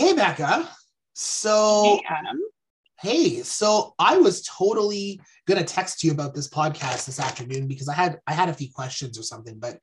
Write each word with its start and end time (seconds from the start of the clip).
Hey, 0.00 0.14
Becca. 0.14 0.66
So, 1.12 1.82
Hey, 1.84 2.02
Adam. 2.08 2.40
hey, 3.02 3.42
so 3.42 3.94
I 3.98 4.16
was 4.16 4.40
totally 4.44 5.20
gonna 5.46 5.62
text 5.62 6.02
you 6.02 6.10
about 6.10 6.34
this 6.34 6.48
podcast 6.48 7.04
this 7.04 7.20
afternoon 7.20 7.68
because 7.68 7.86
I 7.86 7.92
had 7.92 8.18
I 8.26 8.32
had 8.32 8.48
a 8.48 8.54
few 8.54 8.72
questions 8.72 9.18
or 9.18 9.22
something, 9.22 9.58
but 9.58 9.78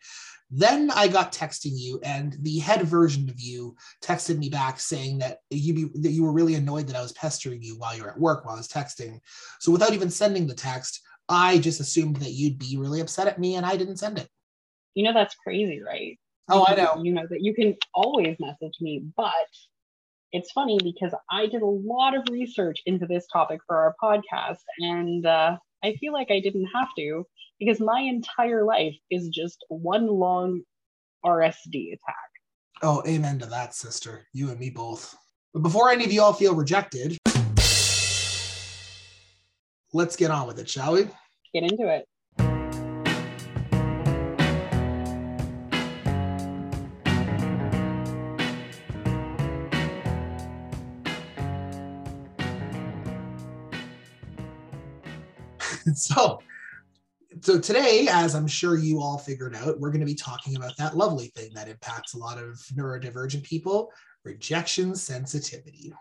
then 0.50 0.90
I 0.90 1.08
got 1.08 1.32
texting 1.32 1.74
you, 1.76 2.00
and 2.04 2.36
the 2.42 2.58
head 2.58 2.82
version 2.82 3.30
of 3.30 3.40
you 3.40 3.76
texted 4.04 4.40
me 4.40 4.50
back 4.50 4.80
saying 4.80 5.20
that 5.20 5.38
you 5.52 5.76
be, 5.76 6.02
that 6.02 6.14
you 6.14 6.24
were 6.24 6.34
really 6.34 6.56
annoyed 6.56 6.88
that 6.88 6.96
I 6.96 7.04
was 7.04 7.14
pestering 7.14 7.62
you 7.62 7.78
while 7.78 7.96
you're 7.96 8.10
at 8.10 8.20
work 8.20 8.44
while 8.44 8.56
I 8.56 8.58
was 8.58 8.68
texting. 8.68 9.20
So 9.60 9.72
without 9.72 9.94
even 9.94 10.10
sending 10.10 10.48
the 10.48 10.56
text, 10.56 11.00
I 11.30 11.60
just 11.60 11.80
assumed 11.80 12.16
that 12.16 12.32
you'd 12.32 12.58
be 12.58 12.76
really 12.76 13.02
upset 13.02 13.28
at 13.28 13.38
me, 13.38 13.54
and 13.58 13.68
I 13.68 13.78
didn't 13.78 13.98
send 13.98 14.18
it. 14.18 14.30
You 14.96 15.04
know 15.04 15.14
that's 15.14 15.36
crazy, 15.36 15.80
right? 15.84 16.18
Oh, 16.50 16.66
I 16.68 16.74
know. 16.74 17.04
You 17.04 17.14
know 17.14 17.28
that 17.30 17.42
you 17.44 17.54
can 17.54 17.78
always 17.94 18.36
message 18.40 18.78
me, 18.82 19.04
but 19.16 19.32
it's 20.32 20.52
funny 20.52 20.80
because 20.84 21.14
I 21.32 21.48
did 21.48 21.62
a 21.62 21.66
lot 21.66 22.16
of 22.16 22.24
research 22.30 22.82
into 22.86 23.06
this 23.06 23.26
topic 23.32 23.62
for 23.66 23.78
our 23.78 23.96
podcast, 24.02 24.64
and 24.80 25.26
uh, 25.26 25.58
I 25.84 25.94
feel 25.94 26.14
like 26.14 26.32
I 26.32 26.40
didn't 26.40 26.68
have 26.74 26.90
to 26.98 27.26
because 27.60 27.80
my 27.80 28.02
entire 28.02 28.64
life 28.64 28.96
is 29.10 29.30
just 29.30 29.64
one 29.70 30.08
long 30.08 30.62
RSD 31.26 31.94
attack. 31.94 32.16
Oh, 32.82 33.02
amen 33.08 33.40
to 33.40 33.46
that, 33.48 33.74
sister. 33.74 34.28
You 34.34 34.50
and 34.50 34.60
me 34.60 34.70
both. 34.70 35.16
But 35.54 35.64
before 35.64 35.90
any 35.90 36.06
of 36.06 36.12
you 36.12 36.22
all 36.22 36.34
feel 36.34 36.54
rejected, 36.54 37.18
let's 39.94 40.16
get 40.16 40.30
on 40.30 40.46
with 40.46 40.60
it, 40.60 40.70
shall 40.70 40.94
we? 40.94 41.08
Get 41.54 41.64
into 41.64 41.88
it. 41.88 42.06
so, 56.06 56.40
so 57.42 57.60
today, 57.60 58.08
as 58.10 58.36
I'm 58.36 58.48
sure 58.48 58.78
you 58.78 59.02
all 59.02 59.18
figured 59.18 59.56
out, 59.56 59.80
we're 59.80 59.90
going 59.90 60.02
to 60.02 60.06
be 60.06 60.16
talking 60.16 60.56
about 60.56 60.78
that 60.78 60.96
lovely 60.96 61.28
thing 61.36 61.52
that 61.56 61.68
impacts 61.68 62.14
a 62.14 62.18
lot 62.18 62.38
of 62.38 62.56
neurodivergent 62.76 63.44
people 63.44 63.92
rejection 64.24 64.94
sensitivity. 64.94 65.94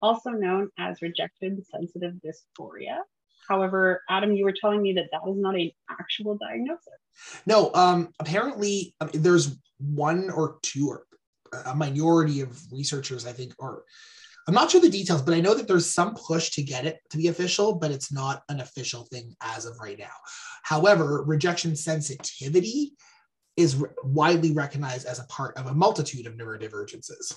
Also 0.00 0.30
known 0.30 0.70
as 0.78 1.02
rejection 1.02 1.62
sensitive 1.70 2.14
dysphoria. 2.14 2.98
However, 3.46 4.02
Adam, 4.08 4.32
you 4.32 4.44
were 4.44 4.54
telling 4.58 4.82
me 4.82 4.94
that 4.94 5.06
that 5.12 5.20
is 5.30 5.36
not 5.36 5.54
an 5.54 5.70
actual 5.90 6.36
diagnosis. 6.38 6.94
No, 7.46 7.70
um, 7.74 8.12
apparently 8.18 8.94
mean, 9.04 9.22
there's 9.22 9.58
one 9.78 10.30
or 10.30 10.58
two 10.62 10.88
or 10.88 11.04
a 11.66 11.74
minority 11.74 12.40
of 12.40 12.60
researchers, 12.72 13.26
I 13.26 13.32
think, 13.32 13.54
or 13.58 13.84
I'm 14.46 14.54
not 14.54 14.70
sure 14.70 14.80
the 14.80 14.90
details, 14.90 15.22
but 15.22 15.34
I 15.34 15.40
know 15.40 15.54
that 15.54 15.66
there's 15.66 15.92
some 15.92 16.14
push 16.14 16.50
to 16.50 16.62
get 16.62 16.84
it 16.84 16.98
to 17.10 17.16
be 17.16 17.28
official, 17.28 17.76
but 17.76 17.90
it's 17.90 18.12
not 18.12 18.42
an 18.48 18.60
official 18.60 19.04
thing 19.04 19.34
as 19.40 19.64
of 19.64 19.78
right 19.80 19.98
now. 19.98 20.12
However, 20.62 21.24
rejection 21.26 21.74
sensitivity 21.76 22.92
is 23.56 23.76
re- 23.76 23.88
widely 24.02 24.52
recognized 24.52 25.06
as 25.06 25.18
a 25.18 25.26
part 25.26 25.56
of 25.56 25.66
a 25.66 25.74
multitude 25.74 26.26
of 26.26 26.34
neurodivergences. 26.34 27.34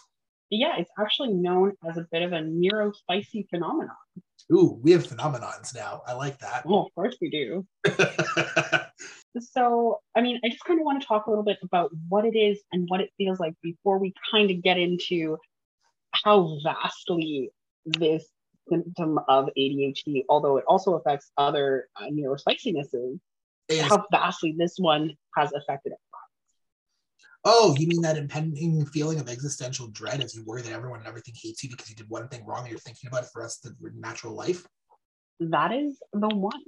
Yeah, 0.49 0.75
it's 0.77 0.91
actually 0.99 1.33
known 1.33 1.73
as 1.89 1.97
a 1.97 2.07
bit 2.11 2.23
of 2.23 2.33
a 2.33 2.39
neurospicy 2.39 3.49
phenomenon. 3.49 3.95
Ooh, 4.51 4.79
we 4.81 4.91
have 4.91 5.05
phenomenons 5.05 5.75
now. 5.75 6.01
I 6.07 6.13
like 6.13 6.39
that. 6.39 6.65
Well, 6.65 6.87
of 6.87 6.95
course 6.95 7.17
we 7.21 7.29
do. 7.29 7.65
So, 9.39 9.99
I 10.15 10.21
mean, 10.21 10.39
I 10.43 10.49
just 10.49 10.63
kind 10.63 10.79
of 10.79 10.85
want 10.85 11.01
to 11.01 11.07
talk 11.07 11.25
a 11.25 11.29
little 11.29 11.43
bit 11.43 11.59
about 11.63 11.91
what 12.09 12.25
it 12.25 12.35
is 12.35 12.59
and 12.71 12.87
what 12.89 13.01
it 13.01 13.11
feels 13.17 13.39
like 13.39 13.53
before 13.61 13.99
we 13.99 14.13
kind 14.31 14.49
of 14.49 14.61
get 14.63 14.77
into 14.77 15.37
how 16.23 16.57
vastly 16.63 17.51
this 17.85 18.27
symptom 18.69 19.19
of 19.27 19.49
ADHD, 19.57 20.23
although 20.29 20.57
it 20.57 20.65
also 20.67 20.95
affects 20.95 21.31
other 21.37 21.87
uh, 21.95 22.05
how 23.83 24.05
vastly 24.11 24.55
this 24.57 24.75
one 24.77 25.13
has 25.35 25.51
affected 25.53 25.93
it. 25.93 25.99
oh, 27.43 27.75
you 27.77 27.87
mean 27.87 28.01
that 28.01 28.17
impending 28.17 28.85
feeling 28.87 29.19
of 29.19 29.29
existential 29.29 29.87
dread 29.87 30.21
as 30.21 30.35
you 30.35 30.43
worry 30.45 30.61
that 30.61 30.71
everyone 30.71 30.99
and 30.99 31.07
everything 31.07 31.33
hates 31.41 31.63
you 31.63 31.69
because 31.69 31.89
you 31.89 31.95
did 31.95 32.09
one 32.09 32.27
thing 32.29 32.45
wrong 32.45 32.61
and 32.61 32.69
you're 32.69 32.79
thinking 32.79 33.07
about 33.07 33.23
it 33.23 33.29
for 33.31 33.43
us, 33.43 33.57
the 33.57 33.69
rest 33.69 33.77
of 33.77 33.81
your 33.81 33.91
natural 34.01 34.33
life? 34.33 34.65
That 35.39 35.71
is 35.71 35.99
the 36.13 36.29
one. 36.29 36.63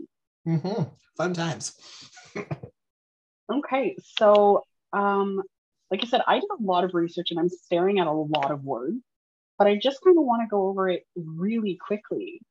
Mm-hmm. 0.48 0.84
Fun 1.18 1.34
times. 1.34 1.76
Okay, 3.52 3.96
so 4.18 4.64
um, 4.94 5.42
like 5.90 6.04
I 6.04 6.08
said, 6.08 6.22
I 6.28 6.36
did 6.36 6.50
a 6.52 6.62
lot 6.62 6.84
of 6.84 6.94
research 6.94 7.32
and 7.32 7.40
I'm 7.40 7.50
staring 7.50 8.00
at 8.00 8.06
a 8.06 8.12
lot 8.12 8.52
of 8.52 8.64
words, 8.64 8.98
but 9.60 9.68
I 9.68 9.76
just 9.76 10.02
kind 10.02 10.18
of 10.18 10.24
want 10.24 10.42
to 10.42 10.48
go 10.50 10.68
over 10.70 10.90
it 10.90 11.04
really 11.16 11.78
quickly. 11.86 12.42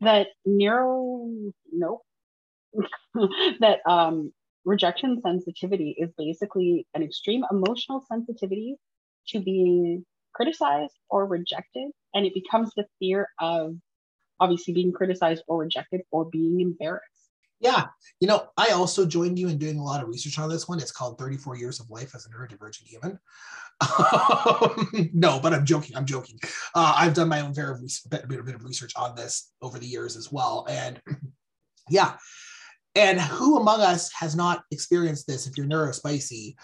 That 0.00 0.28
neuro, 0.44 1.28
nope, 1.72 2.02
that 3.60 3.78
um, 3.88 4.32
rejection 4.64 5.20
sensitivity 5.22 5.94
is 5.96 6.10
basically 6.18 6.86
an 6.94 7.02
extreme 7.02 7.44
emotional 7.50 8.04
sensitivity 8.08 8.76
to 9.28 9.40
being 9.40 10.04
criticized 10.34 10.94
or 11.08 11.26
rejected, 11.26 11.90
and 12.14 12.26
it 12.26 12.34
becomes 12.34 12.72
the 12.76 12.86
fear 12.98 13.28
of 13.40 13.76
obviously 14.40 14.74
being 14.74 14.92
criticized 14.92 15.42
or 15.46 15.58
rejected 15.58 16.02
or 16.10 16.24
being 16.24 16.60
embarrassed. 16.60 17.16
Yeah. 17.60 17.86
You 18.20 18.28
know, 18.28 18.48
I 18.56 18.68
also 18.68 19.06
joined 19.06 19.38
you 19.38 19.48
in 19.48 19.58
doing 19.58 19.78
a 19.78 19.84
lot 19.84 20.02
of 20.02 20.08
research 20.08 20.38
on 20.38 20.50
this 20.50 20.68
one. 20.68 20.78
It's 20.78 20.92
called 20.92 21.18
34 21.18 21.56
Years 21.56 21.80
of 21.80 21.88
Life 21.88 22.14
as 22.14 22.26
a 22.26 22.28
Neurodivergent 22.28 22.86
Human. 22.86 23.18
No, 25.12 25.40
but 25.40 25.52
I'm 25.52 25.64
joking. 25.64 25.96
I'm 25.96 26.06
joking. 26.06 26.38
Uh, 26.74 26.94
I've 26.96 27.14
done 27.14 27.28
my 27.28 27.40
own 27.40 27.54
fair 27.54 27.78
bit, 28.10 28.24
of 28.24 28.64
research 28.64 28.92
on 28.96 29.14
this 29.14 29.52
over 29.62 29.78
the 29.78 29.86
years 29.86 30.16
as 30.16 30.30
well. 30.32 30.66
And 30.68 31.00
yeah. 31.90 32.16
And 32.94 33.20
who 33.20 33.58
among 33.58 33.80
us 33.80 34.10
has 34.12 34.34
not 34.34 34.62
experienced 34.70 35.26
this 35.26 35.46
if 35.46 35.56
you're 35.56 35.66
neurospicy? 35.66 36.54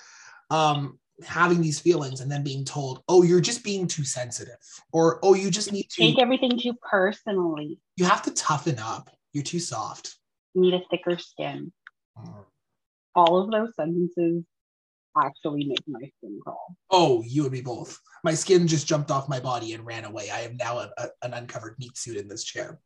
Um, 0.50 0.98
having 1.24 1.60
these 1.60 1.78
feelings 1.78 2.20
and 2.20 2.30
then 2.30 2.42
being 2.42 2.64
told, 2.64 3.02
oh, 3.08 3.22
you're 3.22 3.40
just 3.40 3.62
being 3.62 3.86
too 3.86 4.04
sensitive, 4.04 4.56
or 4.92 5.18
oh, 5.22 5.34
you 5.34 5.50
just 5.50 5.72
need 5.72 5.88
to, 5.90 6.02
Take 6.02 6.18
everything 6.18 6.58
too 6.58 6.74
personally. 6.88 7.78
you 7.96 8.04
have 8.04 8.22
to 8.22 8.30
toughen 8.32 8.78
up. 8.78 9.10
You're 9.32 9.44
too 9.44 9.60
soft. 9.60 10.16
need 10.54 10.74
a 10.74 10.82
thicker 10.90 11.18
skin. 11.18 11.72
All 13.14 13.38
of 13.38 13.50
those 13.50 13.74
sentences 13.76 14.44
actually 15.16 15.64
make 15.64 15.82
my 15.86 16.00
skin 16.18 16.40
crawl. 16.42 16.76
Oh, 16.90 17.22
you 17.26 17.44
and 17.44 17.52
me 17.52 17.60
both. 17.60 17.98
My 18.24 18.34
skin 18.34 18.66
just 18.66 18.86
jumped 18.86 19.10
off 19.10 19.28
my 19.28 19.40
body 19.40 19.74
and 19.74 19.84
ran 19.84 20.04
away. 20.04 20.30
I 20.30 20.40
am 20.40 20.56
now 20.56 20.78
a, 20.78 20.90
a- 20.98 21.10
an 21.22 21.34
uncovered 21.34 21.76
meat 21.78 21.96
suit 21.96 22.16
in 22.16 22.28
this 22.28 22.44
chair. 22.44 22.78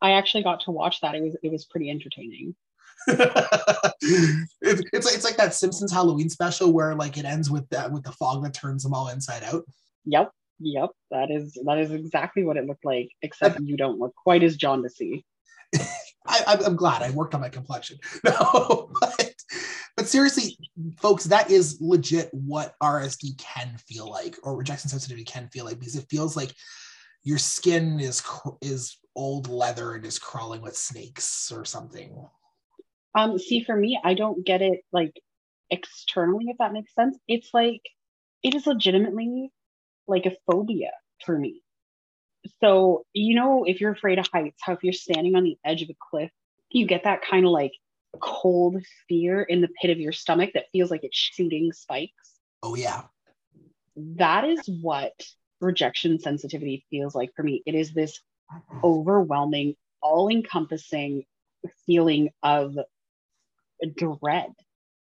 I 0.00 0.12
actually 0.12 0.42
got 0.42 0.60
to 0.62 0.70
watch 0.70 1.00
that. 1.00 1.14
It 1.14 1.22
was 1.22 1.36
it 1.42 1.50
was 1.50 1.64
pretty 1.64 1.90
entertaining. 1.90 2.54
it's, 3.06 4.50
it's 4.60 5.06
like 5.06 5.14
it's 5.14 5.24
like 5.24 5.36
that 5.36 5.54
Simpsons 5.54 5.92
Halloween 5.92 6.28
special 6.28 6.72
where 6.72 6.94
like 6.94 7.16
it 7.18 7.24
ends 7.24 7.50
with 7.50 7.68
that 7.70 7.90
with 7.90 8.02
the 8.04 8.12
fog 8.12 8.42
that 8.44 8.54
turns 8.54 8.82
them 8.82 8.94
all 8.94 9.08
inside 9.08 9.42
out. 9.44 9.64
Yep, 10.06 10.30
yep. 10.60 10.90
That 11.10 11.30
is 11.30 11.58
that 11.64 11.78
is 11.78 11.90
exactly 11.90 12.44
what 12.44 12.56
it 12.56 12.66
looked 12.66 12.84
like. 12.84 13.08
Except 13.22 13.60
you 13.60 13.76
don't 13.76 13.98
look 13.98 14.14
quite 14.14 14.42
as 14.42 14.56
jaundicey. 14.56 15.24
I, 16.26 16.42
I'm, 16.46 16.64
I'm 16.64 16.76
glad 16.76 17.02
I 17.02 17.10
worked 17.10 17.34
on 17.34 17.40
my 17.40 17.48
complexion. 17.50 17.98
No, 18.24 18.90
but, 19.00 19.33
but 19.96 20.08
seriously, 20.08 20.58
folks, 21.00 21.24
that 21.24 21.50
is 21.50 21.78
legit 21.80 22.28
what 22.32 22.74
RSD 22.82 23.38
can 23.38 23.76
feel 23.86 24.10
like, 24.10 24.36
or 24.42 24.56
rejection 24.56 24.90
sensitivity 24.90 25.24
can 25.24 25.48
feel 25.48 25.64
like, 25.64 25.78
because 25.78 25.96
it 25.96 26.06
feels 26.10 26.36
like 26.36 26.52
your 27.22 27.38
skin 27.38 28.00
is 28.00 28.22
is 28.60 28.98
old 29.16 29.48
leather 29.48 29.94
and 29.94 30.04
is 30.04 30.18
crawling 30.18 30.60
with 30.62 30.76
snakes 30.76 31.52
or 31.52 31.64
something. 31.64 32.26
Um, 33.14 33.38
see, 33.38 33.62
for 33.62 33.76
me, 33.76 33.98
I 34.02 34.14
don't 34.14 34.44
get 34.44 34.62
it 34.62 34.80
like 34.92 35.20
externally, 35.70 36.46
if 36.48 36.58
that 36.58 36.72
makes 36.72 36.94
sense. 36.94 37.16
It's 37.28 37.50
like 37.54 37.80
it 38.42 38.54
is 38.54 38.66
legitimately 38.66 39.50
like 40.06 40.26
a 40.26 40.36
phobia 40.46 40.90
for 41.24 41.38
me. 41.38 41.62
So, 42.60 43.06
you 43.12 43.34
know, 43.34 43.64
if 43.64 43.80
you're 43.80 43.92
afraid 43.92 44.18
of 44.18 44.26
heights, 44.32 44.58
how 44.60 44.74
if 44.74 44.82
you're 44.82 44.92
standing 44.92 45.34
on 45.34 45.44
the 45.44 45.56
edge 45.64 45.82
of 45.82 45.88
a 45.88 45.96
cliff, 46.10 46.30
you 46.70 46.86
get 46.86 47.04
that 47.04 47.22
kind 47.22 47.46
of 47.46 47.52
like 47.52 47.72
cold 48.20 48.82
fear 49.08 49.42
in 49.42 49.60
the 49.60 49.68
pit 49.80 49.90
of 49.90 49.98
your 49.98 50.12
stomach 50.12 50.50
that 50.54 50.70
feels 50.72 50.90
like 50.90 51.04
it's 51.04 51.16
shooting 51.16 51.72
spikes. 51.72 52.38
Oh 52.62 52.74
yeah, 52.74 53.02
That 53.96 54.44
is 54.44 54.68
what 54.82 55.12
rejection 55.60 56.18
sensitivity 56.18 56.84
feels 56.90 57.14
like 57.14 57.30
for 57.34 57.42
me. 57.42 57.62
It 57.66 57.74
is 57.74 57.92
this 57.92 58.20
overwhelming, 58.82 59.74
all 60.02 60.28
encompassing 60.28 61.24
feeling 61.86 62.30
of 62.42 62.76
dread. 63.96 64.52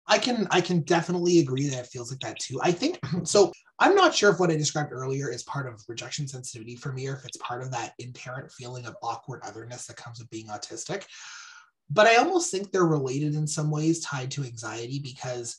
I 0.06 0.18
can 0.18 0.46
I 0.50 0.60
can 0.60 0.80
definitely 0.80 1.38
agree 1.40 1.68
that 1.68 1.80
it 1.84 1.86
feels 1.86 2.10
like 2.10 2.20
that 2.20 2.38
too. 2.38 2.60
I 2.62 2.72
think 2.72 2.98
so. 3.24 3.52
I'm 3.80 3.96
not 3.96 4.14
sure 4.14 4.30
if 4.30 4.38
what 4.38 4.52
I 4.52 4.56
described 4.56 4.92
earlier 4.92 5.28
is 5.28 5.42
part 5.42 5.66
of 5.66 5.82
rejection 5.88 6.28
sensitivity 6.28 6.76
for 6.76 6.92
me, 6.92 7.08
or 7.08 7.16
if 7.16 7.24
it's 7.26 7.36
part 7.38 7.60
of 7.60 7.72
that 7.72 7.94
inherent 7.98 8.52
feeling 8.52 8.86
of 8.86 8.94
awkward 9.02 9.40
otherness 9.42 9.86
that 9.86 9.96
comes 9.96 10.20
with 10.20 10.30
being 10.30 10.46
autistic. 10.46 11.06
But 11.90 12.06
I 12.06 12.16
almost 12.16 12.50
think 12.50 12.70
they're 12.72 12.84
related 12.84 13.34
in 13.34 13.46
some 13.46 13.70
ways, 13.70 14.00
tied 14.00 14.30
to 14.32 14.44
anxiety, 14.44 14.98
because 15.00 15.56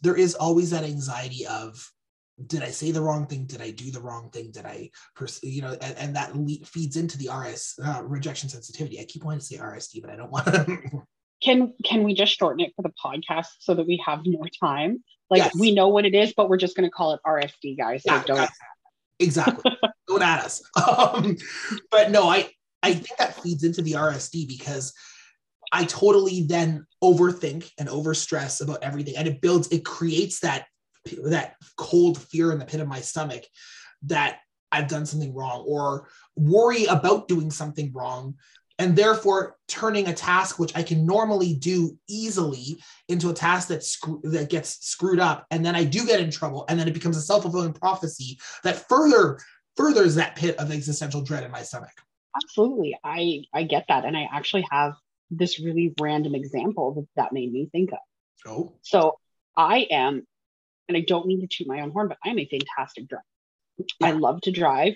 there 0.00 0.16
is 0.16 0.34
always 0.34 0.70
that 0.70 0.84
anxiety 0.84 1.46
of 1.46 1.88
did 2.46 2.62
I 2.62 2.70
say 2.70 2.90
the 2.90 3.02
wrong 3.02 3.26
thing? 3.26 3.44
Did 3.44 3.60
I 3.60 3.70
do 3.70 3.90
the 3.90 4.00
wrong 4.00 4.30
thing? 4.30 4.50
Did 4.50 4.64
I, 4.64 4.90
pers- 5.14 5.42
you 5.42 5.60
know, 5.60 5.76
and, 5.80 5.96
and 5.98 6.16
that 6.16 6.34
le- 6.34 6.64
feeds 6.64 6.96
into 6.96 7.18
the 7.18 7.28
RS 7.30 7.74
uh, 7.84 8.02
rejection 8.02 8.48
sensitivity. 8.48 8.98
I 8.98 9.04
keep 9.04 9.24
wanting 9.24 9.40
to 9.40 9.44
say 9.46 9.56
RSD, 9.58 10.00
but 10.00 10.10
I 10.10 10.16
don't 10.16 10.30
want 10.30 10.46
to. 10.46 10.78
Can 11.42 11.72
can 11.86 12.02
we 12.04 12.12
just 12.12 12.38
shorten 12.38 12.60
it 12.60 12.72
for 12.76 12.82
the 12.82 12.92
podcast 13.02 13.46
so 13.60 13.72
that 13.74 13.86
we 13.86 14.02
have 14.04 14.26
more 14.26 14.48
time? 14.62 15.02
Like 15.30 15.38
Yes. 15.38 15.54
we 15.58 15.74
know 15.74 15.88
what 15.88 16.04
it 16.04 16.14
is, 16.14 16.34
but 16.36 16.50
we're 16.50 16.58
just 16.58 16.76
going 16.76 16.86
to 16.86 16.92
call 16.92 17.14
it 17.14 17.20
RSD, 17.26 17.78
guys. 17.78 18.02
So 18.02 18.12
Yeah, 18.14 18.22
don't. 18.26 18.50
exactly. 19.18 19.72
Don't 20.06 20.22
at 20.22 20.44
us. 20.44 20.62
Um, 20.76 21.36
but 21.90 22.10
no, 22.10 22.28
I 22.28 22.50
I 22.82 22.92
think 22.92 23.16
that 23.18 23.40
feeds 23.42 23.64
into 23.64 23.80
the 23.80 23.92
RSD 23.92 24.46
because 24.48 24.92
I 25.72 25.84
totally 25.84 26.42
then 26.42 26.86
overthink 27.02 27.70
and 27.78 27.88
overstress 27.88 28.62
about 28.62 28.82
everything, 28.82 29.16
and 29.16 29.28
it 29.28 29.40
builds. 29.40 29.68
It 29.68 29.84
creates 29.84 30.40
that 30.40 30.66
that 31.24 31.54
cold 31.76 32.18
fear 32.18 32.52
in 32.52 32.58
the 32.58 32.66
pit 32.66 32.80
of 32.80 32.88
my 32.88 33.00
stomach 33.00 33.44
that 34.02 34.40
I've 34.72 34.88
done 34.88 35.06
something 35.06 35.34
wrong 35.34 35.64
or 35.66 36.08
worry 36.36 36.84
about 36.84 37.28
doing 37.28 37.50
something 37.50 37.92
wrong. 37.92 38.34
And 38.78 38.96
therefore, 38.96 39.56
turning 39.68 40.08
a 40.08 40.14
task 40.14 40.58
which 40.58 40.74
I 40.74 40.82
can 40.82 41.04
normally 41.04 41.54
do 41.54 41.98
easily 42.08 42.82
into 43.08 43.28
a 43.28 43.34
task 43.34 43.68
that 43.68 43.84
screw- 43.84 44.22
that 44.24 44.48
gets 44.48 44.86
screwed 44.86 45.20
up, 45.20 45.46
and 45.50 45.64
then 45.64 45.76
I 45.76 45.84
do 45.84 46.06
get 46.06 46.20
in 46.20 46.30
trouble, 46.30 46.64
and 46.68 46.80
then 46.80 46.88
it 46.88 46.94
becomes 46.94 47.16
a 47.16 47.22
self 47.22 47.42
fulfilling 47.42 47.74
prophecy 47.74 48.38
that 48.64 48.88
further 48.88 49.38
furthers 49.76 50.14
that 50.14 50.34
pit 50.34 50.56
of 50.56 50.70
existential 50.70 51.22
dread 51.22 51.44
in 51.44 51.50
my 51.50 51.62
stomach. 51.62 51.92
Absolutely, 52.34 52.98
I 53.04 53.42
I 53.52 53.64
get 53.64 53.84
that, 53.88 54.06
and 54.06 54.16
I 54.16 54.28
actually 54.32 54.66
have 54.70 54.94
this 55.30 55.60
really 55.60 55.94
random 56.00 56.34
example 56.34 56.94
that 56.94 57.06
that 57.16 57.32
made 57.32 57.52
me 57.52 57.68
think 57.70 57.92
of. 57.92 57.98
Oh, 58.46 58.72
So 58.82 59.18
I 59.56 59.86
am, 59.90 60.26
and 60.88 60.96
I 60.96 61.04
don't 61.06 61.26
mean 61.26 61.40
to 61.40 61.46
toot 61.46 61.66
my 61.66 61.80
own 61.80 61.90
horn, 61.90 62.08
but 62.08 62.18
I'm 62.24 62.38
a 62.38 62.46
fantastic 62.46 63.08
driver. 63.08 63.24
I 64.02 64.12
love 64.12 64.40
to 64.42 64.50
drive. 64.50 64.94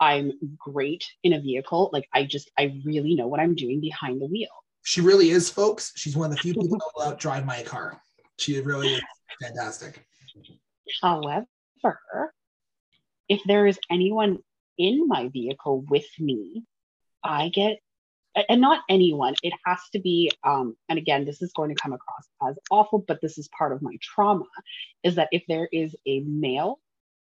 I'm 0.00 0.32
great 0.58 1.04
in 1.22 1.32
a 1.32 1.40
vehicle. 1.40 1.90
Like 1.92 2.06
I 2.12 2.24
just, 2.24 2.50
I 2.58 2.74
really 2.84 3.14
know 3.14 3.28
what 3.28 3.40
I'm 3.40 3.54
doing 3.54 3.80
behind 3.80 4.20
the 4.20 4.26
wheel. 4.26 4.48
she 4.82 5.00
really 5.00 5.30
is, 5.30 5.48
folks. 5.48 5.92
She's 5.96 6.16
one 6.16 6.30
of 6.30 6.36
the 6.36 6.42
few 6.42 6.54
people 6.54 6.68
that 6.78 6.90
will 6.94 7.02
out 7.04 7.18
drive 7.18 7.46
my 7.46 7.62
car. 7.62 8.00
She 8.38 8.60
really 8.60 8.88
is 8.94 9.02
fantastic. 9.42 10.06
However, 11.02 11.46
if 13.28 13.40
there 13.46 13.66
is 13.66 13.78
anyone 13.90 14.38
in 14.78 15.08
my 15.08 15.28
vehicle 15.28 15.84
with 15.88 16.06
me, 16.18 16.64
I 17.24 17.48
get, 17.48 17.78
and 18.48 18.60
not 18.60 18.82
anyone, 18.88 19.34
it 19.42 19.52
has 19.64 19.78
to 19.92 19.98
be, 19.98 20.30
um, 20.44 20.76
and 20.88 20.98
again, 20.98 21.24
this 21.24 21.42
is 21.42 21.52
going 21.52 21.70
to 21.70 21.80
come 21.80 21.92
across 21.92 22.26
as 22.48 22.58
awful, 22.70 23.04
but 23.06 23.20
this 23.20 23.38
is 23.38 23.48
part 23.56 23.72
of 23.72 23.82
my 23.82 23.96
trauma, 24.02 24.44
is 25.02 25.14
that 25.16 25.28
if 25.32 25.42
there 25.48 25.68
is 25.72 25.96
a 26.06 26.20
male 26.20 26.78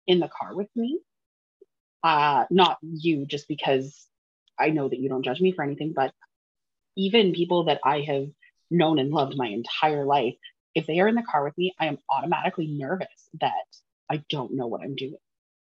in 0.07 0.21
the 0.21 0.29
car 0.29 0.55
with 0.55 0.69
me, 0.77 1.01
uh, 2.03 2.45
not 2.51 2.79
you, 2.83 3.27
just 3.27 3.49
because 3.49 4.07
I 4.59 4.71
know 4.71 4.89
that 4.89 4.99
you 4.99 5.09
don't 5.09 5.25
judge 5.25 5.41
me 5.41 5.53
for 5.53 5.65
anything, 5.65 5.93
but 5.95 6.13
even 6.97 7.33
people 7.33 7.65
that 7.65 7.81
I 7.85 8.01
have 8.01 8.29
known 8.71 8.99
and 8.99 9.11
loved 9.11 9.37
my 9.37 9.49
entire 9.49 10.05
life, 10.05 10.35
if 10.75 10.87
they 10.87 11.01
are 11.01 11.09
in 11.09 11.15
the 11.17 11.23
car 11.23 11.45
with 11.45 11.57
me, 11.59 11.75
I 11.79 11.87
am 11.87 11.99
automatically 12.09 12.69
nervous 12.69 13.29
that 13.41 13.53
I 14.11 14.23
don't 14.29 14.55
know 14.55 14.67
what 14.69 14.83
I'm 14.83 14.95
doing. 14.97 15.17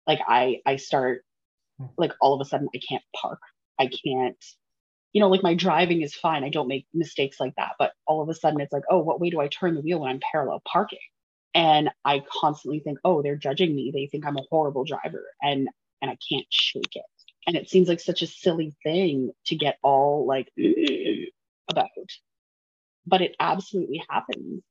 Like 0.07 0.21
I 0.27 0.61
I 0.65 0.77
start 0.77 1.23
Hmm. 1.79 1.87
like 1.99 2.13
all 2.21 2.35
of 2.35 2.41
a 2.41 2.49
sudden 2.49 2.69
I 2.73 2.79
can't 2.79 3.03
park. 3.21 3.41
I 3.81 3.89
can't, 3.89 4.37
you 5.15 5.21
know, 5.21 5.29
like 5.29 5.45
my 5.45 5.55
driving 5.55 6.03
is 6.03 6.15
fine. 6.15 6.45
I 6.45 6.51
don't 6.51 6.69
make 6.69 6.87
mistakes 6.93 7.39
like 7.41 7.55
that. 7.57 7.77
But 7.79 7.93
all 8.07 8.21
of 8.21 8.29
a 8.29 8.35
sudden 8.35 8.61
it's 8.61 8.73
like, 8.73 8.83
oh, 8.91 8.99
what 8.99 9.21
way 9.21 9.31
do 9.31 9.41
I 9.41 9.49
turn 9.49 9.75
the 9.75 9.81
wheel 9.81 10.01
when 10.01 10.11
I'm 10.11 10.21
parallel 10.33 10.61
parking? 10.71 10.99
And 11.55 11.89
I 12.05 12.25
constantly 12.29 12.81
think, 12.81 12.99
oh, 13.05 13.23
they're 13.23 13.37
judging 13.37 13.77
me. 13.77 13.93
They 13.95 14.09
think 14.09 14.27
I'm 14.27 14.37
a 14.37 14.43
horrible 14.51 14.85
driver. 14.85 15.25
And 15.41 15.69
and 16.03 16.11
I 16.11 16.19
can't 16.29 16.47
shake 16.51 16.97
it. 16.97 17.05
And 17.47 17.57
it 17.57 17.71
seems 17.71 17.89
like 17.89 18.01
such 18.01 18.23
a 18.23 18.27
silly 18.27 18.75
thing 18.83 19.31
to 19.47 19.57
get 19.57 19.79
all 19.83 20.27
like 20.27 20.51
about. 21.71 21.89
But 23.07 23.23
it 23.23 23.37
absolutely 23.39 24.03
happens. 24.11 24.63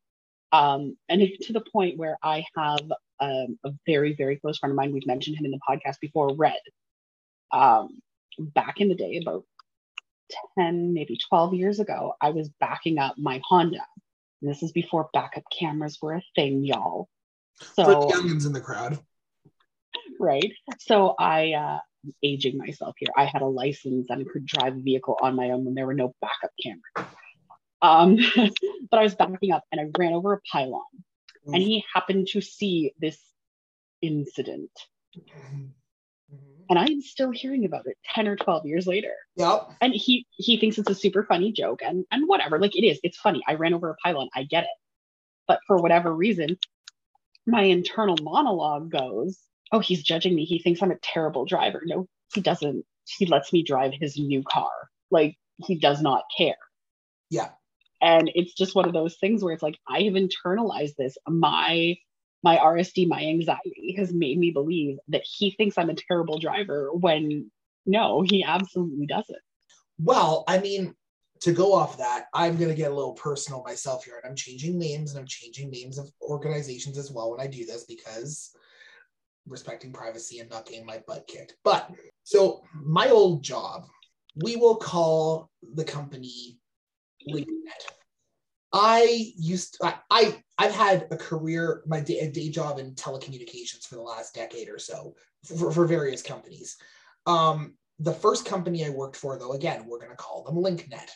Um, 0.51 0.97
and 1.07 1.21
to 1.43 1.53
the 1.53 1.63
point 1.71 1.97
where 1.97 2.17
I 2.21 2.45
have 2.57 2.81
um, 3.19 3.57
a 3.63 3.71
very, 3.87 4.13
very 4.13 4.37
close 4.37 4.59
friend 4.59 4.71
of 4.71 4.75
mine, 4.75 4.91
we've 4.91 5.07
mentioned 5.07 5.37
him 5.37 5.45
in 5.45 5.51
the 5.51 5.59
podcast 5.67 5.99
before, 6.01 6.35
Red. 6.35 6.59
Um, 7.51 8.01
back 8.39 8.81
in 8.81 8.89
the 8.89 8.95
day, 8.95 9.19
about 9.21 9.45
10, 10.57 10.94
maybe 10.94 11.18
12 11.30 11.53
years 11.53 11.80
ago, 11.80 12.13
I 12.21 12.31
was 12.31 12.50
backing 12.59 13.00
up 13.00 13.15
my 13.18 13.41
Honda. 13.47 13.85
And 14.41 14.50
this 14.51 14.63
is 14.63 14.71
before 14.71 15.09
backup 15.13 15.44
cameras 15.57 15.97
were 16.01 16.13
a 16.13 16.21
thing, 16.35 16.63
y'all. 16.63 17.07
For 17.59 17.65
So, 17.75 17.85
the 17.85 18.13
youngins 18.13 18.45
in 18.45 18.53
the 18.53 18.62
crowd. 18.62 19.00
right. 20.19 20.51
So 20.80 21.15
I, 21.18 21.53
uh, 21.53 21.80
I'm 22.06 22.13
aging 22.21 22.57
myself 22.57 22.95
here. 22.97 23.09
I 23.15 23.25
had 23.25 23.41
a 23.41 23.47
license 23.47 24.09
and 24.09 24.27
could 24.30 24.45
drive 24.45 24.75
a 24.75 24.80
vehicle 24.81 25.18
on 25.21 25.35
my 25.35 25.51
own 25.51 25.63
when 25.65 25.75
there 25.75 25.85
were 25.85 25.94
no 25.94 26.13
backup 26.21 26.51
cameras. 26.62 27.13
Um, 27.81 28.18
but 28.91 29.00
I 29.00 29.03
was 29.03 29.15
backing 29.15 29.51
up 29.51 29.63
and 29.71 29.79
I 29.79 29.86
ran 29.97 30.13
over 30.13 30.33
a 30.33 30.41
pylon. 30.51 30.81
and 31.47 31.62
he 31.62 31.83
happened 31.94 32.27
to 32.29 32.41
see 32.41 32.94
this 33.00 33.19
incident 34.01 34.71
Mhm. 35.15 35.24
Mhm. 35.24 35.69
And 36.73 36.79
i'm 36.79 37.01
still 37.01 37.29
hearing 37.29 37.65
about 37.65 37.85
it 37.85 37.95
10 38.15 38.27
or 38.27 38.35
12 38.35 38.65
years 38.65 38.87
later. 38.87 39.13
Yep. 39.35 39.69
and 39.79 39.93
he 39.93 40.25
he 40.31 40.57
thinks 40.57 40.79
it's 40.79 40.89
a 40.89 40.95
super 40.95 41.23
funny 41.23 41.51
joke 41.51 41.81
and 41.85 42.03
and 42.11 42.27
whatever 42.27 42.57
like 42.59 42.75
it 42.75 42.83
is 42.83 42.99
it's 43.03 43.17
funny. 43.17 43.43
I 43.47 43.53
ran 43.55 43.75
over 43.75 43.91
a 43.91 43.95
pylon 44.03 44.29
i 44.35 44.43
get 44.43 44.63
it. 44.63 44.69
But 45.47 45.59
for 45.67 45.77
whatever 45.77 46.11
reason 46.13 46.57
my 47.45 47.61
internal 47.61 48.15
monologue 48.23 48.89
goes 48.91 49.37
oh 49.71 49.79
he's 49.79 50.01
judging 50.01 50.33
me. 50.33 50.45
He 50.45 50.57
thinks 50.59 50.81
i'm 50.81 50.89
a 50.89 50.97
terrible 50.97 51.45
driver. 51.45 51.81
No 51.85 52.07
he 52.33 52.41
doesn't. 52.41 52.83
He 53.17 53.27
lets 53.27 53.53
me 53.53 53.61
drive 53.61 53.93
his 53.93 54.17
new 54.17 54.41
car. 54.41 54.71
Like 55.11 55.37
he 55.63 55.77
does 55.77 56.01
not 56.01 56.23
care. 56.35 56.55
Yeah. 57.29 57.49
and 58.01 58.31
it's 58.33 58.53
just 58.55 58.73
one 58.73 58.85
of 58.85 58.93
those 58.93 59.15
things 59.17 59.43
where 59.43 59.53
it's 59.53 59.63
like 59.63 59.77
i 59.87 60.01
have 60.01 60.13
internalized 60.15 60.95
this. 60.95 61.17
My 61.27 61.97
my 62.43 62.57
rsd 62.57 63.07
my 63.07 63.21
anxiety 63.21 63.95
has 63.97 64.13
made 64.13 64.37
me 64.37 64.51
believe 64.51 64.97
that 65.07 65.23
he 65.23 65.51
thinks 65.51 65.77
i'm 65.77 65.89
a 65.89 65.95
terrible 65.95 66.39
driver 66.39 66.91
when 66.93 67.49
no 67.85 68.21
he 68.21 68.43
absolutely 68.43 69.05
doesn't 69.05 69.41
Well, 69.99 70.43
I 70.47 70.57
mean, 70.59 70.95
to 71.41 71.51
go 71.51 71.73
off 71.73 71.97
that, 71.97 72.25
I'm 72.33 72.57
going 72.57 72.69
to 72.69 72.75
get 72.75 72.91
a 72.91 72.95
little 72.95 73.13
personal 73.13 73.63
myself 73.63 74.05
here, 74.05 74.15
and 74.21 74.29
I'm 74.29 74.35
changing 74.35 74.79
names 74.79 75.11
and 75.11 75.19
I'm 75.19 75.27
changing 75.27 75.69
names 75.69 75.97
of 75.97 76.09
organizations 76.21 76.97
as 76.97 77.11
well 77.11 77.31
when 77.31 77.41
I 77.41 77.47
do 77.47 77.65
this 77.65 77.85
because 77.85 78.55
respecting 79.47 79.91
privacy 79.91 80.39
and 80.39 80.49
not 80.49 80.65
getting 80.65 80.85
my 80.85 81.01
butt 81.05 81.27
kicked. 81.27 81.55
But 81.63 81.91
so 82.23 82.63
my 82.73 83.09
old 83.09 83.43
job, 83.43 83.85
we 84.35 84.55
will 84.55 84.77
call 84.77 85.50
the 85.73 85.83
company 85.83 86.57
LinkNet. 87.29 87.45
I 88.74 89.32
used 89.38 89.77
I, 89.84 89.96
I 90.10 90.44
I've 90.58 90.74
had 90.74 91.08
a 91.12 91.18
career, 91.18 91.84
my 91.86 92.00
day, 92.00 92.30
day 92.30 92.50
job 92.50 92.80
in 92.80 92.96
telecommunications 92.96 93.88
for 93.88 93.96
the 93.96 94.01
last 94.01 94.34
decade 94.34 94.70
or 94.70 94.80
so 94.80 95.15
for, 95.46 95.72
for 95.72 95.86
various 95.86 96.24
companies. 96.24 96.77
Um, 97.25 97.75
the 98.00 98.13
first 98.13 98.46
company 98.46 98.86
I 98.86 98.89
worked 98.89 99.15
for, 99.15 99.38
though, 99.38 99.53
again, 99.53 99.86
we're 99.88 100.00
going 100.00 100.12
to 100.12 100.18
call 100.18 100.44
them 100.44 100.56
LinkNet. 100.56 101.10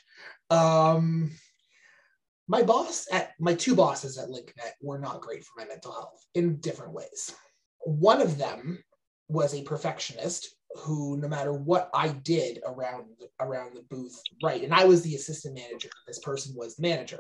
Um, 0.56 1.32
my 2.48 2.64
boss 2.64 3.08
at 3.12 3.32
my 3.40 3.56
two 3.56 3.76
bosses 3.76 4.18
at 4.18 4.30
LinkNet 4.30 4.74
were 4.82 5.00
not 5.00 5.22
great 5.22 5.44
for 5.44 5.60
my 5.60 5.66
mental 5.66 5.92
health 5.92 6.26
in 6.36 6.58
different 6.58 6.94
ways. 6.94 7.34
One 7.80 8.22
of 8.22 8.38
them 8.38 8.84
was 9.28 9.54
a 9.54 9.64
perfectionist 9.64 10.56
who, 10.78 11.18
no 11.18 11.28
matter 11.28 11.54
what 11.54 11.90
I 11.94 12.10
did 12.10 12.60
around 12.66 13.06
around 13.40 13.76
the 13.76 13.84
booth, 13.90 14.20
right, 14.44 14.64
and 14.64 14.74
I 14.74 14.86
was 14.86 15.02
the 15.02 15.16
assistant 15.16 15.56
manager. 15.56 15.90
This 16.08 16.20
person 16.20 16.56
was 16.56 16.76
the 16.76 16.88
manager. 16.88 17.20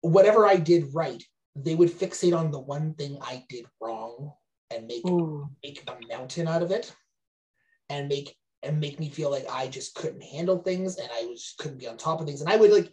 Whatever 0.00 0.46
I 0.46 0.56
did 0.56 0.94
right, 0.94 1.22
they 1.56 1.74
would 1.74 1.90
fixate 1.90 2.36
on 2.36 2.50
the 2.50 2.60
one 2.60 2.94
thing 2.94 3.18
I 3.20 3.44
did 3.48 3.66
wrong 3.80 4.32
and 4.70 4.86
make 4.86 5.04
make 5.62 5.82
a 5.88 6.14
mountain 6.16 6.48
out 6.48 6.62
of 6.62 6.70
it 6.70 6.92
and 7.88 8.08
make 8.08 8.36
and 8.62 8.80
make 8.80 8.98
me 8.98 9.08
feel 9.08 9.30
like 9.30 9.46
I 9.50 9.68
just 9.68 9.94
couldn't 9.94 10.22
handle 10.22 10.58
things 10.58 10.98
and 10.98 11.08
I 11.12 11.24
was 11.26 11.54
couldn't 11.58 11.78
be 11.78 11.88
on 11.88 11.96
top 11.96 12.20
of 12.20 12.26
things. 12.26 12.40
And 12.40 12.50
I 12.50 12.56
would 12.56 12.70
like 12.70 12.92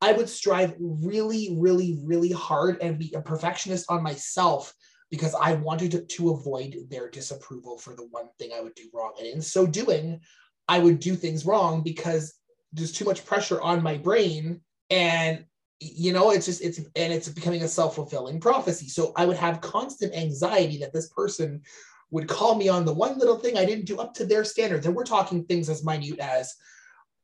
I 0.00 0.12
would 0.12 0.28
strive 0.28 0.74
really, 0.78 1.56
really, 1.58 1.98
really 2.04 2.30
hard 2.30 2.78
and 2.82 2.98
be 2.98 3.14
a 3.14 3.22
perfectionist 3.22 3.90
on 3.90 4.02
myself 4.02 4.74
because 5.10 5.34
I 5.34 5.54
wanted 5.54 5.92
to, 5.92 6.00
to 6.02 6.30
avoid 6.30 6.76
their 6.90 7.08
disapproval 7.08 7.78
for 7.78 7.94
the 7.94 8.06
one 8.08 8.28
thing 8.38 8.50
I 8.54 8.60
would 8.60 8.74
do 8.74 8.88
wrong. 8.92 9.12
And 9.18 9.26
in 9.26 9.40
so 9.40 9.66
doing, 9.66 10.20
I 10.68 10.78
would 10.78 10.98
do 10.98 11.14
things 11.14 11.46
wrong 11.46 11.82
because 11.82 12.34
there's 12.72 12.92
too 12.92 13.04
much 13.04 13.24
pressure 13.24 13.60
on 13.60 13.82
my 13.82 13.96
brain 13.96 14.60
and 14.90 15.44
you 15.78 16.12
know 16.12 16.30
it's 16.30 16.46
just 16.46 16.62
it's 16.62 16.78
and 16.78 17.12
it's 17.12 17.28
becoming 17.28 17.62
a 17.62 17.68
self-fulfilling 17.68 18.40
prophecy 18.40 18.88
so 18.88 19.12
i 19.14 19.26
would 19.26 19.36
have 19.36 19.60
constant 19.60 20.14
anxiety 20.14 20.78
that 20.78 20.92
this 20.92 21.10
person 21.10 21.60
would 22.10 22.28
call 22.28 22.54
me 22.54 22.68
on 22.68 22.84
the 22.84 22.92
one 22.92 23.18
little 23.18 23.36
thing 23.36 23.58
I 23.58 23.64
didn't 23.64 23.86
do 23.86 23.98
up 23.98 24.14
to 24.14 24.24
their 24.24 24.44
standards. 24.44 24.86
And 24.86 24.94
we're 24.94 25.04
talking 25.04 25.44
things 25.44 25.68
as 25.68 25.84
minute 25.84 26.18
as 26.20 26.54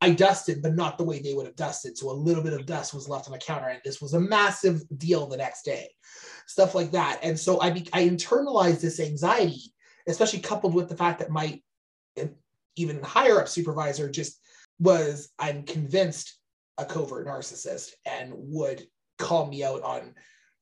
I 0.03 0.11
dusted, 0.11 0.63
but 0.63 0.75
not 0.75 0.99
the 0.99 1.05
way 1.05 1.21
they 1.21 1.33
would 1.33 1.47
have 1.47 1.55
dusted. 1.55 1.97
So 1.97 2.11
a 2.11 2.13
little 2.13 2.43
bit 2.43 2.55
of 2.55 2.67
dust 2.67 2.93
was 2.93 3.09
left 3.09 3.29
on 3.29 3.33
the 3.33 3.39
counter, 3.39 3.69
and 3.69 3.81
this 3.85 4.03
was 4.03 4.15
a 4.15 4.21
massive 4.21 4.83
deal 4.99 5.29
the 5.29 5.37
next 5.37 5.63
day, 5.63 5.91
stuff 6.47 6.75
like 6.75 6.91
that. 6.91 7.21
And 7.23 7.39
so 7.39 7.61
I 7.61 7.71
be, 7.71 7.89
I 7.93 8.09
internalized 8.09 8.81
this 8.81 8.99
anxiety, 8.99 9.73
especially 10.09 10.41
coupled 10.41 10.75
with 10.75 10.89
the 10.89 10.97
fact 10.97 11.21
that 11.21 11.31
my 11.31 11.63
even 12.75 13.01
higher 13.05 13.41
up 13.41 13.47
supervisor 13.47 14.11
just 14.11 14.41
was, 14.81 15.29
I'm 15.39 15.63
convinced, 15.63 16.37
a 16.79 16.85
covert 16.85 17.29
narcissist 17.29 17.91
and 18.05 18.33
would 18.35 18.83
call 19.19 19.47
me 19.47 19.63
out 19.63 19.83
on 19.83 20.15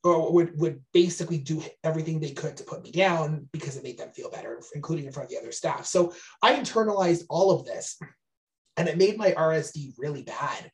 or 0.04 0.32
would 0.32 0.58
would 0.58 0.82
basically 0.92 1.38
do 1.38 1.62
everything 1.84 2.20
they 2.20 2.32
could 2.32 2.56
to 2.56 2.64
put 2.64 2.82
me 2.82 2.90
down 2.90 3.48
because 3.52 3.76
it 3.76 3.84
made 3.84 3.96
them 3.96 4.10
feel 4.10 4.30
better, 4.30 4.60
including 4.74 5.06
in 5.06 5.12
front 5.12 5.26
of 5.26 5.30
the 5.30 5.38
other 5.38 5.52
staff. 5.52 5.86
So 5.86 6.12
I 6.42 6.56
internalized 6.56 7.24
all 7.30 7.52
of 7.52 7.64
this 7.64 7.98
and 8.76 8.88
it 8.88 8.98
made 8.98 9.16
my 9.16 9.32
RSD 9.32 9.94
really 9.98 10.22
bad 10.22 10.70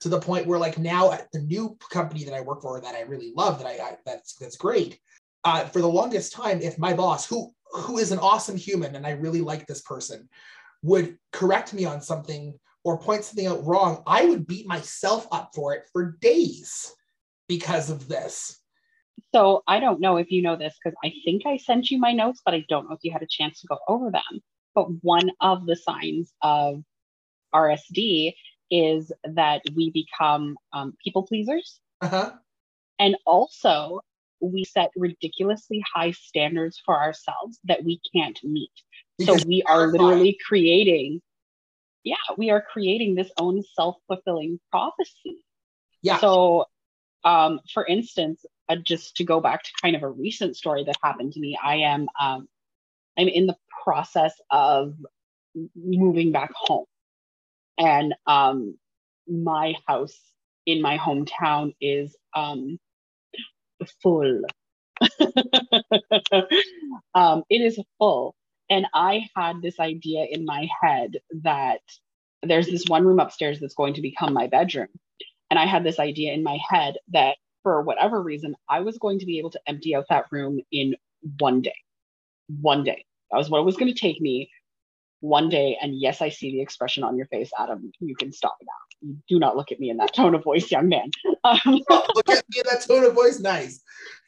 to 0.00 0.08
the 0.08 0.20
point 0.20 0.46
where 0.46 0.58
like 0.58 0.78
now 0.78 1.12
at 1.12 1.30
the 1.32 1.40
new 1.40 1.76
company 1.90 2.24
that 2.24 2.34
I 2.34 2.40
work 2.40 2.62
for 2.62 2.80
that 2.80 2.94
I 2.94 3.02
really 3.02 3.32
love 3.36 3.58
that 3.58 3.66
I, 3.66 3.82
I 3.82 3.96
that's 4.04 4.34
that's 4.36 4.56
great. 4.56 4.98
Uh, 5.44 5.64
for 5.64 5.80
the 5.80 5.88
longest 5.88 6.32
time, 6.32 6.60
if 6.60 6.78
my 6.78 6.92
boss, 6.92 7.26
who 7.26 7.52
who 7.72 7.98
is 7.98 8.12
an 8.12 8.18
awesome 8.18 8.56
human 8.56 8.96
and 8.96 9.06
I 9.06 9.12
really 9.12 9.40
like 9.40 9.66
this 9.66 9.82
person, 9.82 10.28
would 10.82 11.18
correct 11.32 11.72
me 11.72 11.84
on 11.84 12.00
something 12.00 12.58
or 12.84 12.98
point 12.98 13.24
something 13.24 13.46
out 13.46 13.64
wrong, 13.64 14.02
I 14.06 14.24
would 14.24 14.46
beat 14.46 14.66
myself 14.66 15.26
up 15.32 15.50
for 15.54 15.74
it 15.74 15.84
for 15.92 16.16
days 16.20 16.92
because 17.48 17.90
of 17.90 18.08
this. 18.08 18.58
So 19.34 19.62
I 19.66 19.80
don't 19.80 20.00
know 20.00 20.16
if 20.16 20.30
you 20.30 20.42
know 20.42 20.56
this 20.56 20.74
because 20.82 20.96
I 21.04 21.12
think 21.24 21.46
I 21.46 21.58
sent 21.58 21.90
you 21.90 21.98
my 21.98 22.12
notes, 22.12 22.40
but 22.44 22.54
I 22.54 22.64
don't 22.68 22.88
know 22.88 22.94
if 22.94 23.00
you 23.02 23.12
had 23.12 23.22
a 23.22 23.28
chance 23.28 23.60
to 23.60 23.66
go 23.66 23.78
over 23.86 24.10
them. 24.10 24.40
But 24.74 24.86
one 25.02 25.30
of 25.40 25.66
the 25.66 25.76
signs 25.76 26.32
of 26.42 26.82
RSD 27.54 28.34
is 28.70 29.12
that 29.24 29.62
we 29.74 29.90
become 29.90 30.56
um, 30.72 30.94
people 31.02 31.24
pleasers. 31.24 31.80
Uh-huh. 32.00 32.32
And 32.98 33.16
also, 33.26 34.00
we 34.40 34.64
set 34.64 34.90
ridiculously 34.96 35.82
high 35.94 36.12
standards 36.12 36.80
for 36.84 36.98
ourselves 36.98 37.58
that 37.64 37.84
we 37.84 38.00
can't 38.14 38.38
meet. 38.42 38.72
Because 39.18 39.42
so 39.42 39.48
we 39.48 39.62
are 39.64 39.86
literally 39.88 40.38
creating, 40.46 41.20
yeah, 42.04 42.16
we 42.38 42.50
are 42.50 42.62
creating 42.62 43.14
this 43.14 43.30
own 43.38 43.62
self 43.74 43.96
fulfilling 44.06 44.60
prophecy. 44.70 45.44
Yeah. 46.02 46.18
So, 46.18 46.66
um, 47.24 47.60
for 47.74 47.84
instance, 47.84 48.44
uh, 48.68 48.76
just 48.76 49.16
to 49.16 49.24
go 49.24 49.40
back 49.40 49.62
to 49.64 49.70
kind 49.82 49.96
of 49.96 50.02
a 50.02 50.08
recent 50.08 50.56
story 50.56 50.84
that 50.84 50.96
happened 51.02 51.32
to 51.34 51.40
me, 51.40 51.58
I 51.62 51.76
am 51.76 52.08
um, 52.18 52.48
I'm 53.18 53.28
in 53.28 53.46
the 53.46 53.56
process 53.84 54.32
of 54.50 54.94
moving 55.74 56.32
back 56.32 56.52
home 56.54 56.86
and 57.80 58.14
um, 58.28 58.78
my 59.28 59.74
house 59.88 60.18
in 60.66 60.82
my 60.82 60.98
hometown 60.98 61.74
is 61.82 62.16
um, 62.36 62.78
full. 64.02 64.42
um, 67.14 67.44
it 67.50 67.62
is 67.62 67.80
full. 67.98 68.34
And 68.70 68.86
I 68.94 69.28
had 69.36 69.62
this 69.62 69.80
idea 69.80 70.26
in 70.30 70.44
my 70.46 70.68
head 70.82 71.18
that 71.42 71.80
there's 72.42 72.68
this 72.68 72.84
one 72.88 73.06
room 73.06 73.20
upstairs 73.20 73.60
that's 73.60 73.74
going 73.74 73.94
to 73.94 74.02
become 74.02 74.34
my 74.34 74.46
bedroom. 74.48 74.88
And 75.50 75.58
I 75.58 75.66
had 75.66 75.84
this 75.84 76.00
idea 76.00 76.32
in 76.34 76.44
my 76.44 76.58
head 76.70 76.96
that 77.12 77.36
for 77.62 77.82
whatever 77.82 78.22
reason, 78.22 78.56
I 78.68 78.80
was 78.80 78.98
going 78.98 79.20
to 79.20 79.26
be 79.26 79.38
able 79.38 79.50
to 79.52 79.60
empty 79.68 79.94
out 79.96 80.06
that 80.10 80.26
room 80.32 80.60
in 80.72 80.96
one 81.40 81.62
day. 81.62 81.76
One 82.60 82.84
day. 82.84 83.04
That 83.30 83.38
was 83.38 83.50
what 83.50 83.60
it 83.60 83.64
was 83.66 83.76
going 83.76 83.92
to 83.92 84.00
take 84.00 84.20
me 84.20 84.50
one 85.20 85.48
day, 85.48 85.78
and 85.80 85.98
yes, 85.98 86.20
I 86.20 86.30
see 86.30 86.50
the 86.52 86.62
expression 86.62 87.04
on 87.04 87.16
your 87.16 87.26
face, 87.26 87.50
Adam. 87.58 87.92
You 88.00 88.16
can 88.16 88.32
stop 88.32 88.56
now. 88.62 89.08
You 89.08 89.16
do 89.28 89.38
not 89.38 89.56
look 89.56 89.72
at 89.72 89.80
me 89.80 89.90
in 89.90 89.98
that 89.98 90.14
tone 90.14 90.34
of 90.34 90.42
voice, 90.42 90.70
young 90.70 90.88
man. 90.88 91.10
Um, 91.42 91.58
look 92.14 92.28
at 92.28 92.44
me 92.50 92.60
in 92.60 92.64
that 92.70 92.84
tone 92.86 93.02
of 93.02 93.14
voice. 93.14 93.40
Nice. 93.40 93.80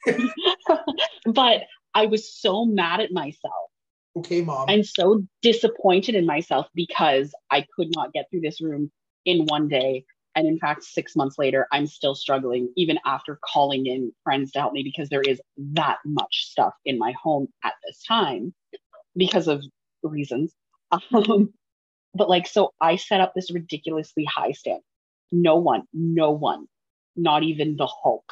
but 1.27 1.65
I 1.95 2.07
was 2.07 2.35
so 2.35 2.65
mad 2.65 3.01
at 3.01 3.13
myself. 3.13 3.71
Okay, 4.17 4.41
mom. 4.41 4.67
I'm 4.69 4.83
so 4.83 5.23
disappointed 5.43 6.15
in 6.15 6.25
myself 6.25 6.69
because 6.75 7.35
I 7.51 7.67
could 7.77 7.89
not 7.95 8.15
get 8.15 8.31
through 8.31 8.41
this 8.41 8.63
room 8.63 8.91
in 9.27 9.45
one 9.45 9.69
day. 9.69 10.07
And 10.35 10.47
in 10.47 10.59
fact, 10.59 10.85
six 10.85 11.15
months 11.15 11.37
later, 11.39 11.67
I'm 11.71 11.87
still 11.87 12.15
struggling, 12.15 12.73
even 12.77 12.99
after 13.05 13.39
calling 13.45 13.85
in 13.85 14.13
friends 14.25 14.53
to 14.53 14.61
help 14.61 14.73
me, 14.73 14.83
because 14.83 15.11
there 15.11 15.21
is 15.21 15.39
that 15.75 15.99
much 16.07 16.47
stuff 16.47 16.73
in 16.87 16.99
my 16.99 17.13
home 17.23 17.49
at 17.63 17.75
this 17.85 18.03
time 18.09 18.55
because 19.17 19.49
of 19.49 19.63
reasons. 20.03 20.55
Um, 20.93 21.53
but 22.15 22.29
like, 22.29 22.47
so 22.47 22.73
I 22.81 22.97
set 22.97 23.21
up 23.21 23.33
this 23.35 23.51
ridiculously 23.51 24.25
high 24.25 24.53
standard. 24.53 24.83
No 25.31 25.57
one, 25.57 25.85
no 25.95 26.31
one, 26.31 26.67
not 27.17 27.43
even 27.43 27.77
the 27.77 27.87
Hulk, 27.87 28.31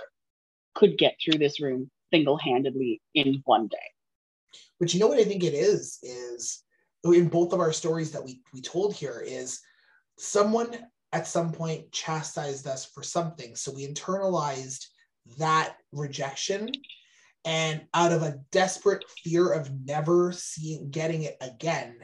could 0.74 0.98
get 0.98 1.16
through 1.22 1.38
this 1.38 1.60
room 1.60 1.90
single 2.12 2.36
handedly 2.36 3.00
in 3.14 3.40
one 3.44 3.68
day. 3.68 3.78
But 4.78 4.92
you 4.92 5.00
know 5.00 5.08
what 5.08 5.18
I 5.18 5.24
think 5.24 5.44
it 5.44 5.54
is 5.54 5.98
is 6.02 6.62
in 7.04 7.28
both 7.28 7.52
of 7.52 7.60
our 7.60 7.72
stories 7.72 8.10
that 8.12 8.24
we 8.24 8.42
we 8.52 8.60
told 8.60 8.94
here 8.94 9.22
is 9.24 9.60
someone 10.18 10.76
at 11.12 11.26
some 11.26 11.52
point 11.52 11.90
chastised 11.92 12.66
us 12.66 12.84
for 12.84 13.02
something, 13.02 13.56
so 13.56 13.72
we 13.72 13.86
internalized 13.86 14.86
that 15.38 15.76
rejection 15.92 16.70
and 17.44 17.82
out 17.94 18.12
of 18.12 18.22
a 18.22 18.38
desperate 18.52 19.04
fear 19.24 19.52
of 19.52 19.70
never 19.84 20.32
seeing 20.32 20.90
getting 20.90 21.22
it 21.22 21.36
again 21.40 21.96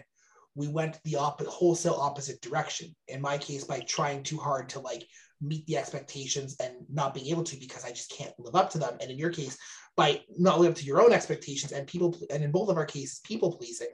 we 0.57 0.69
went 0.69 0.99
the 1.05 1.17
op- 1.17 1.43
wholesale 1.43 1.99
opposite 2.01 2.41
direction. 2.41 2.97
In 3.09 3.21
my 3.21 3.39
case, 3.39 3.65
by 3.65 3.81
trying 3.81 4.23
too 4.23 4.39
hard 4.39 4.71
to 4.71 4.81
like 4.81 5.07
meet 5.41 5.67
the 5.67 5.77
expectations 5.77 6.57
and 6.61 6.73
not 6.91 7.13
being 7.13 7.27
able 7.27 7.45
to 7.45 7.61
because 7.61 7.85
I 7.85 7.91
just 7.91 8.11
can't 8.11 8.33
live 8.39 8.57
up 8.57 8.71
to 8.71 8.79
them. 8.79 8.97
And 9.01 9.11
in 9.11 9.19
your 9.19 9.31
case, 9.31 9.59
by 9.97 10.23
not 10.37 10.59
living 10.59 10.73
up 10.73 10.79
to 10.79 10.85
your 10.85 11.03
own 11.03 11.13
expectations 11.13 11.73
and 11.73 11.87
people, 11.87 12.17
and 12.31 12.43
in 12.43 12.51
both 12.51 12.71
of 12.71 12.79
our 12.79 12.87
cases, 12.87 13.21
people 13.23 13.57
pleasing 13.57 13.89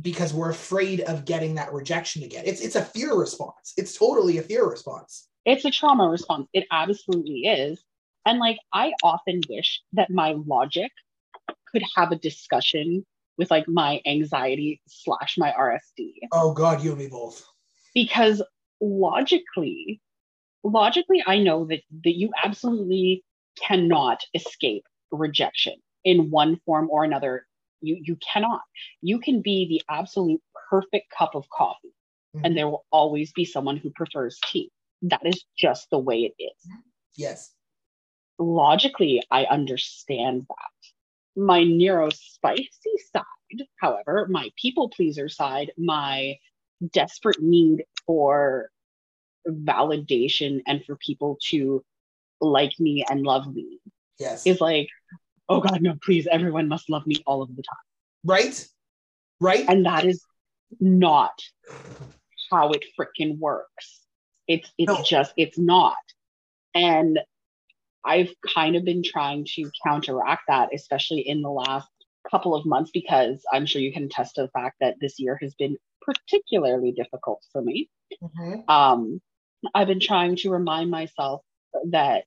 because 0.00 0.32
we're 0.32 0.50
afraid 0.50 1.00
of 1.02 1.24
getting 1.24 1.54
that 1.54 1.72
rejection 1.72 2.22
again. 2.22 2.44
It's 2.46 2.60
it's 2.60 2.76
a 2.76 2.84
fear 2.84 3.14
response. 3.14 3.72
It's 3.76 3.96
totally 3.96 4.38
a 4.38 4.42
fear 4.42 4.68
response. 4.68 5.28
It's 5.44 5.64
a 5.64 5.70
trauma 5.70 6.08
response. 6.08 6.48
It 6.52 6.66
absolutely 6.70 7.40
is. 7.40 7.82
And 8.26 8.38
like 8.38 8.58
I 8.72 8.92
often 9.02 9.40
wish 9.48 9.80
that 9.94 10.10
my 10.10 10.34
logic 10.46 10.92
could 11.72 11.82
have 11.96 12.12
a 12.12 12.16
discussion 12.16 13.04
with 13.38 13.50
like 13.50 13.66
my 13.68 14.00
anxiety 14.06 14.80
slash 14.86 15.36
my 15.38 15.52
RSD. 15.52 16.12
Oh 16.32 16.52
God, 16.52 16.82
you 16.82 16.90
and 16.90 16.98
me 16.98 17.08
both. 17.08 17.44
Because 17.94 18.42
logically, 18.80 20.00
logically, 20.64 21.22
I 21.26 21.38
know 21.38 21.64
that 21.66 21.80
that 22.04 22.16
you 22.16 22.30
absolutely 22.42 23.24
cannot 23.60 24.22
escape 24.34 24.84
rejection 25.10 25.74
in 26.04 26.30
one 26.30 26.58
form 26.64 26.88
or 26.90 27.04
another. 27.04 27.46
You 27.80 27.98
you 28.02 28.16
cannot. 28.16 28.62
You 29.00 29.18
can 29.18 29.42
be 29.42 29.66
the 29.68 29.82
absolute 29.92 30.40
perfect 30.70 31.10
cup 31.16 31.34
of 31.34 31.48
coffee, 31.50 31.94
mm-hmm. 32.36 32.44
and 32.44 32.56
there 32.56 32.68
will 32.68 32.84
always 32.90 33.32
be 33.32 33.44
someone 33.44 33.76
who 33.76 33.90
prefers 33.90 34.38
tea. 34.46 34.70
That 35.02 35.22
is 35.24 35.44
just 35.58 35.88
the 35.90 35.98
way 35.98 36.20
it 36.20 36.42
is. 36.42 36.70
Yes. 37.16 37.52
Logically, 38.38 39.22
I 39.30 39.44
understand 39.44 40.46
that 40.48 40.81
my 41.36 41.60
neurospicy 41.60 42.96
side, 43.12 43.66
however, 43.80 44.26
my 44.30 44.50
people 44.60 44.90
pleaser 44.90 45.28
side, 45.28 45.72
my 45.76 46.36
desperate 46.92 47.40
need 47.40 47.84
for 48.06 48.70
validation 49.46 50.60
and 50.66 50.84
for 50.84 50.96
people 50.96 51.38
to 51.50 51.84
like 52.40 52.72
me 52.78 53.04
and 53.08 53.22
love 53.22 53.52
me 53.52 53.80
yes. 54.18 54.46
is 54.46 54.60
like 54.60 54.88
oh 55.48 55.60
god 55.60 55.80
no 55.80 55.94
please 56.02 56.26
everyone 56.30 56.68
must 56.68 56.88
love 56.90 57.06
me 57.06 57.16
all 57.26 57.42
of 57.42 57.48
the 57.54 57.62
time. 57.62 57.76
Right? 58.24 58.68
Right? 59.40 59.64
And 59.68 59.86
that 59.86 60.04
is 60.04 60.24
not 60.80 61.32
how 62.50 62.70
it 62.70 62.84
freaking 62.98 63.38
works. 63.38 64.00
It's 64.46 64.70
it's 64.78 64.92
no. 64.92 65.02
just 65.02 65.32
it's 65.36 65.58
not. 65.58 65.96
And 66.74 67.18
I've 68.04 68.34
kind 68.54 68.76
of 68.76 68.84
been 68.84 69.02
trying 69.04 69.46
to 69.54 69.70
counteract 69.86 70.42
that, 70.48 70.70
especially 70.74 71.20
in 71.20 71.42
the 71.42 71.50
last 71.50 71.88
couple 72.30 72.54
of 72.54 72.66
months, 72.66 72.90
because 72.92 73.42
I'm 73.52 73.66
sure 73.66 73.80
you 73.80 73.92
can 73.92 74.04
attest 74.04 74.36
to 74.36 74.42
the 74.42 74.48
fact 74.48 74.76
that 74.80 74.96
this 75.00 75.18
year 75.18 75.38
has 75.40 75.54
been 75.54 75.76
particularly 76.00 76.92
difficult 76.92 77.44
for 77.52 77.62
me. 77.62 77.88
Mm-hmm. 78.22 78.70
Um, 78.70 79.20
I've 79.74 79.86
been 79.86 80.00
trying 80.00 80.36
to 80.36 80.50
remind 80.50 80.90
myself 80.90 81.42
that 81.90 82.24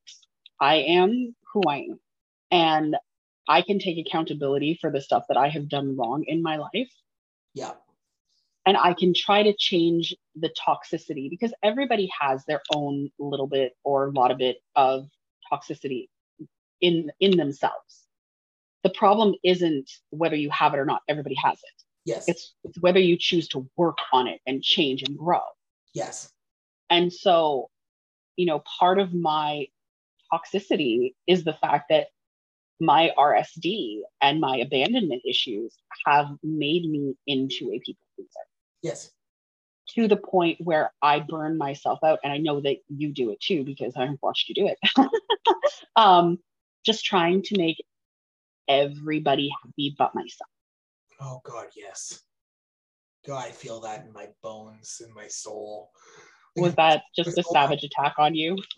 I 0.59 0.75
am 0.75 1.35
who 1.53 1.61
I 1.67 1.77
am 1.77 1.99
and 2.51 2.95
I 3.47 3.61
can 3.61 3.79
take 3.79 3.97
accountability 3.97 4.77
for 4.79 4.91
the 4.91 5.01
stuff 5.01 5.25
that 5.27 5.37
I 5.37 5.49
have 5.49 5.69
done 5.69 5.95
wrong 5.97 6.23
in 6.27 6.41
my 6.41 6.57
life. 6.57 6.91
Yeah. 7.53 7.71
And 8.65 8.77
I 8.77 8.93
can 8.93 9.13
try 9.13 9.43
to 9.43 9.53
change 9.55 10.15
the 10.35 10.49
toxicity 10.49 11.29
because 11.29 11.53
everybody 11.61 12.09
has 12.19 12.43
their 12.45 12.61
own 12.73 13.11
little 13.19 13.45
bit 13.45 13.73
or 13.83 14.07
a 14.07 14.11
lot 14.11 14.31
of 14.31 14.39
bit 14.39 14.57
of 14.75 15.07
toxicity 15.55 16.07
in 16.81 17.11
in 17.19 17.37
themselves. 17.37 18.07
The 18.83 18.89
problem 18.91 19.33
isn't 19.43 19.89
whether 20.11 20.35
you 20.35 20.49
have 20.51 20.73
it 20.73 20.77
or 20.77 20.85
not. 20.85 21.01
Everybody 21.07 21.35
has 21.43 21.57
it. 21.57 21.83
Yes. 22.05 22.25
It's 22.27 22.53
it's 22.63 22.79
whether 22.81 22.99
you 22.99 23.17
choose 23.19 23.47
to 23.49 23.67
work 23.77 23.97
on 24.13 24.27
it 24.27 24.41
and 24.45 24.61
change 24.61 25.03
and 25.03 25.17
grow. 25.17 25.41
Yes. 25.93 26.31
And 26.89 27.11
so, 27.11 27.69
you 28.35 28.45
know, 28.45 28.61
part 28.79 28.99
of 28.99 29.13
my 29.13 29.67
toxicity 30.31 31.15
is 31.27 31.43
the 31.43 31.53
fact 31.53 31.85
that 31.89 32.07
my 32.79 33.11
RSD 33.17 34.01
and 34.21 34.39
my 34.39 34.57
abandonment 34.57 35.21
issues 35.27 35.75
have 36.05 36.27
made 36.43 36.89
me 36.89 37.15
into 37.25 37.71
a 37.71 37.79
people 37.79 38.05
pleaser. 38.15 38.29
Yes. 38.81 39.11
To 39.93 40.07
the 40.07 40.17
point 40.17 40.57
where 40.59 40.91
I 41.01 41.19
burn 41.19 41.57
myself 41.57 41.99
out. 42.03 42.19
And 42.23 42.33
I 42.33 42.37
know 42.37 42.59
that 42.61 42.77
you 42.89 43.13
do 43.13 43.29
it 43.29 43.39
too 43.39 43.63
because 43.63 43.93
I've 43.95 44.17
watched 44.21 44.49
you 44.49 44.55
do 44.55 44.67
it. 44.67 44.79
um, 45.95 46.39
just 46.85 47.05
trying 47.05 47.43
to 47.43 47.57
make 47.57 47.77
everybody 48.67 49.49
happy 49.63 49.95
but 49.97 50.15
myself. 50.15 50.49
Oh, 51.21 51.41
God, 51.43 51.67
yes. 51.75 52.21
God, 53.25 53.45
I 53.45 53.51
feel 53.51 53.79
that 53.81 54.05
in 54.05 54.13
my 54.13 54.27
bones, 54.43 55.01
in 55.05 55.13
my 55.13 55.27
soul. 55.27 55.91
Was 56.55 56.75
that 56.77 57.03
just 57.15 57.37
a 57.37 57.43
savage 57.43 57.83
attack 57.83 58.15
on 58.17 58.35
you? 58.35 58.57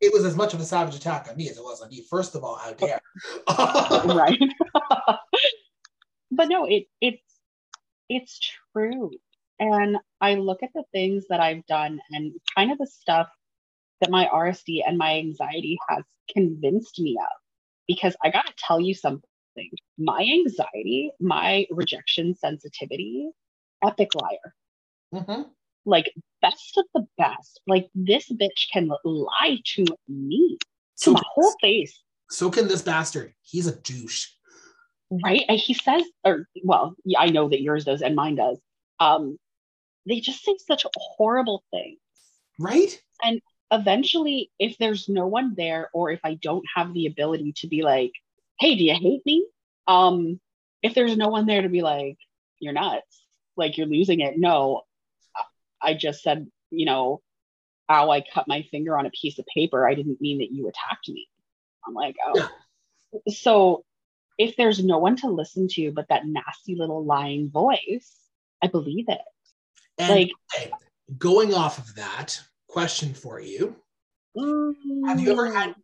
it 0.00 0.12
was 0.12 0.24
as 0.24 0.36
much 0.36 0.54
of 0.54 0.60
a 0.60 0.64
savage 0.64 0.94
attack 0.94 1.28
on 1.30 1.36
me 1.36 1.48
as 1.48 1.56
it 1.56 1.62
was 1.62 1.80
on 1.80 1.90
you. 1.90 2.02
First 2.08 2.34
of 2.34 2.44
all, 2.44 2.56
how 2.56 2.72
dare? 2.72 3.00
right. 4.14 4.38
but 6.30 6.48
no, 6.48 6.66
it 6.66 6.86
it's 7.00 7.22
it's 8.08 8.40
true. 8.72 9.10
And 9.60 9.98
I 10.20 10.34
look 10.34 10.62
at 10.62 10.70
the 10.74 10.82
things 10.92 11.26
that 11.28 11.38
I've 11.40 11.64
done 11.66 12.00
and 12.10 12.32
kind 12.56 12.72
of 12.72 12.78
the 12.78 12.86
stuff 12.86 13.28
that 14.00 14.10
my 14.10 14.26
RSD 14.26 14.80
and 14.86 14.98
my 14.98 15.18
anxiety 15.18 15.78
has 15.88 16.02
convinced 16.32 16.98
me 16.98 17.16
of. 17.20 17.36
Because 17.86 18.16
I 18.24 18.30
got 18.30 18.46
to 18.46 18.54
tell 18.56 18.80
you 18.80 18.94
something 18.94 19.22
my 19.98 20.22
anxiety, 20.22 21.10
my 21.20 21.66
rejection 21.70 22.34
sensitivity, 22.34 23.30
epic 23.84 24.10
liar. 24.14 24.54
Mm-hmm 25.14 25.42
like 25.84 26.12
best 26.42 26.78
of 26.78 26.84
the 26.94 27.06
best. 27.18 27.60
Like 27.66 27.88
this 27.94 28.30
bitch 28.30 28.70
can 28.72 28.90
lie 29.04 29.58
to 29.76 29.84
me 30.08 30.58
so 30.94 31.12
to 31.12 31.14
my 31.14 31.22
whole 31.34 31.54
face. 31.60 32.02
So 32.30 32.50
can 32.50 32.68
this 32.68 32.82
bastard. 32.82 33.34
He's 33.42 33.66
a 33.66 33.76
douche. 33.76 34.28
Right. 35.24 35.42
And 35.48 35.58
he 35.58 35.74
says, 35.74 36.04
or 36.24 36.46
well, 36.62 36.94
I 37.18 37.30
know 37.30 37.48
that 37.48 37.60
yours 37.60 37.84
does 37.84 38.02
and 38.02 38.14
mine 38.14 38.36
does. 38.36 38.58
Um, 39.00 39.38
they 40.06 40.20
just 40.20 40.44
say 40.44 40.56
such 40.66 40.84
horrible 40.94 41.62
things. 41.70 41.98
Right. 42.58 43.00
And 43.22 43.40
eventually, 43.70 44.50
if 44.58 44.76
there's 44.78 45.08
no 45.08 45.26
one 45.26 45.54
there, 45.56 45.90
or 45.92 46.10
if 46.10 46.20
I 46.24 46.34
don't 46.34 46.64
have 46.74 46.92
the 46.92 47.06
ability 47.06 47.52
to 47.58 47.68
be 47.68 47.82
like, 47.82 48.12
hey, 48.58 48.76
do 48.76 48.84
you 48.84 48.94
hate 48.94 49.24
me? 49.24 49.46
Um, 49.86 50.40
if 50.82 50.94
there's 50.94 51.16
no 51.16 51.28
one 51.28 51.46
there 51.46 51.62
to 51.62 51.68
be 51.68 51.82
like, 51.82 52.18
you're 52.58 52.72
nuts, 52.72 53.24
like 53.56 53.76
you're 53.76 53.86
losing 53.86 54.20
it. 54.20 54.38
No, 54.38 54.82
I 55.80 55.94
just 55.94 56.22
said, 56.22 56.46
you 56.70 56.86
know, 56.86 57.22
how 57.88 58.10
I 58.10 58.22
cut 58.22 58.46
my 58.46 58.62
finger 58.70 58.96
on 58.96 59.06
a 59.06 59.10
piece 59.10 59.38
of 59.38 59.46
paper. 59.52 59.88
I 59.88 59.94
didn't 59.94 60.20
mean 60.20 60.38
that 60.38 60.52
you 60.52 60.68
attacked 60.68 61.08
me. 61.08 61.28
I'm 61.86 61.94
like, 61.94 62.16
oh. 62.26 62.50
Yeah. 63.14 63.32
So 63.32 63.84
if 64.38 64.56
there's 64.56 64.82
no 64.82 64.98
one 64.98 65.16
to 65.16 65.28
listen 65.28 65.68
to 65.72 65.90
but 65.90 66.08
that 66.08 66.26
nasty 66.26 66.76
little 66.76 67.04
lying 67.04 67.50
voice, 67.50 68.14
I 68.62 68.68
believe 68.68 69.06
it. 69.08 69.20
And 70.00 70.30
like 70.58 70.72
going 71.18 71.54
off 71.54 71.78
of 71.78 71.94
that, 71.96 72.40
question 72.68 73.14
for 73.14 73.40
you. 73.40 73.76
Have 75.06 75.20
you 75.20 75.32
ever 75.32 75.52
had 75.52 75.74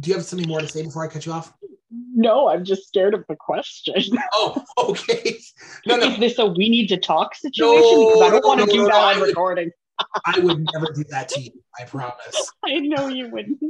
do 0.00 0.10
you 0.10 0.16
have 0.16 0.24
something 0.24 0.48
more 0.48 0.60
to 0.60 0.68
say 0.68 0.82
before 0.82 1.04
I 1.04 1.08
cut 1.08 1.24
you 1.24 1.32
off? 1.32 1.52
No, 1.90 2.48
I'm 2.48 2.64
just 2.64 2.88
scared 2.88 3.14
of 3.14 3.24
the 3.28 3.36
question. 3.36 3.94
Oh, 4.32 4.64
okay. 4.78 5.38
No, 5.86 5.96
no. 5.96 6.06
Is 6.06 6.18
this 6.18 6.38
a 6.38 6.46
we 6.46 6.68
need 6.68 6.88
to 6.88 6.96
talk 6.96 7.34
situation? 7.34 7.80
No, 7.82 8.08
because 8.08 8.22
I 8.22 8.30
don't 8.30 8.42
no, 8.42 8.48
want 8.48 8.60
to 8.60 8.66
no, 8.66 8.72
do 8.72 8.84
that 8.86 9.16
on 9.16 9.22
recording. 9.22 9.70
I 10.24 10.38
would 10.40 10.66
never 10.72 10.92
do 10.92 11.04
that 11.10 11.28
to 11.30 11.40
you. 11.40 11.50
I 11.78 11.84
promise. 11.84 12.50
I 12.64 12.80
know 12.80 13.08
you 13.08 13.28
wouldn't. 13.30 13.60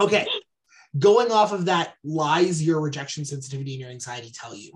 Okay. 0.00 0.26
Going 0.98 1.30
off 1.30 1.52
of 1.52 1.66
that, 1.66 1.94
lies 2.02 2.62
your 2.62 2.80
rejection 2.80 3.24
sensitivity 3.24 3.72
and 3.74 3.80
your 3.80 3.90
anxiety 3.90 4.32
tell 4.32 4.54
you. 4.54 4.72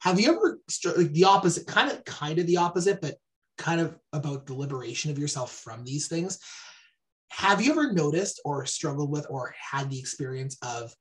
Have 0.00 0.18
you 0.18 0.34
ever 0.34 0.58
like 0.96 1.12
the 1.12 1.24
opposite, 1.24 1.66
kind 1.66 1.90
of, 1.90 2.04
kind 2.04 2.38
of 2.38 2.46
the 2.46 2.56
opposite, 2.56 3.00
but 3.00 3.16
kind 3.60 3.80
of 3.80 3.96
about 4.12 4.46
the 4.46 4.54
liberation 4.54 5.10
of 5.10 5.18
yourself 5.18 5.52
from 5.52 5.84
these 5.84 6.08
things? 6.08 6.40
Have 7.30 7.62
you 7.62 7.70
ever 7.70 7.92
noticed 7.92 8.40
or 8.44 8.66
struggled 8.66 9.10
with 9.10 9.26
or 9.30 9.54
had 9.70 9.88
the 9.88 9.98
experience 9.98 10.56
of 10.62 10.92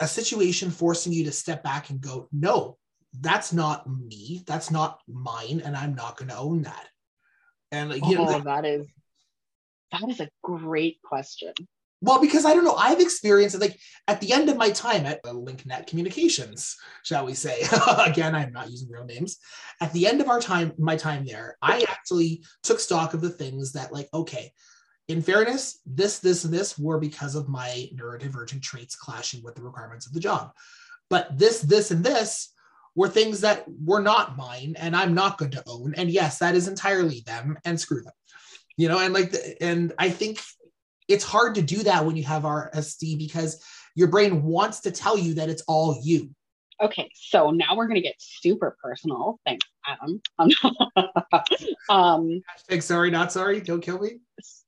a 0.00 0.08
situation 0.08 0.70
forcing 0.70 1.12
you 1.12 1.24
to 1.24 1.32
step 1.32 1.62
back 1.62 1.90
and 1.90 2.00
go, 2.00 2.28
no, 2.32 2.76
that's 3.20 3.52
not 3.52 3.88
me, 3.88 4.42
that's 4.46 4.70
not 4.70 5.00
mine, 5.08 5.62
and 5.64 5.76
I'm 5.76 5.94
not 5.94 6.16
going 6.16 6.30
to 6.30 6.36
own 6.36 6.62
that. 6.62 6.86
And 7.70 7.92
you 7.92 8.18
oh, 8.18 8.24
know, 8.24 8.40
that 8.40 8.64
is 8.64 8.86
that 9.92 10.08
is 10.08 10.20
a 10.20 10.28
great 10.42 11.00
question. 11.02 11.52
Well, 12.00 12.20
because 12.20 12.44
I 12.44 12.54
don't 12.54 12.64
know, 12.64 12.76
I've 12.76 13.00
experienced 13.00 13.56
it 13.56 13.60
like 13.60 13.78
at 14.06 14.20
the 14.20 14.32
end 14.32 14.48
of 14.48 14.56
my 14.56 14.70
time 14.70 15.04
at 15.04 15.20
uh, 15.24 15.32
LinkNet 15.32 15.88
Communications, 15.88 16.76
shall 17.02 17.26
we 17.26 17.34
say? 17.34 17.62
Again, 17.98 18.36
I'm 18.36 18.52
not 18.52 18.70
using 18.70 18.88
real 18.88 19.04
names. 19.04 19.38
At 19.80 19.92
the 19.92 20.06
end 20.06 20.20
of 20.20 20.28
our 20.28 20.40
time, 20.40 20.72
my 20.78 20.96
time 20.96 21.24
there, 21.24 21.56
I 21.60 21.84
actually 21.88 22.44
took 22.62 22.78
stock 22.78 23.14
of 23.14 23.20
the 23.20 23.30
things 23.30 23.72
that, 23.72 23.92
like, 23.92 24.08
okay, 24.14 24.52
in 25.08 25.22
fairness, 25.22 25.80
this, 25.86 26.20
this, 26.20 26.44
and 26.44 26.54
this 26.54 26.78
were 26.78 27.00
because 27.00 27.34
of 27.34 27.48
my 27.48 27.88
neurodivergent 27.96 28.62
traits 28.62 28.94
clashing 28.94 29.42
with 29.42 29.56
the 29.56 29.62
requirements 29.62 30.06
of 30.06 30.12
the 30.12 30.20
job. 30.20 30.52
But 31.10 31.36
this, 31.36 31.60
this, 31.60 31.90
and 31.90 32.04
this 32.04 32.52
were 32.94 33.08
things 33.08 33.40
that 33.40 33.64
were 33.84 34.02
not 34.02 34.36
mine 34.36 34.76
and 34.78 34.94
I'm 34.94 35.14
not 35.14 35.38
going 35.38 35.52
to 35.52 35.62
own. 35.66 35.94
And 35.96 36.10
yes, 36.10 36.38
that 36.38 36.54
is 36.54 36.68
entirely 36.68 37.22
them 37.26 37.56
and 37.64 37.80
screw 37.80 38.02
them. 38.02 38.12
You 38.76 38.88
know, 38.88 38.98
and 38.98 39.14
like, 39.14 39.32
the, 39.32 39.62
and 39.62 39.92
I 39.98 40.10
think 40.10 40.40
it's 41.08 41.24
hard 41.24 41.54
to 41.56 41.62
do 41.62 41.82
that 41.84 42.04
when 42.04 42.16
you 42.16 42.24
have 42.24 42.42
RSD 42.42 43.18
because 43.18 43.62
your 43.94 44.08
brain 44.08 44.42
wants 44.42 44.80
to 44.80 44.90
tell 44.90 45.18
you 45.18 45.34
that 45.34 45.48
it's 45.48 45.62
all 45.66 45.98
you. 46.02 46.30
Okay, 46.80 47.10
so 47.14 47.50
now 47.50 47.74
we're 47.74 47.88
gonna 47.88 48.00
get 48.00 48.14
super 48.18 48.76
personal. 48.80 49.40
Thanks, 49.44 49.66
Adam. 49.86 50.20
um, 51.88 52.40
Hashtag 52.70 52.82
sorry, 52.82 53.10
not 53.10 53.32
sorry. 53.32 53.60
Don't 53.60 53.80
kill 53.80 53.98
me. 53.98 54.20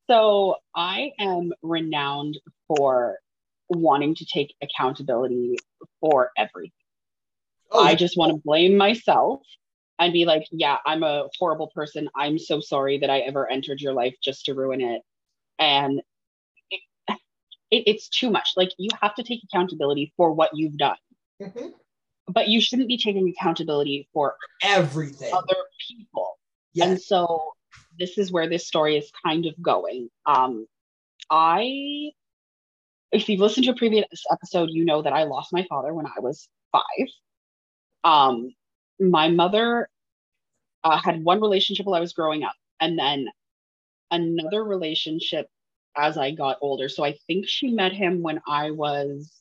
So 0.08 0.56
I 0.74 1.12
am 1.20 1.52
renowned 1.62 2.38
for 2.66 3.18
wanting 3.68 4.16
to 4.16 4.24
take 4.24 4.54
accountability 4.60 5.56
for 6.00 6.30
everything. 6.36 6.72
Oh. 7.70 7.84
I 7.84 7.94
just 7.94 8.16
want 8.16 8.32
to 8.32 8.42
blame 8.44 8.76
myself 8.76 9.42
and 10.00 10.12
be 10.12 10.24
like, 10.24 10.48
yeah, 10.50 10.78
I'm 10.84 11.04
a 11.04 11.28
horrible 11.38 11.70
person. 11.72 12.08
I'm 12.16 12.38
so 12.38 12.60
sorry 12.60 12.98
that 12.98 13.10
I 13.10 13.20
ever 13.20 13.48
entered 13.48 13.80
your 13.80 13.92
life 13.92 14.16
just 14.22 14.46
to 14.46 14.54
ruin 14.54 14.80
it. 14.80 15.02
And 15.60 16.00
it, 17.70 17.84
it's 17.86 18.08
too 18.08 18.30
much. 18.30 18.50
Like, 18.56 18.70
you 18.78 18.90
have 19.00 19.14
to 19.16 19.22
take 19.22 19.40
accountability 19.44 20.12
for 20.16 20.32
what 20.32 20.50
you've 20.54 20.76
done. 20.76 20.96
Mm-hmm. 21.40 21.68
But 22.28 22.48
you 22.48 22.60
shouldn't 22.60 22.88
be 22.88 22.98
taking 22.98 23.28
accountability 23.28 24.08
for 24.12 24.36
everything, 24.62 25.32
other 25.32 25.56
people. 25.88 26.38
Yes. 26.72 26.88
And 26.88 27.00
so 27.00 27.52
this 27.98 28.18
is 28.18 28.30
where 28.30 28.48
this 28.48 28.66
story 28.66 28.96
is 28.96 29.10
kind 29.24 29.46
of 29.46 29.60
going. 29.60 30.08
Um, 30.26 30.66
I, 31.28 32.10
if 33.10 33.28
you've 33.28 33.40
listened 33.40 33.64
to 33.64 33.72
a 33.72 33.76
previous 33.76 34.06
episode, 34.30 34.68
you 34.70 34.84
know 34.84 35.02
that 35.02 35.12
I 35.12 35.24
lost 35.24 35.52
my 35.52 35.66
father 35.68 35.92
when 35.92 36.06
I 36.06 36.20
was 36.20 36.48
five. 36.70 37.08
Um, 38.04 38.54
my 39.00 39.28
mother 39.28 39.88
uh, 40.84 40.98
had 40.98 41.24
one 41.24 41.40
relationship 41.40 41.86
while 41.86 41.96
I 41.96 42.00
was 42.00 42.12
growing 42.12 42.44
up, 42.44 42.54
and 42.80 42.98
then 42.98 43.26
another 44.10 44.62
relationship 44.62 45.48
as 45.96 46.16
I 46.16 46.32
got 46.32 46.58
older. 46.60 46.88
So 46.88 47.04
I 47.04 47.16
think 47.26 47.46
she 47.48 47.68
met 47.68 47.92
him 47.92 48.22
when 48.22 48.40
I 48.46 48.70
was, 48.70 49.32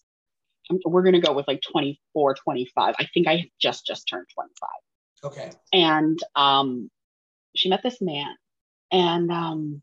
we're 0.85 1.03
going 1.03 1.15
to 1.15 1.21
go 1.21 1.33
with 1.33 1.47
like 1.47 1.61
24, 1.71 2.35
25. 2.35 2.95
I 2.97 3.07
think 3.13 3.27
I 3.27 3.49
just, 3.59 3.85
just 3.85 4.07
turned 4.07 4.27
25. 4.33 4.69
Okay. 5.31 5.51
And 5.73 6.19
um, 6.35 6.89
she 7.55 7.69
met 7.69 7.83
this 7.83 8.01
man 8.01 8.35
and 8.91 9.31
um, 9.31 9.81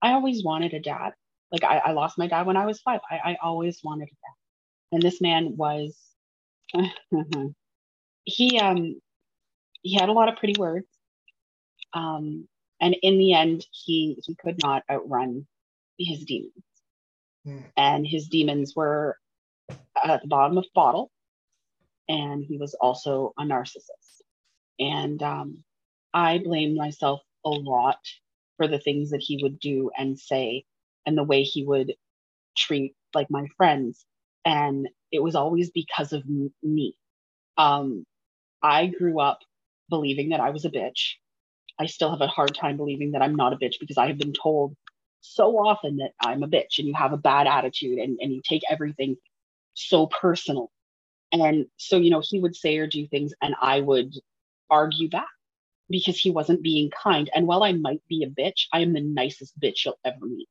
I 0.00 0.12
always 0.12 0.44
wanted 0.44 0.74
a 0.74 0.80
dad. 0.80 1.12
Like 1.50 1.64
I, 1.64 1.78
I 1.78 1.92
lost 1.92 2.18
my 2.18 2.26
dad 2.26 2.46
when 2.46 2.56
I 2.56 2.66
was 2.66 2.80
five. 2.80 3.00
I, 3.10 3.32
I 3.32 3.36
always 3.42 3.80
wanted 3.82 4.04
a 4.04 4.06
dad. 4.06 4.92
And 4.92 5.02
this 5.02 5.20
man 5.20 5.56
was 5.56 5.96
he 8.24 8.58
um 8.58 9.00
he 9.82 9.94
had 9.94 10.08
a 10.08 10.12
lot 10.12 10.28
of 10.28 10.36
pretty 10.36 10.58
words. 10.58 10.86
Um 11.92 12.48
and 12.80 12.96
in 13.02 13.18
the 13.18 13.34
end 13.34 13.66
he 13.70 14.16
he 14.24 14.34
could 14.34 14.58
not 14.62 14.82
outrun 14.90 15.46
his 15.98 16.24
demons. 16.24 16.52
Hmm. 17.44 17.58
And 17.76 18.06
his 18.06 18.28
demons 18.28 18.74
were 18.74 19.18
at 19.70 20.22
the 20.22 20.28
bottom 20.28 20.58
of 20.58 20.64
the 20.64 20.70
bottle. 20.74 21.10
And 22.08 22.44
he 22.44 22.58
was 22.58 22.74
also 22.74 23.32
a 23.38 23.42
narcissist. 23.42 24.22
And 24.78 25.22
um 25.22 25.64
I 26.14 26.38
blame 26.38 26.76
myself 26.76 27.20
a 27.44 27.50
lot 27.50 27.98
for 28.56 28.68
the 28.68 28.78
things 28.78 29.10
that 29.10 29.22
he 29.22 29.40
would 29.42 29.58
do 29.58 29.90
and 29.96 30.18
say 30.18 30.64
and 31.06 31.16
the 31.16 31.24
way 31.24 31.42
he 31.42 31.64
would 31.64 31.94
treat 32.56 32.94
like 33.14 33.28
my 33.30 33.46
friends 33.56 34.04
and 34.44 34.88
it 35.10 35.22
was 35.22 35.34
always 35.34 35.70
because 35.70 36.12
of 36.12 36.22
me 36.62 36.94
um 37.56 38.04
i 38.62 38.86
grew 38.86 39.20
up 39.20 39.40
believing 39.88 40.30
that 40.30 40.40
i 40.40 40.50
was 40.50 40.64
a 40.64 40.70
bitch 40.70 41.14
I 41.78 41.86
still 41.86 42.10
have 42.10 42.20
a 42.20 42.26
hard 42.26 42.54
time 42.54 42.76
believing 42.76 43.12
that 43.12 43.22
I'm 43.22 43.34
not 43.34 43.52
a 43.52 43.56
bitch 43.56 43.74
because 43.80 43.98
I 43.98 44.06
have 44.06 44.18
been 44.18 44.32
told 44.32 44.76
so 45.22 45.56
often 45.56 45.98
that 45.98 46.12
I'm 46.20 46.42
a 46.42 46.48
bitch 46.48 46.78
and 46.78 46.86
you 46.86 46.94
have 46.94 47.12
a 47.12 47.16
bad 47.16 47.46
attitude 47.46 47.98
and, 47.98 48.18
and 48.20 48.32
you 48.32 48.42
take 48.46 48.62
everything 48.68 49.16
so 49.74 50.06
personal. 50.06 50.70
And 51.32 51.66
so, 51.78 51.96
you 51.96 52.10
know, 52.10 52.22
he 52.22 52.40
would 52.40 52.54
say 52.54 52.76
or 52.76 52.86
do 52.86 53.06
things 53.06 53.32
and 53.40 53.54
I 53.60 53.80
would 53.80 54.14
argue 54.68 55.08
back 55.08 55.28
because 55.88 56.18
he 56.18 56.30
wasn't 56.30 56.62
being 56.62 56.90
kind. 56.90 57.30
And 57.34 57.46
while 57.46 57.62
I 57.62 57.72
might 57.72 58.02
be 58.08 58.24
a 58.24 58.28
bitch, 58.28 58.66
I 58.72 58.80
am 58.80 58.92
the 58.92 59.00
nicest 59.00 59.58
bitch 59.58 59.84
you'll 59.84 59.98
ever 60.04 60.26
meet. 60.26 60.48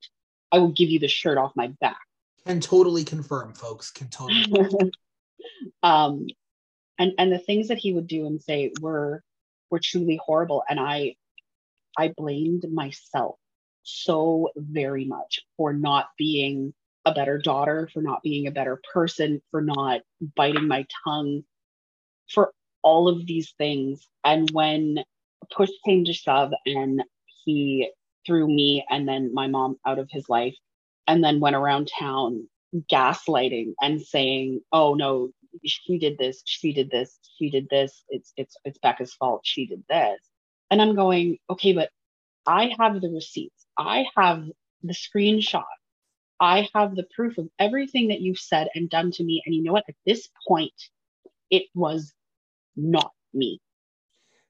I 0.51 0.60
will 0.60 0.71
give 0.71 0.89
you 0.89 0.99
the 0.99 1.07
shirt 1.07 1.38
off 1.38 1.51
my 1.55 1.67
back. 1.79 1.99
Can 2.45 2.60
totally 2.60 3.03
confirm, 3.03 3.53
folks. 3.53 3.91
Can 3.91 4.07
totally. 4.07 4.91
um, 5.84 6.27
and 6.97 7.13
and 7.17 7.31
the 7.31 7.39
things 7.39 7.67
that 7.67 7.77
he 7.77 7.93
would 7.93 8.07
do 8.07 8.25
and 8.25 8.41
say 8.41 8.71
were 8.81 9.23
were 9.69 9.79
truly 9.79 10.19
horrible, 10.23 10.63
and 10.67 10.79
I 10.79 11.15
I 11.97 12.13
blamed 12.15 12.65
myself 12.71 13.38
so 13.83 14.49
very 14.55 15.05
much 15.05 15.39
for 15.57 15.73
not 15.73 16.07
being 16.17 16.73
a 17.05 17.13
better 17.13 17.37
daughter, 17.37 17.89
for 17.93 18.01
not 18.01 18.21
being 18.23 18.47
a 18.47 18.51
better 18.51 18.81
person, 18.93 19.41
for 19.51 19.61
not 19.61 20.01
biting 20.35 20.67
my 20.67 20.85
tongue, 21.05 21.43
for 22.33 22.53
all 22.83 23.07
of 23.07 23.25
these 23.27 23.53
things. 23.57 24.07
And 24.23 24.49
when 24.51 24.99
push 25.51 25.69
came 25.85 26.05
to 26.05 26.13
shove 26.13 26.51
and 26.65 27.03
he 27.45 27.91
threw 28.25 28.47
me 28.47 28.85
and 28.89 29.07
then 29.07 29.33
my 29.33 29.47
mom 29.47 29.77
out 29.85 29.99
of 29.99 30.09
his 30.11 30.29
life 30.29 30.55
and 31.07 31.23
then 31.23 31.39
went 31.39 31.55
around 31.55 31.89
town 31.99 32.47
gaslighting 32.91 33.73
and 33.81 34.01
saying, 34.01 34.61
"Oh 34.71 34.93
no, 34.95 35.31
she 35.65 35.99
did 35.99 36.17
this, 36.17 36.41
she 36.45 36.73
did 36.73 36.89
this, 36.91 37.19
she 37.37 37.49
did 37.49 37.67
this. 37.69 38.03
It's 38.09 38.33
it's 38.37 38.55
it's 38.65 38.79
Becca's 38.79 39.13
fault. 39.13 39.41
She 39.45 39.67
did 39.67 39.83
this." 39.89 40.19
And 40.71 40.81
I'm 40.81 40.95
going, 40.95 41.37
"Okay, 41.49 41.73
but 41.73 41.89
I 42.47 42.73
have 42.79 43.01
the 43.01 43.09
receipts. 43.09 43.61
I 43.77 44.05
have 44.15 44.45
the 44.84 44.93
screenshot. 44.93 45.63
I 46.39 46.67
have 46.73 46.95
the 46.95 47.05
proof 47.15 47.38
of 47.38 47.47
everything 47.60 48.07
that 48.07 48.21
you've 48.21 48.39
said 48.39 48.67
and 48.73 48.89
done 48.89 49.12
to 49.12 49.23
me. 49.23 49.43
And 49.45 49.53
you 49.53 49.63
know 49.63 49.73
what? 49.73 49.84
At 49.88 49.95
this 50.05 50.27
point, 50.47 50.73
it 51.49 51.63
was 51.75 52.13
not 52.75 53.12
me. 53.34 53.62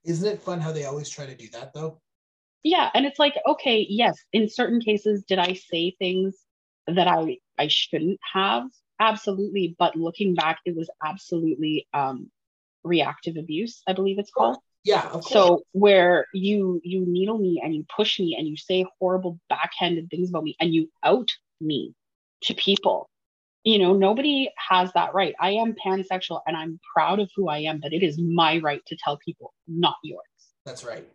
Isn't 0.03 0.27
it 0.27 0.41
fun 0.41 0.61
how 0.61 0.71
they 0.71 0.85
always 0.85 1.09
try 1.09 1.25
to 1.25 1.35
do 1.35 1.49
that 1.49 1.73
though? 1.73 1.99
Yeah. 2.63 2.89
And 2.93 3.05
it's 3.05 3.19
like, 3.19 3.35
okay, 3.45 3.85
yes, 3.89 4.17
in 4.31 4.49
certain 4.49 4.79
cases, 4.79 5.23
did 5.27 5.39
I 5.39 5.53
say 5.53 5.95
things 5.99 6.35
that 6.87 7.07
I 7.07 7.37
I 7.57 7.67
shouldn't 7.67 8.19
have? 8.33 8.63
Absolutely. 8.99 9.75
But 9.77 9.95
looking 9.95 10.35
back, 10.35 10.59
it 10.65 10.75
was 10.75 10.89
absolutely 11.03 11.87
um 11.93 12.31
reactive 12.83 13.37
abuse, 13.37 13.81
I 13.87 13.93
believe 13.93 14.17
it's 14.17 14.31
called. 14.31 14.57
Yeah. 14.83 15.19
So 15.19 15.63
where 15.73 16.25
you 16.33 16.81
you 16.83 17.05
needle 17.05 17.37
me 17.37 17.61
and 17.63 17.75
you 17.75 17.85
push 17.95 18.19
me 18.19 18.35
and 18.37 18.47
you 18.47 18.57
say 18.57 18.85
horrible 18.99 19.39
backhanded 19.47 20.09
things 20.09 20.29
about 20.29 20.43
me 20.43 20.55
and 20.59 20.73
you 20.73 20.89
out 21.03 21.31
me 21.59 21.93
to 22.43 22.53
people. 22.55 23.09
You 23.63 23.77
know, 23.77 23.93
nobody 23.93 24.49
has 24.57 24.91
that 24.93 25.13
right. 25.13 25.35
I 25.39 25.51
am 25.51 25.75
pansexual 25.75 26.41
and 26.47 26.57
I'm 26.57 26.79
proud 26.95 27.19
of 27.19 27.29
who 27.35 27.47
I 27.47 27.59
am, 27.59 27.79
but 27.79 27.93
it 27.93 28.01
is 28.01 28.17
my 28.19 28.57
right 28.57 28.81
to 28.87 28.97
tell 28.97 29.17
people, 29.17 29.53
not 29.67 29.97
yours. 30.03 30.25
That's 30.65 30.83
right. 30.83 31.07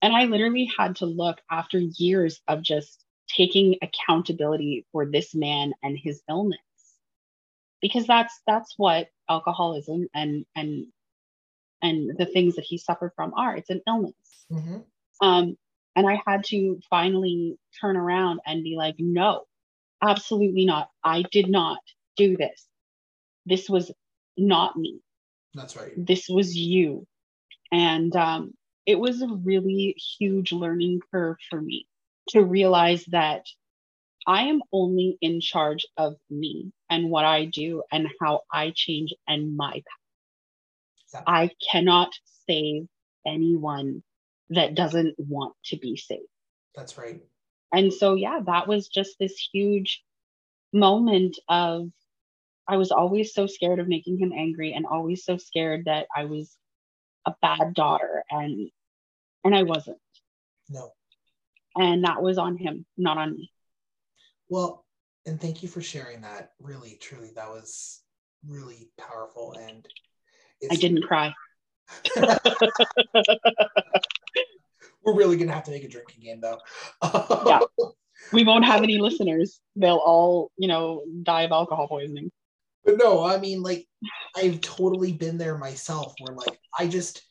And 0.00 0.14
I 0.14 0.26
literally 0.26 0.70
had 0.78 0.96
to 0.96 1.06
look 1.06 1.40
after 1.50 1.78
years 1.78 2.40
of 2.46 2.62
just 2.62 3.04
taking 3.28 3.76
accountability 3.82 4.86
for 4.92 5.04
this 5.04 5.34
man 5.34 5.72
and 5.82 5.98
his 5.98 6.22
illness. 6.28 6.58
Because 7.82 8.06
that's 8.06 8.40
that's 8.46 8.74
what 8.76 9.08
alcoholism 9.28 10.08
and 10.14 10.44
and 10.54 10.86
and 11.82 12.16
the 12.16 12.26
things 12.26 12.56
that 12.56 12.64
he 12.64 12.78
suffered 12.78 13.12
from 13.16 13.32
are. 13.34 13.56
It's 13.56 13.70
an 13.70 13.82
illness. 13.86 14.14
Mm-hmm. 14.50 14.78
Um, 15.26 15.56
and 15.96 16.08
I 16.08 16.20
had 16.26 16.44
to 16.44 16.80
finally 16.88 17.58
turn 17.80 17.96
around 17.96 18.40
and 18.46 18.62
be 18.62 18.76
like, 18.76 18.96
no, 18.98 19.44
absolutely 20.02 20.64
not. 20.64 20.88
I 21.04 21.22
did 21.30 21.48
not 21.48 21.78
do 22.16 22.36
this. 22.36 22.66
This 23.46 23.68
was 23.68 23.90
not 24.36 24.76
me. 24.76 25.00
That's 25.54 25.76
right. 25.76 25.92
This 25.96 26.28
was 26.28 26.56
you. 26.56 27.06
And 27.72 28.14
um, 28.16 28.54
it 28.86 28.98
was 28.98 29.22
a 29.22 29.28
really 29.28 29.96
huge 30.18 30.52
learning 30.52 31.00
curve 31.12 31.36
for 31.48 31.60
me 31.60 31.86
to 32.30 32.42
realize 32.42 33.04
that 33.06 33.46
I 34.26 34.42
am 34.42 34.60
only 34.72 35.18
in 35.20 35.40
charge 35.40 35.86
of 35.96 36.16
me 36.28 36.72
and 36.88 37.10
what 37.10 37.24
I 37.24 37.46
do 37.46 37.82
and 37.90 38.08
how 38.20 38.42
I 38.52 38.72
change 38.74 39.14
and 39.26 39.56
my 39.56 39.72
path. 39.72 39.99
I 41.26 41.50
cannot 41.70 42.12
save 42.48 42.86
anyone 43.26 44.02
that 44.50 44.74
doesn't 44.74 45.14
want 45.18 45.54
to 45.66 45.76
be 45.76 45.96
saved. 45.96 46.22
That's 46.74 46.98
right. 46.98 47.20
And 47.72 47.92
so, 47.92 48.14
yeah, 48.14 48.40
that 48.46 48.66
was 48.66 48.88
just 48.88 49.16
this 49.18 49.48
huge 49.52 50.02
moment 50.72 51.38
of 51.48 51.88
I 52.66 52.76
was 52.76 52.92
always 52.92 53.34
so 53.34 53.46
scared 53.46 53.80
of 53.80 53.88
making 53.88 54.18
him 54.18 54.32
angry 54.32 54.72
and 54.72 54.86
always 54.86 55.24
so 55.24 55.36
scared 55.36 55.86
that 55.86 56.06
I 56.14 56.24
was 56.24 56.56
a 57.26 57.34
bad 57.42 57.74
daughter 57.74 58.24
and 58.30 58.70
and 59.44 59.54
I 59.54 59.64
wasn't. 59.64 59.98
No. 60.68 60.92
And 61.76 62.04
that 62.04 62.22
was 62.22 62.38
on 62.38 62.56
him, 62.56 62.84
not 62.96 63.18
on 63.18 63.34
me. 63.34 63.50
Well, 64.48 64.84
and 65.26 65.40
thank 65.40 65.62
you 65.62 65.68
for 65.68 65.80
sharing 65.80 66.20
that. 66.22 66.52
Really, 66.60 66.98
truly, 67.00 67.30
that 67.34 67.48
was 67.48 68.02
really 68.46 68.90
powerful 68.98 69.54
and 69.60 69.86
I 70.70 70.76
didn't 70.76 71.02
cry. 71.02 71.34
We're 75.02 75.14
really 75.14 75.36
gonna 75.36 75.52
have 75.52 75.64
to 75.64 75.70
make 75.70 75.84
a 75.84 75.88
drinking 75.88 76.22
game 76.22 76.40
though. 76.40 76.58
yeah. 77.46 77.60
We 78.32 78.44
won't 78.44 78.66
have 78.66 78.82
any 78.82 78.98
listeners. 78.98 79.60
They'll 79.76 79.96
all, 79.96 80.52
you 80.58 80.68
know, 80.68 81.04
die 81.22 81.44
of 81.44 81.52
alcohol 81.52 81.88
poisoning. 81.88 82.30
But 82.84 82.98
no, 82.98 83.24
I 83.24 83.38
mean, 83.38 83.62
like, 83.62 83.86
I've 84.36 84.60
totally 84.60 85.12
been 85.12 85.38
there 85.38 85.56
myself 85.58 86.14
where, 86.20 86.36
like, 86.36 86.58
I 86.78 86.86
just 86.86 87.22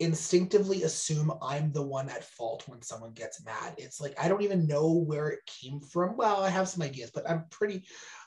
instinctively 0.00 0.82
assume 0.82 1.32
I'm 1.42 1.72
the 1.72 1.82
one 1.82 2.08
at 2.08 2.24
fault 2.24 2.64
when 2.66 2.82
someone 2.82 3.12
gets 3.12 3.44
mad. 3.44 3.74
It's 3.78 4.00
like, 4.00 4.14
I 4.20 4.28
don't 4.28 4.42
even 4.42 4.66
know 4.66 4.92
where 4.92 5.28
it 5.28 5.40
came 5.46 5.80
from. 5.80 6.16
Well, 6.16 6.42
I 6.42 6.50
have 6.50 6.68
some 6.68 6.82
ideas, 6.82 7.10
but 7.12 7.28
I'm 7.28 7.44
pretty, 7.50 7.84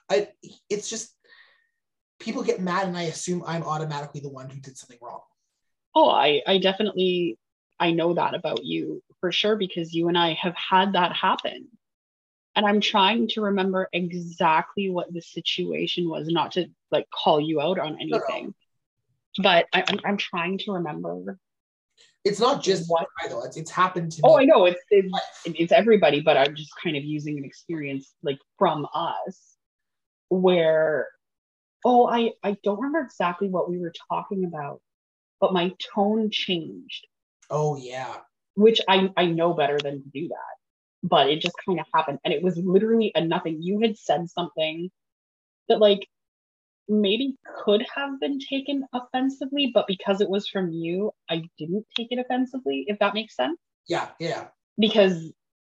I, 0.09 0.29
it's 0.69 0.89
just, 0.89 1.16
people 2.19 2.43
get 2.43 2.61
mad 2.61 2.87
and 2.87 2.97
I 2.97 3.03
assume 3.03 3.43
I'm 3.45 3.63
automatically 3.63 4.21
the 4.21 4.29
one 4.29 4.49
who 4.49 4.59
did 4.59 4.77
something 4.77 4.97
wrong. 5.01 5.21
Oh, 5.95 6.09
I, 6.09 6.41
I 6.45 6.57
definitely 6.57 7.37
I 7.79 7.91
know 7.91 8.13
that 8.13 8.33
about 8.33 8.63
you 8.63 9.03
for 9.19 9.31
sure 9.31 9.55
because 9.55 9.93
you 9.93 10.07
and 10.07 10.17
I 10.17 10.33
have 10.33 10.55
had 10.55 10.93
that 10.93 11.13
happen. 11.13 11.67
And 12.55 12.65
I'm 12.65 12.81
trying 12.81 13.27
to 13.29 13.41
remember 13.41 13.87
exactly 13.93 14.89
what 14.89 15.13
the 15.13 15.21
situation 15.21 16.09
was, 16.09 16.27
not 16.27 16.53
to 16.53 16.65
like 16.91 17.07
call 17.11 17.39
you 17.39 17.61
out 17.61 17.77
on 17.77 17.99
anything, 18.01 18.55
no, 19.37 19.43
but 19.43 19.67
I, 19.73 19.83
am 19.87 19.99
I'm 20.03 20.17
trying 20.17 20.57
to 20.59 20.71
remember. 20.73 21.37
It's 22.23 22.39
not 22.39 22.63
just 22.63 22.89
what 22.89 23.05
though. 23.29 23.43
It's, 23.43 23.57
it's 23.57 23.69
happened 23.69 24.11
to. 24.13 24.21
Oh. 24.23 24.39
I 24.39 24.45
know 24.45 24.65
it's 24.65 24.81
it's, 24.89 25.13
it's 25.45 25.71
everybody, 25.71 26.19
but 26.19 26.35
I'm 26.35 26.55
just 26.55 26.71
kind 26.83 26.97
of 26.97 27.03
using 27.03 27.37
an 27.37 27.45
experience 27.45 28.11
like 28.23 28.39
from 28.57 28.87
us 28.91 29.55
where 30.29 31.07
oh 31.85 32.07
I 32.07 32.33
I 32.43 32.57
don't 32.63 32.77
remember 32.77 33.01
exactly 33.01 33.49
what 33.49 33.69
we 33.69 33.79
were 33.79 33.93
talking 34.09 34.45
about, 34.45 34.81
but 35.39 35.53
my 35.53 35.73
tone 35.93 36.29
changed. 36.31 37.07
Oh 37.49 37.77
yeah. 37.77 38.15
Which 38.55 38.81
I 38.87 39.09
I 39.15 39.25
know 39.27 39.53
better 39.53 39.77
than 39.77 40.01
to 40.03 40.09
do 40.09 40.27
that, 40.29 40.55
but 41.03 41.29
it 41.29 41.41
just 41.41 41.55
kind 41.65 41.79
of 41.79 41.85
happened, 41.93 42.19
and 42.25 42.33
it 42.33 42.41
was 42.43 42.57
literally 42.57 43.11
a 43.15 43.21
nothing. 43.23 43.61
You 43.61 43.79
had 43.81 43.97
said 43.97 44.29
something 44.29 44.89
that 45.69 45.79
like 45.79 46.07
maybe 46.89 47.35
could 47.63 47.85
have 47.93 48.19
been 48.19 48.39
taken 48.39 48.85
offensively, 48.93 49.71
but 49.73 49.87
because 49.87 50.21
it 50.21 50.29
was 50.29 50.47
from 50.47 50.71
you, 50.71 51.11
I 51.29 51.43
didn't 51.57 51.85
take 51.95 52.07
it 52.11 52.19
offensively. 52.19 52.85
If 52.87 52.99
that 52.99 53.13
makes 53.13 53.35
sense. 53.35 53.59
Yeah. 53.87 54.09
Yeah. 54.19 54.47
Because 54.77 55.31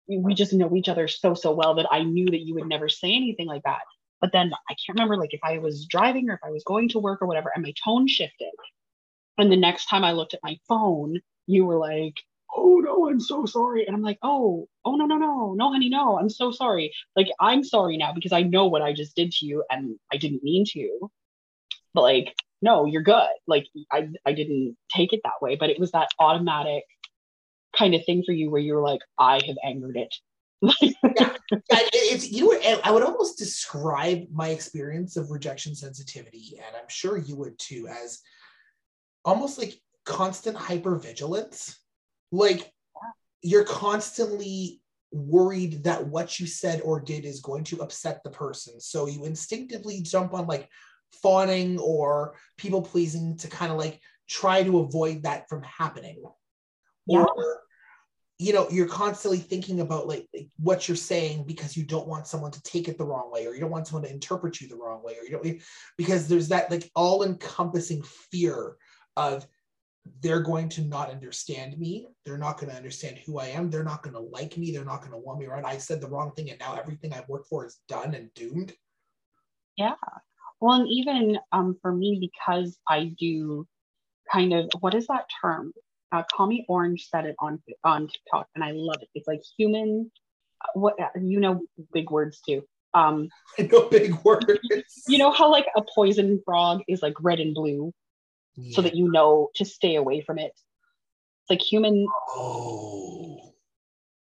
we 0.09 0.35
just 0.35 0.53
know 0.53 0.75
each 0.75 0.89
other 0.89 1.09
so 1.09 1.35
so 1.35 1.55
well 1.55 1.75
that 1.77 1.87
I 1.91 2.03
knew 2.03 2.27
that 2.27 2.41
you 2.41 2.55
would 2.55 2.67
never 2.67 2.89
say 2.89 3.15
anything 3.15 3.47
like 3.47 3.63
that. 3.65 3.83
But 4.21 4.33
then 4.33 4.53
I 4.69 4.75
can't 4.75 4.97
remember 4.97 5.17
like 5.17 5.33
if 5.33 5.41
I 5.43 5.59
was 5.59 5.87
driving 5.87 6.29
or 6.29 6.35
if 6.35 6.41
I 6.45 6.51
was 6.51 6.65
going 6.65 6.89
to 6.91 6.99
work 6.99 7.23
or 7.23 7.27
whatever, 7.27 7.51
and 7.55 7.63
my 7.65 7.73
tone 7.83 8.07
shifted. 8.07 8.53
And 9.39 9.51
the 9.51 9.57
next 9.57 9.87
time 9.87 10.05
I 10.05 10.13
looked 10.13 10.35
at 10.35 10.41
my 10.43 10.59
phone, 10.69 11.21
you 11.47 11.65
were 11.65 11.79
like, 11.79 12.15
oh 12.55 12.81
no, 12.85 13.09
I'm 13.09 13.21
so 13.21 13.47
sorry. 13.47 13.87
And 13.87 13.97
I'm 13.97 14.03
like, 14.03 14.19
oh, 14.23 14.69
oh 14.85 14.97
no, 14.97 15.07
no, 15.07 15.17
no, 15.17 15.55
no, 15.55 15.73
honey, 15.73 15.89
no, 15.89 16.19
I'm 16.19 16.29
so 16.29 16.51
sorry. 16.51 16.93
Like, 17.17 17.29
I'm 17.41 17.65
sorry 17.65 17.97
now 17.97 18.13
because 18.13 18.33
I 18.33 18.43
know 18.43 18.67
what 18.67 18.83
I 18.83 18.93
just 18.93 19.17
did 19.17 19.33
to 19.33 19.47
you 19.47 19.65
and 19.71 19.97
I 20.13 20.17
didn't 20.17 20.43
mean 20.43 20.65
to. 20.73 21.11
But 21.95 22.03
like, 22.03 22.35
no, 22.63 22.85
you're 22.85 23.03
good. 23.03 23.29
Like, 23.47 23.67
I, 23.91 24.09
I 24.27 24.33
didn't 24.33 24.77
take 24.95 25.13
it 25.13 25.21
that 25.25 25.41
way, 25.41 25.57
but 25.57 25.71
it 25.71 25.81
was 25.81 25.93
that 25.93 26.09
automatic 26.19 26.85
kind 27.77 27.95
of 27.95 28.05
thing 28.05 28.23
for 28.27 28.33
you 28.33 28.51
where 28.51 28.61
you 28.61 28.75
were 28.75 28.83
like, 28.83 29.01
I 29.19 29.41
have 29.47 29.57
angered 29.65 29.97
it 29.97 30.15
yeah, 30.63 31.35
it's 31.71 32.31
you 32.31 32.53
know 32.53 32.81
I 32.85 32.91
would 32.91 33.03
almost 33.03 33.39
describe 33.39 34.27
my 34.33 34.49
experience 34.49 35.17
of 35.17 35.31
rejection 35.31 35.75
sensitivity, 35.75 36.59
and 36.59 36.77
I'm 36.77 36.89
sure 36.89 37.17
you 37.17 37.37
would 37.37 37.59
too, 37.59 37.89
as 37.89 38.21
almost 39.25 39.59
like 39.59 39.75
constant 40.05 40.57
hypervigilance. 40.57 41.77
Like 42.33 42.73
you're 43.43 43.65
constantly 43.65 44.81
worried 45.13 45.85
that 45.85 46.07
what 46.07 46.39
you 46.39 46.47
said 46.47 46.81
or 46.83 47.01
did 47.01 47.25
is 47.25 47.41
going 47.41 47.65
to 47.65 47.83
upset 47.83 48.23
the 48.23 48.31
person. 48.31 48.81
So 48.81 49.07
you 49.07 49.25
instinctively 49.25 50.03
jump 50.03 50.35
on 50.35 50.47
like 50.47 50.69
fawning 51.23 51.79
or 51.79 52.35
people 52.57 52.83
pleasing 52.83 53.37
to 53.39 53.49
kind 53.49 53.73
of 53.73 53.79
like 53.79 54.01
try 54.29 54.63
to 54.63 54.81
avoid 54.81 55.25
that 55.25 55.49
from 55.49 55.63
happening. 55.63 56.23
Yeah. 57.07 57.25
Or 57.25 57.61
you 58.41 58.55
know, 58.55 58.67
you're 58.71 58.89
constantly 58.89 59.37
thinking 59.37 59.81
about 59.81 60.09
like, 60.09 60.27
like 60.33 60.49
what 60.59 60.89
you're 60.89 60.97
saying 60.97 61.45
because 61.47 61.77
you 61.77 61.85
don't 61.85 62.09
want 62.09 62.27
someone 62.27 62.51
to 62.51 62.63
take 62.63 62.89
it 62.89 62.97
the 62.97 63.05
wrong 63.05 63.31
way 63.31 63.47
or 63.47 63.53
you 63.53 63.61
don't 63.61 63.71
want 63.71 63.87
someone 63.87 64.03
to 64.03 64.11
interpret 64.11 64.63
you 64.63 64.67
the 64.67 64.77
wrong 64.77 65.03
way 65.03 65.15
or 65.21 65.25
you 65.25 65.31
don't 65.31 65.63
because 65.99 66.27
there's 66.27 66.49
that 66.49 66.71
like 66.71 66.91
all 66.97 67.23
encompassing 67.23 68.03
fear 68.03 68.77
of 69.19 69.47
they're 70.23 70.41
going 70.41 70.71
to 70.71 70.81
not 70.81 71.11
understand 71.11 71.77
me. 71.77 72.09
They're 72.25 72.39
not 72.39 72.59
going 72.59 72.71
to 72.71 72.77
understand 72.77 73.19
who 73.19 73.39
I 73.39 73.49
am. 73.49 73.69
They're 73.69 73.85
not 73.85 74.03
going 74.03 74.15
to 74.15 74.21
like 74.21 74.57
me. 74.57 74.73
They're 74.73 74.87
not 74.87 75.01
going 75.01 75.13
to 75.13 75.19
want 75.19 75.39
me 75.39 75.45
around. 75.45 75.67
I 75.67 75.77
said 75.77 76.01
the 76.01 76.09
wrong 76.09 76.33
thing, 76.33 76.49
and 76.49 76.59
now 76.59 76.75
everything 76.75 77.13
I've 77.13 77.29
worked 77.29 77.49
for 77.49 77.67
is 77.67 77.79
done 77.89 78.15
and 78.15 78.33
doomed. 78.33 78.73
Yeah. 79.77 79.97
Well, 80.59 80.81
and 80.81 80.89
even 80.89 81.39
um, 81.53 81.77
for 81.83 81.93
me, 81.93 82.19
because 82.19 82.79
I 82.89 83.15
do 83.19 83.67
kind 84.33 84.55
of 84.55 84.71
what 84.81 84.95
is 84.95 85.09
that 85.09 85.27
term? 85.43 85.75
Uh, 86.13 86.23
Call 86.35 86.47
Me 86.49 86.65
Orange 86.69 87.07
said 87.09 87.27
it 87.27 87.37
on 87.39 87.63
on 87.85 88.09
TikTok, 88.09 88.49
and 88.55 88.65
I 88.65 88.73
love 88.73 88.97
it. 89.01 89.09
It's 89.15 89.29
like 89.29 89.43
human. 89.57 90.11
What 90.75 90.97
you 91.21 91.41
know, 91.41 91.63
big 91.93 92.11
words 92.11 92.41
too. 92.47 92.65
Um, 92.95 93.29
I 93.59 93.63
know 93.63 93.89
big 93.89 94.15
words. 94.25 94.59
You 95.07 95.19
know 95.19 95.31
how 95.31 95.51
like 95.51 95.67
a 95.77 95.83
poison 95.95 96.41
frog 96.45 96.83
is 96.89 97.03
like 97.03 97.15
red 97.23 97.41
and 97.41 97.55
blue, 97.55 97.93
Yeah. 98.57 98.75
so 98.77 98.83
that 98.83 98.95
you 98.97 99.11
know 99.11 99.51
to 99.57 99.65
stay 99.65 99.95
away 99.95 100.21
from 100.23 100.39
it. 100.39 100.53
It's 100.53 101.51
like 101.51 101.63
human, 101.63 102.07
oh, 102.31 103.55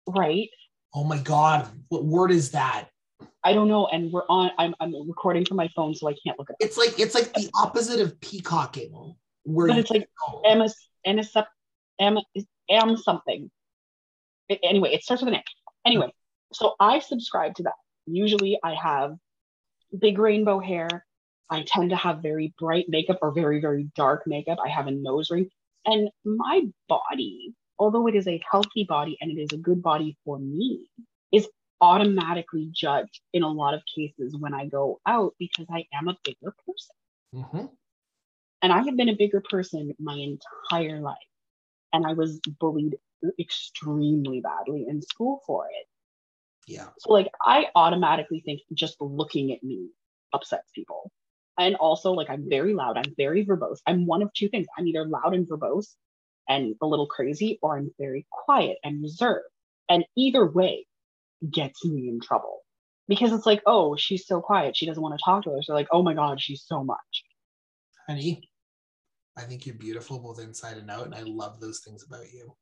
right? 0.08 0.50
oh 0.96 1.04
my 1.04 1.18
God! 1.18 1.68
What 1.90 2.06
word 2.06 2.32
is 2.32 2.52
that? 2.52 2.86
I 3.44 3.52
don't 3.54 3.68
know, 3.68 3.88
and 3.88 4.12
we're 4.12 4.26
on. 4.30 4.52
I'm 4.58 4.74
I'm 4.80 4.94
recording 5.08 5.44
from 5.46 5.58
my 5.58 5.68
phone, 5.76 5.94
so 5.94 6.08
I 6.08 6.16
can't 6.26 6.40
look 6.40 6.50
at 6.50 6.56
it. 6.60 6.66
It's 6.66 6.78
like 6.78 6.98
it's 6.98 7.14
like 7.14 7.34
the 7.34 7.50
opposite 7.56 8.00
of 8.00 8.20
peacocking, 8.22 9.16
where 9.44 9.68
But 9.68 9.78
it's 9.80 9.92
like 9.92 10.08
know. 10.28 10.42
Emma, 10.46 10.70
Emma, 11.06 11.24
Emma, 12.00 12.22
Am 12.70 12.98
something. 12.98 13.52
Anyway, 14.64 14.94
it 14.94 15.04
starts 15.04 15.22
with 15.22 15.34
an 15.34 15.40
A. 15.40 15.44
Anyway, 15.86 16.14
so 16.54 16.76
I 16.80 17.00
subscribe 17.00 17.56
to 17.56 17.64
that. 17.64 17.74
Usually, 18.06 18.58
I 18.64 18.74
have 18.76 19.16
big 20.00 20.18
rainbow 20.18 20.60
hair. 20.60 21.06
I 21.50 21.64
tend 21.68 21.90
to 21.92 21.96
have 21.96 22.22
very 22.22 22.54
bright 22.58 22.86
makeup 22.88 23.20
or 23.22 23.32
very 23.32 23.60
very 23.60 23.90
dark 23.96 24.24
makeup. 24.26 24.60
I 24.64 24.70
have 24.70 24.88
a 24.88 24.92
nose 24.92 25.30
ring, 25.30 25.50
and 25.86 26.10
my 26.24 26.62
body, 26.88 27.54
although 27.78 28.08
it 28.08 28.16
is 28.16 28.28
a 28.28 28.42
healthy 28.50 28.86
body 28.86 29.18
and 29.22 29.32
it 29.32 29.42
is 29.42 29.52
a 29.54 29.58
good 29.58 29.82
body 29.82 30.18
for 30.26 30.40
me, 30.40 30.88
is 31.32 31.48
automatically 31.82 32.70
judged 32.72 33.22
in 33.34 33.44
a 33.44 33.52
lot 33.52 33.74
of 33.74 33.82
cases 33.94 34.38
when 34.38 34.54
I 34.54 34.68
go 34.68 35.02
out 35.06 35.34
because 35.38 35.66
I 35.70 35.86
am 35.94 36.08
a 36.08 36.18
bigger 36.24 36.56
person. 36.66 36.96
Mhm. 37.34 37.78
And 38.62 38.72
I 38.72 38.82
have 38.84 38.96
been 38.96 39.10
a 39.10 39.16
bigger 39.16 39.42
person 39.42 39.94
my 40.00 40.16
entire 40.16 41.02
life. 41.02 41.18
And 41.94 42.06
I 42.06 42.14
was 42.14 42.40
bullied 42.60 42.96
extremely 43.40 44.42
badly 44.42 44.86
in 44.88 45.02
school 45.02 45.42
for 45.46 45.66
it. 45.68 45.88
yeah, 46.68 46.88
So, 47.00 47.14
like, 47.14 47.30
I 47.42 47.68
automatically 47.76 48.42
think 48.46 48.62
just 48.74 49.00
looking 49.00 49.54
at 49.54 49.64
me 49.64 49.90
upsets 50.34 50.70
people. 50.74 51.12
And 51.58 51.76
also, 51.76 52.12
like, 52.12 52.30
I'm 52.30 52.50
very 52.50 52.74
loud. 52.74 52.98
I'm 52.98 53.14
very 53.16 53.46
verbose. 53.46 53.78
I'm 53.86 54.08
one 54.08 54.24
of 54.24 54.34
two 54.34 54.50
things 54.50 54.66
I'm 54.78 54.88
either 54.88 55.06
loud 55.06 55.34
and 55.36 55.48
verbose 55.48 55.96
and 56.50 56.76
a 56.82 56.88
little 56.88 57.08
crazy, 57.08 57.60
or 57.62 57.78
I'm 57.78 57.92
very 58.00 58.26
quiet 58.32 58.78
and 58.84 59.02
reserved. 59.02 59.46
And 59.90 60.04
either 60.18 60.46
way 60.46 60.88
gets 61.52 61.86
me 61.86 62.10
in 62.10 62.20
trouble 62.20 62.62
because 63.08 63.32
it's 63.32 63.46
like, 63.46 63.62
oh, 63.66 63.96
she's 63.96 64.26
so 64.26 64.42
quiet. 64.42 64.76
She 64.76 64.86
doesn't 64.86 65.02
want 65.02 65.18
to 65.18 65.24
talk 65.24 65.44
to 65.44 65.52
us. 65.52 65.66
They're 65.68 65.76
like, 65.76 65.90
oh 65.92 66.04
my 66.04 66.14
God, 66.14 66.42
she's 66.42 66.64
so 66.66 66.84
much. 66.84 67.24
honey. 68.08 68.50
I 69.38 69.42
think 69.42 69.66
you're 69.66 69.76
beautiful 69.76 70.20
both 70.20 70.40
inside 70.40 70.78
and 70.78 70.92
out, 70.92 71.06
and 71.06 71.16
I 71.16 71.22
love 71.22 71.60
those 71.60 71.80
things 71.80 72.04
about 72.04 72.32
you. 72.32 72.56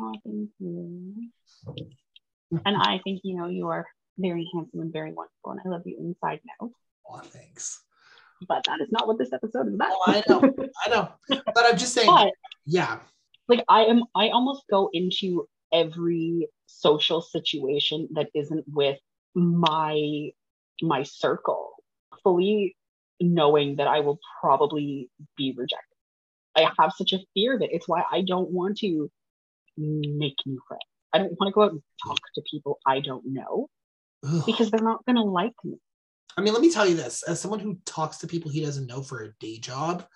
Oh, 0.00 0.12
thank 0.24 0.50
you. 0.58 1.30
And 2.64 2.76
I 2.76 3.00
think, 3.04 3.20
you 3.22 3.36
know, 3.36 3.46
you 3.48 3.68
are 3.68 3.86
very 4.18 4.48
handsome 4.54 4.80
and 4.80 4.92
very 4.92 5.12
wonderful. 5.12 5.52
And 5.52 5.60
I 5.64 5.68
love 5.68 5.82
you 5.84 5.96
inside 5.98 6.40
and 6.42 6.50
out. 6.68 6.70
Oh, 7.08 7.20
thanks. 7.20 7.82
But 8.48 8.64
that 8.66 8.80
is 8.80 8.88
not 8.90 9.06
what 9.06 9.18
this 9.18 9.32
episode 9.32 9.68
is 9.68 9.74
about. 9.74 9.90
Oh, 9.92 10.02
I 10.06 10.22
know, 10.28 10.54
I 10.86 10.90
know, 10.90 11.08
but 11.54 11.64
I'm 11.66 11.76
just 11.76 11.92
saying. 11.92 12.08
but 12.08 12.32
Yeah, 12.64 12.98
like 13.48 13.64
I 13.68 13.84
am 13.84 14.04
I 14.14 14.28
almost 14.28 14.64
go 14.70 14.88
into 14.94 15.46
every 15.72 16.48
social 16.66 17.20
situation 17.20 18.08
that 18.12 18.28
isn't 18.34 18.64
with 18.68 18.98
my 19.34 20.30
my 20.80 21.02
circle 21.02 21.72
fully 22.22 22.76
knowing 23.20 23.76
that 23.76 23.86
I 23.86 24.00
will 24.00 24.18
probably 24.40 25.10
be 25.36 25.54
rejected. 25.56 25.84
I 26.56 26.70
have 26.78 26.92
such 26.96 27.12
a 27.12 27.20
fear 27.34 27.58
that 27.58 27.74
it's 27.74 27.88
why 27.88 28.02
I 28.10 28.22
don't 28.22 28.50
want 28.50 28.78
to 28.78 29.10
make 29.76 30.34
new 30.46 30.60
friends. 30.66 30.82
I 31.12 31.18
don't 31.18 31.38
want 31.38 31.48
to 31.48 31.52
go 31.52 31.62
out 31.62 31.72
and 31.72 31.82
talk 32.04 32.18
to 32.34 32.42
people 32.50 32.78
I 32.86 33.00
don't 33.00 33.24
know 33.26 33.68
Ugh. 34.24 34.42
because 34.46 34.70
they're 34.70 34.80
not 34.80 35.04
gonna 35.06 35.24
like 35.24 35.54
me. 35.64 35.76
I 36.36 36.42
mean, 36.42 36.52
let 36.52 36.62
me 36.62 36.70
tell 36.70 36.86
you 36.86 36.96
this: 36.96 37.22
as 37.24 37.40
someone 37.40 37.60
who 37.60 37.78
talks 37.84 38.18
to 38.18 38.26
people 38.26 38.50
he 38.50 38.64
doesn't 38.64 38.86
know 38.86 39.02
for 39.02 39.22
a 39.22 39.32
day 39.40 39.58
job, 39.58 40.06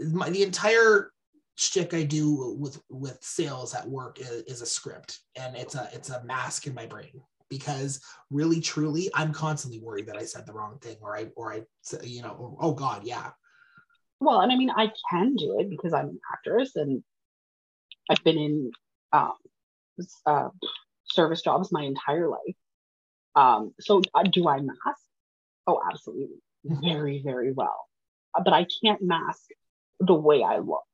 my 0.00 0.30
the 0.30 0.42
entire 0.42 1.10
shtick 1.56 1.92
I 1.92 2.04
do 2.04 2.56
with 2.58 2.80
with 2.88 3.18
sales 3.20 3.74
at 3.74 3.88
work 3.88 4.20
is, 4.20 4.42
is 4.42 4.62
a 4.62 4.66
script, 4.66 5.20
and 5.36 5.56
it's 5.56 5.74
a 5.74 5.88
it's 5.92 6.10
a 6.10 6.24
mask 6.24 6.66
in 6.66 6.74
my 6.74 6.86
brain 6.86 7.20
because 7.48 8.00
really 8.30 8.60
truly 8.60 9.10
I'm 9.14 9.32
constantly 9.32 9.80
worried 9.80 10.06
that 10.06 10.16
I 10.16 10.24
said 10.24 10.46
the 10.46 10.52
wrong 10.52 10.78
thing 10.80 10.96
or 11.00 11.16
I 11.16 11.28
or 11.36 11.52
I 11.52 11.62
you 12.02 12.22
know 12.22 12.56
oh 12.60 12.72
god 12.72 13.04
yeah 13.04 13.30
Well, 14.20 14.40
and 14.40 14.50
I 14.52 14.56
mean, 14.56 14.70
I 14.70 14.90
can 15.10 15.36
do 15.36 15.60
it 15.60 15.70
because 15.70 15.92
I'm 15.92 16.08
an 16.08 16.20
actress 16.32 16.74
and 16.76 17.04
I've 18.10 18.22
been 18.24 18.38
in 18.38 18.70
um, 19.12 19.34
uh, 20.26 20.48
service 21.04 21.42
jobs 21.42 21.70
my 21.70 21.82
entire 21.84 22.28
life. 22.28 22.56
Um, 23.36 23.74
so 23.80 24.02
uh, 24.14 24.24
do 24.24 24.48
I 24.48 24.60
mask? 24.60 25.02
Oh, 25.66 25.80
absolutely, 25.90 26.42
Mhm. 26.66 26.82
very, 26.82 27.22
very 27.22 27.52
well. 27.52 27.78
Uh, 28.34 28.42
But 28.42 28.54
I 28.54 28.66
can't 28.82 29.02
mask 29.02 29.46
the 30.00 30.14
way 30.14 30.42
I 30.42 30.58
look. 30.58 30.84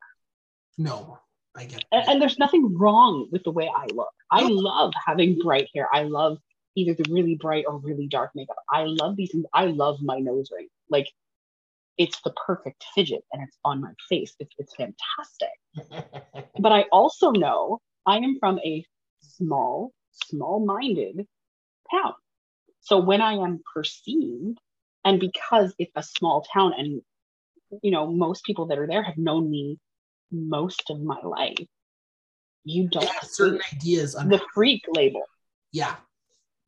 no 0.77 1.19
I 1.55 1.65
get 1.67 1.85
And, 1.93 2.09
and 2.09 2.23
there's 2.23 2.39
nothing 2.39 2.77
wrong 2.77 3.29
with 3.31 3.45
the 3.45 3.53
way 3.53 3.71
I 3.75 3.87
look. 3.95 4.13
I 4.35 4.43
oh. 4.43 4.49
love 4.49 4.93
having 5.07 5.39
bright 5.39 5.69
hair. 5.75 5.89
I 5.93 6.03
love 6.03 6.39
either 6.75 6.95
the 6.95 7.09
really 7.09 7.37
bright 7.37 7.65
or 7.69 7.79
really 7.79 8.09
dark 8.09 8.33
makeup. 8.35 8.57
I 8.69 8.85
love 8.85 9.17
these 9.17 9.31
things. 9.31 9.47
I 9.55 9.67
love 9.67 10.03
my 10.03 10.19
nose 10.19 10.51
ring. 10.53 10.67
Like 10.91 11.09
it's 11.97 12.21
the 12.23 12.33
perfect 12.33 12.85
fidget 12.95 13.23
and 13.33 13.43
it's 13.47 13.57
on 13.65 13.81
my 13.81 13.93
face. 14.09 14.35
It's, 14.41 14.53
it's 14.59 14.75
fantastic. 14.75 16.11
But 16.59 16.73
I 16.73 16.83
also 16.93 17.31
know 17.31 17.81
I 18.07 18.17
am 18.19 18.39
from 18.39 18.59
a 18.61 18.85
small, 19.21 19.93
small 20.13 20.65
minded 20.65 21.27
town. 21.91 22.15
So 22.81 22.99
when 22.99 23.21
I 23.21 23.35
am 23.35 23.61
perceived, 23.75 24.59
and 25.05 25.21
because 25.21 25.75
it's 25.79 25.93
a 25.97 26.03
small 26.03 26.47
town 26.53 26.73
and 26.79 27.03
you 27.83 27.91
know 27.91 28.11
most 28.11 28.45
people 28.45 28.67
that 28.67 28.79
are 28.79 28.87
there 28.87 29.03
have 29.03 29.19
known 29.19 29.51
me 29.51 29.79
most 30.31 30.91
of 30.91 31.01
my 31.01 31.21
life 31.23 31.67
you 32.65 32.89
don't 32.89 33.09
have 33.09 33.25
certain 33.25 33.61
ideas 33.73 34.15
on 34.15 34.29
the 34.29 34.41
freak 34.53 34.83
label 34.89 35.23
yeah 35.73 35.97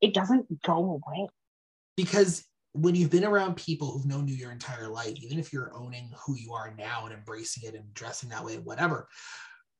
it 0.01 0.13
doesn't 0.13 0.45
go 0.63 1.01
away 1.03 1.27
because 1.95 2.45
when 2.73 2.95
you've 2.95 3.09
been 3.09 3.25
around 3.25 3.55
people 3.55 3.91
who've 3.91 4.05
known 4.05 4.27
you 4.27 4.35
your 4.35 4.51
entire 4.51 4.87
life, 4.87 5.15
even 5.19 5.39
if 5.39 5.51
you're 5.51 5.75
owning 5.75 6.11
who 6.25 6.35
you 6.35 6.53
are 6.53 6.73
now 6.77 7.05
and 7.05 7.13
embracing 7.13 7.67
it 7.67 7.75
and 7.75 7.91
dressing 7.93 8.29
that 8.29 8.45
way 8.45 8.53
and 8.53 8.65
whatever, 8.65 9.07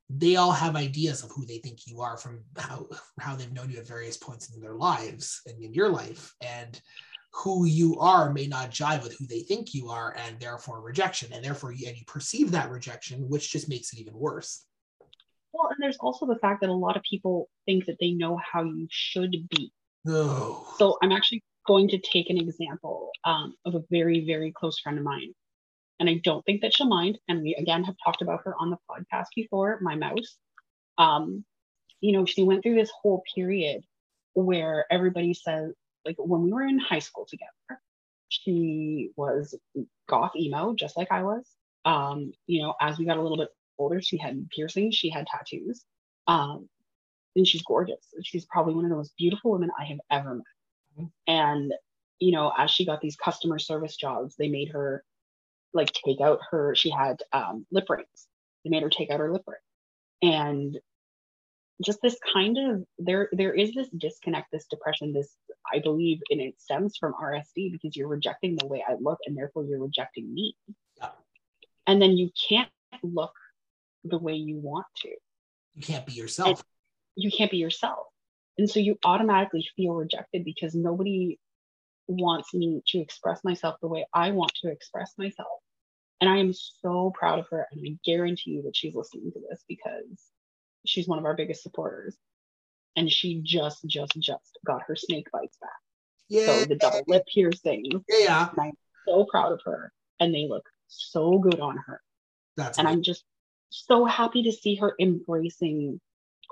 they 0.10 0.36
all 0.36 0.51
have 0.51 0.75
ideas 0.75 1.23
of 1.23 1.30
who 1.32 1.45
they 1.45 1.60
think 1.60 1.86
you 1.86 2.01
are 2.01 2.17
from 2.17 2.39
how 2.58 2.88
how 3.19 3.36
they've 3.36 3.53
known 3.53 3.69
you 3.69 3.77
at 3.77 3.88
various 3.88 4.17
points 4.17 4.53
in 4.56 4.62
their 4.62 4.73
lives 4.73 5.41
and 5.45 5.62
in 5.62 5.73
your 5.73 5.89
life. 5.89 6.34
And 6.41 6.80
who 7.34 7.65
you 7.65 7.99
are 7.99 8.34
may 8.34 8.47
not 8.47 8.71
jive 8.71 9.03
with 9.03 9.15
who 9.17 9.27
they 9.27 9.41
think 9.41 9.75
you 9.75 9.89
are, 9.89 10.15
and 10.17 10.39
therefore 10.39 10.82
rejection. 10.82 11.32
And 11.34 11.43
therefore 11.43 11.73
you, 11.73 11.88
and 11.88 11.97
you 11.97 12.03
perceive 12.08 12.51
that 12.51 12.71
rejection, 12.71 13.30
which 13.30 13.51
just 13.51 13.69
makes 13.69 13.93
it 13.93 13.99
even 13.99 14.13
worse. 14.13 14.65
Well 15.53 15.69
and 15.69 15.77
there's 15.79 15.97
also 15.97 16.25
the 16.25 16.39
fact 16.39 16.62
that 16.62 16.69
a 16.69 16.73
lot 16.73 16.97
of 16.97 17.03
people 17.03 17.49
think 17.65 17.86
that 17.86 17.97
they 17.99 18.12
know 18.12 18.38
how 18.38 18.63
you 18.63 18.88
should 18.89 19.36
be. 19.49 19.71
Oh, 20.07 20.73
so 20.77 20.97
i'm 21.01 21.12
actually 21.12 21.43
going 21.65 21.89
to 21.89 21.97
take 21.99 22.29
an 22.29 22.38
example 22.38 23.10
um, 23.25 23.53
of 23.65 23.75
a 23.75 23.83
very 23.91 24.25
very 24.25 24.51
close 24.51 24.79
friend 24.79 24.97
of 24.97 25.03
mine. 25.03 25.33
And 25.99 26.10
i 26.10 26.21
don't 26.23 26.45
think 26.45 26.62
that 26.62 26.73
she'll 26.73 26.88
mind. 26.88 27.19
And 27.27 27.41
we 27.41 27.55
again 27.55 27.83
have 27.83 27.95
talked 28.03 28.21
about 28.21 28.41
her 28.45 28.55
on 28.60 28.69
the 28.69 28.77
podcast 28.89 29.27
before 29.36 29.79
my 29.81 29.95
mouse. 29.95 30.38
Um, 30.97 31.43
you 32.01 32.12
know 32.13 32.25
she 32.25 32.43
went 32.43 32.63
through 32.63 32.75
this 32.75 32.91
whole 33.01 33.23
period 33.36 33.83
where 34.33 34.86
everybody 34.91 35.33
says 35.33 35.73
like 36.05 36.15
when 36.17 36.43
we 36.43 36.53
were 36.53 36.63
in 36.63 36.79
high 36.79 36.99
school 36.99 37.25
together 37.27 37.81
she 38.29 39.12
was 39.15 39.55
goth 40.07 40.36
emo 40.36 40.73
just 40.73 40.97
like 40.97 41.12
i 41.12 41.23
was. 41.23 41.45
Um, 41.86 42.33
you 42.47 42.62
know 42.62 42.73
as 42.81 42.97
we 42.97 43.05
got 43.05 43.17
a 43.17 43.21
little 43.21 43.38
bit 43.38 43.49
older 43.77 44.01
she 44.01 44.17
had 44.17 44.47
piercings 44.49 44.95
she 44.95 45.09
had 45.09 45.25
tattoos 45.27 45.85
um, 46.27 46.67
and 47.37 47.47
she's 47.47 47.61
gorgeous. 47.61 48.05
She's 48.23 48.45
probably 48.45 48.73
one 48.73 48.83
of 48.83 48.89
the 48.89 48.97
most 48.97 49.15
beautiful 49.17 49.51
women 49.51 49.69
I 49.79 49.85
have 49.85 49.99
ever 50.11 50.35
met. 50.35 50.43
Mm-hmm. 50.99 51.05
And, 51.27 51.73
you 52.19 52.31
know, 52.31 52.51
as 52.57 52.71
she 52.71 52.85
got 52.85 52.99
these 52.99 53.15
customer 53.15 53.59
service 53.59 53.95
jobs, 53.95 54.35
they 54.35 54.49
made 54.49 54.69
her 54.69 55.03
like 55.73 55.91
take 55.93 56.19
out 56.19 56.39
her, 56.51 56.75
she 56.75 56.89
had 56.89 57.17
um, 57.31 57.65
lip 57.71 57.85
rings. 57.89 58.27
They 58.63 58.71
made 58.71 58.83
her 58.83 58.89
take 58.89 59.11
out 59.11 59.19
her 59.19 59.31
lip 59.31 59.43
ring. 59.47 60.33
And 60.33 60.77
just 61.85 62.01
this 62.01 62.17
kind 62.33 62.57
of 62.57 62.83
there 62.97 63.29
there 63.33 63.53
is 63.53 63.71
this 63.75 63.87
disconnect 63.89 64.47
this 64.51 64.65
depression 64.65 65.13
this 65.13 65.35
i 65.71 65.77
believe 65.77 66.17
and 66.31 66.41
it 66.41 66.59
stems 66.59 66.97
from 66.99 67.13
rsd 67.21 67.71
because 67.71 67.95
you're 67.95 68.07
rejecting 68.07 68.55
the 68.55 68.65
way 68.65 68.83
i 68.89 68.95
look 68.99 69.19
and 69.27 69.37
therefore 69.37 69.63
you're 69.63 69.79
rejecting 69.83 70.33
me 70.33 70.55
yeah. 70.99 71.09
and 71.85 72.01
then 72.01 72.17
you 72.17 72.31
can't 72.49 72.67
look 73.03 73.31
the 74.03 74.17
way 74.17 74.33
you 74.33 74.57
want 74.57 74.86
to 74.95 75.10
you 75.75 75.81
can't 75.81 76.05
be 76.05 76.13
yourself 76.13 76.60
and 77.15 77.23
you 77.23 77.31
can't 77.31 77.51
be 77.51 77.57
yourself 77.57 78.07
and 78.57 78.69
so 78.69 78.79
you 78.79 78.97
automatically 79.03 79.67
feel 79.75 79.93
rejected 79.93 80.43
because 80.43 80.73
nobody 80.73 81.39
wants 82.07 82.53
me 82.53 82.81
to 82.88 82.99
express 82.99 83.43
myself 83.43 83.75
the 83.81 83.88
way 83.88 84.05
i 84.13 84.31
want 84.31 84.51
to 84.55 84.71
express 84.71 85.13
myself 85.17 85.47
and 86.21 86.29
i 86.29 86.38
am 86.38 86.53
so 86.53 87.12
proud 87.17 87.39
of 87.39 87.47
her 87.49 87.67
and 87.71 87.81
i 87.86 87.97
guarantee 88.05 88.51
you 88.51 88.62
that 88.62 88.75
she's 88.75 88.95
listening 88.95 89.31
to 89.31 89.39
this 89.49 89.63
because 89.67 90.31
she's 90.88 91.07
one 91.07 91.19
of 91.19 91.25
our 91.25 91.36
biggest 91.36 91.63
supporters. 91.63 92.15
And 92.95 93.12
she 93.12 93.41
just, 93.43 93.86
just, 93.86 94.13
just 94.19 94.57
got 94.65 94.81
her 94.88 94.95
snake 94.95 95.27
bites 95.31 95.57
back. 95.62 95.69
Yeah. 96.29 96.45
So 96.47 96.65
the 96.65 96.75
double 96.75 97.03
lip 97.07 97.23
piercings. 97.31 98.03
Yeah. 98.10 98.49
I'm 98.57 98.71
so 99.07 99.25
proud 99.29 99.51
of 99.51 99.62
her. 99.65 99.91
And 100.19 100.33
they 100.33 100.47
look 100.49 100.67
so 100.88 101.38
good 101.38 101.60
on 101.60 101.77
her. 101.86 102.01
That's 102.55 102.79
and 102.79 102.88
I'm 102.88 103.03
just 103.03 103.23
so 103.69 104.06
happy 104.06 104.43
to 104.43 104.51
see 104.51 104.75
her 104.75 104.93
embracing 104.99 105.99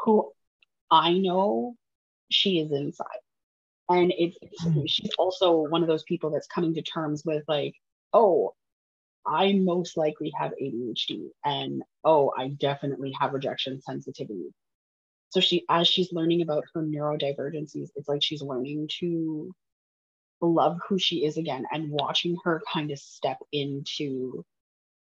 who 0.04 0.32
I 0.92 1.14
know 1.14 1.76
she 2.30 2.60
is 2.60 2.72
inside. 2.72 3.08
And 3.90 4.14
it's, 4.18 4.38
mm. 4.64 4.84
she's 4.88 5.12
also 5.18 5.58
one 5.58 5.82
of 5.82 5.88
those 5.88 6.04
people 6.04 6.32
that's 6.32 6.48
coming 6.48 6.74
to 6.74 6.82
terms 6.82 7.24
with 7.24 7.44
like, 7.48 7.76
oh, 8.14 8.54
I 9.26 9.54
most 9.54 9.98
likely 9.98 10.32
have 10.38 10.54
ADHD 10.62 11.30
and 11.44 11.84
oh, 12.04 12.32
I 12.38 12.50
definitely 12.50 13.14
have 13.20 13.34
rejection 13.34 13.82
sensitivity. 13.82 14.54
So 15.30 15.40
she 15.40 15.66
as 15.70 15.88
she's 15.88 16.14
learning 16.14 16.42
about 16.42 16.64
her 16.74 16.82
neurodivergencies, 16.82 17.90
it's 17.96 18.08
like 18.08 18.24
she's 18.24 18.42
learning 18.42 18.90
to 19.00 19.54
love 20.42 20.78
who 20.88 21.00
she 21.00 21.26
is 21.26 21.38
again 21.38 21.66
and 21.72 21.90
watching 21.90 22.38
her 22.44 22.62
kind 22.72 22.92
of 22.92 23.00
step 23.00 23.40
into 23.52 24.46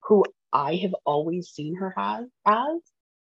who 0.03 0.25
I 0.53 0.75
have 0.77 0.95
always 1.05 1.49
seen 1.49 1.75
her 1.75 1.93
as 1.97 2.25
as 2.45 2.81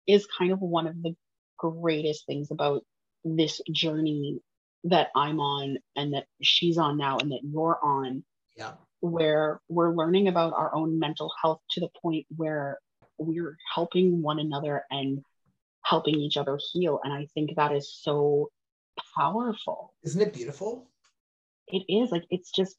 is 0.08 0.28
kind 0.28 0.52
of 0.52 0.60
one 0.60 0.88
of 0.88 1.02
the 1.02 1.16
greatest 1.58 2.26
things 2.26 2.52
about 2.52 2.84
this 3.24 3.62
journey 3.72 4.40
that 4.86 5.10
I'm 5.16 5.40
on 5.40 5.78
and 5.96 6.14
that 6.14 6.26
she's 6.42 6.78
on 6.78 6.98
now 6.98 7.18
and 7.20 7.32
that 7.32 7.42
you're 7.44 7.80
on. 7.82 8.24
Yeah 8.58 8.74
where 9.04 9.60
we're 9.68 9.94
learning 9.94 10.30
about 10.30 10.54
our 10.54 10.74
own 10.74 10.98
mental 10.98 11.30
health 11.42 11.60
to 11.70 11.82
the 11.82 11.90
point 12.02 12.26
where 12.38 12.80
we're 13.18 13.58
helping 13.76 14.22
one 14.22 14.40
another 14.40 14.86
and 14.90 15.20
helping 15.82 16.16
each 16.16 16.38
other 16.38 16.58
heal. 16.72 17.02
And 17.04 17.12
I 17.12 17.28
think 17.34 17.54
that 17.58 17.74
is 17.74 17.94
so 17.94 18.50
powerful. 19.18 19.94
Isn't 20.04 20.22
it 20.22 20.34
beautiful? 20.34 20.88
It 21.68 21.84
is. 21.90 22.12
Like, 22.12 22.24
it's 22.30 22.50
just 22.50 22.78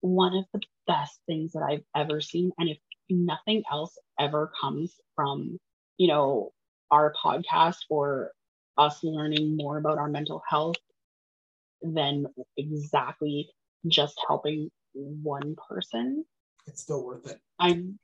one 0.00 0.38
of 0.38 0.46
the 0.54 0.62
best 0.86 1.20
things 1.26 1.52
that 1.52 1.62
I've 1.62 1.84
ever 1.94 2.22
seen. 2.22 2.50
And 2.58 2.70
if 2.70 2.78
nothing 3.10 3.62
else 3.70 3.96
ever 4.18 4.50
comes 4.60 4.94
from, 5.14 5.58
you 5.96 6.08
know, 6.08 6.52
our 6.90 7.14
podcast 7.22 7.78
or 7.90 8.32
us 8.76 9.02
learning 9.02 9.56
more 9.56 9.78
about 9.78 9.98
our 9.98 10.08
mental 10.08 10.42
health, 10.48 10.76
than 11.82 12.26
exactly 12.56 13.48
just 13.86 14.20
helping 14.26 14.70
one 14.94 15.56
person, 15.68 16.24
it's 16.66 16.82
still 16.82 17.04
worth 17.04 17.30
it. 17.30 17.40
I'm 17.58 17.98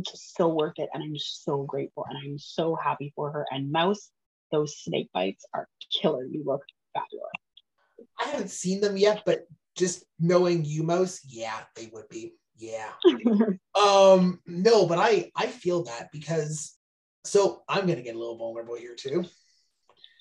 just 0.00 0.30
still 0.30 0.54
worth 0.54 0.78
it. 0.78 0.88
And 0.92 1.02
I'm 1.02 1.16
so 1.16 1.62
grateful 1.62 2.04
and 2.08 2.18
I'm 2.18 2.38
so 2.38 2.74
happy 2.74 3.12
for 3.14 3.30
her. 3.30 3.46
And 3.50 3.70
Mouse, 3.70 4.10
those 4.50 4.78
snake 4.78 5.10
bites 5.14 5.46
are 5.54 5.68
killer. 5.90 6.24
You 6.24 6.42
look 6.44 6.62
fabulous. 6.92 7.30
I 8.20 8.24
haven't 8.28 8.50
seen 8.50 8.80
them 8.80 8.96
yet, 8.96 9.22
but 9.24 9.46
just 9.76 10.04
knowing 10.18 10.64
you, 10.64 10.82
Mouse, 10.82 11.20
yeah, 11.26 11.60
they 11.76 11.90
would 11.92 12.08
be. 12.08 12.34
Yeah. 12.56 12.90
um, 13.74 14.40
no, 14.46 14.86
but 14.86 14.98
I 14.98 15.30
I 15.36 15.46
feel 15.46 15.84
that 15.84 16.10
because 16.12 16.76
so 17.24 17.62
I'm 17.68 17.86
gonna 17.86 18.02
get 18.02 18.14
a 18.14 18.18
little 18.18 18.38
vulnerable 18.38 18.76
here 18.76 18.94
too. 18.96 19.24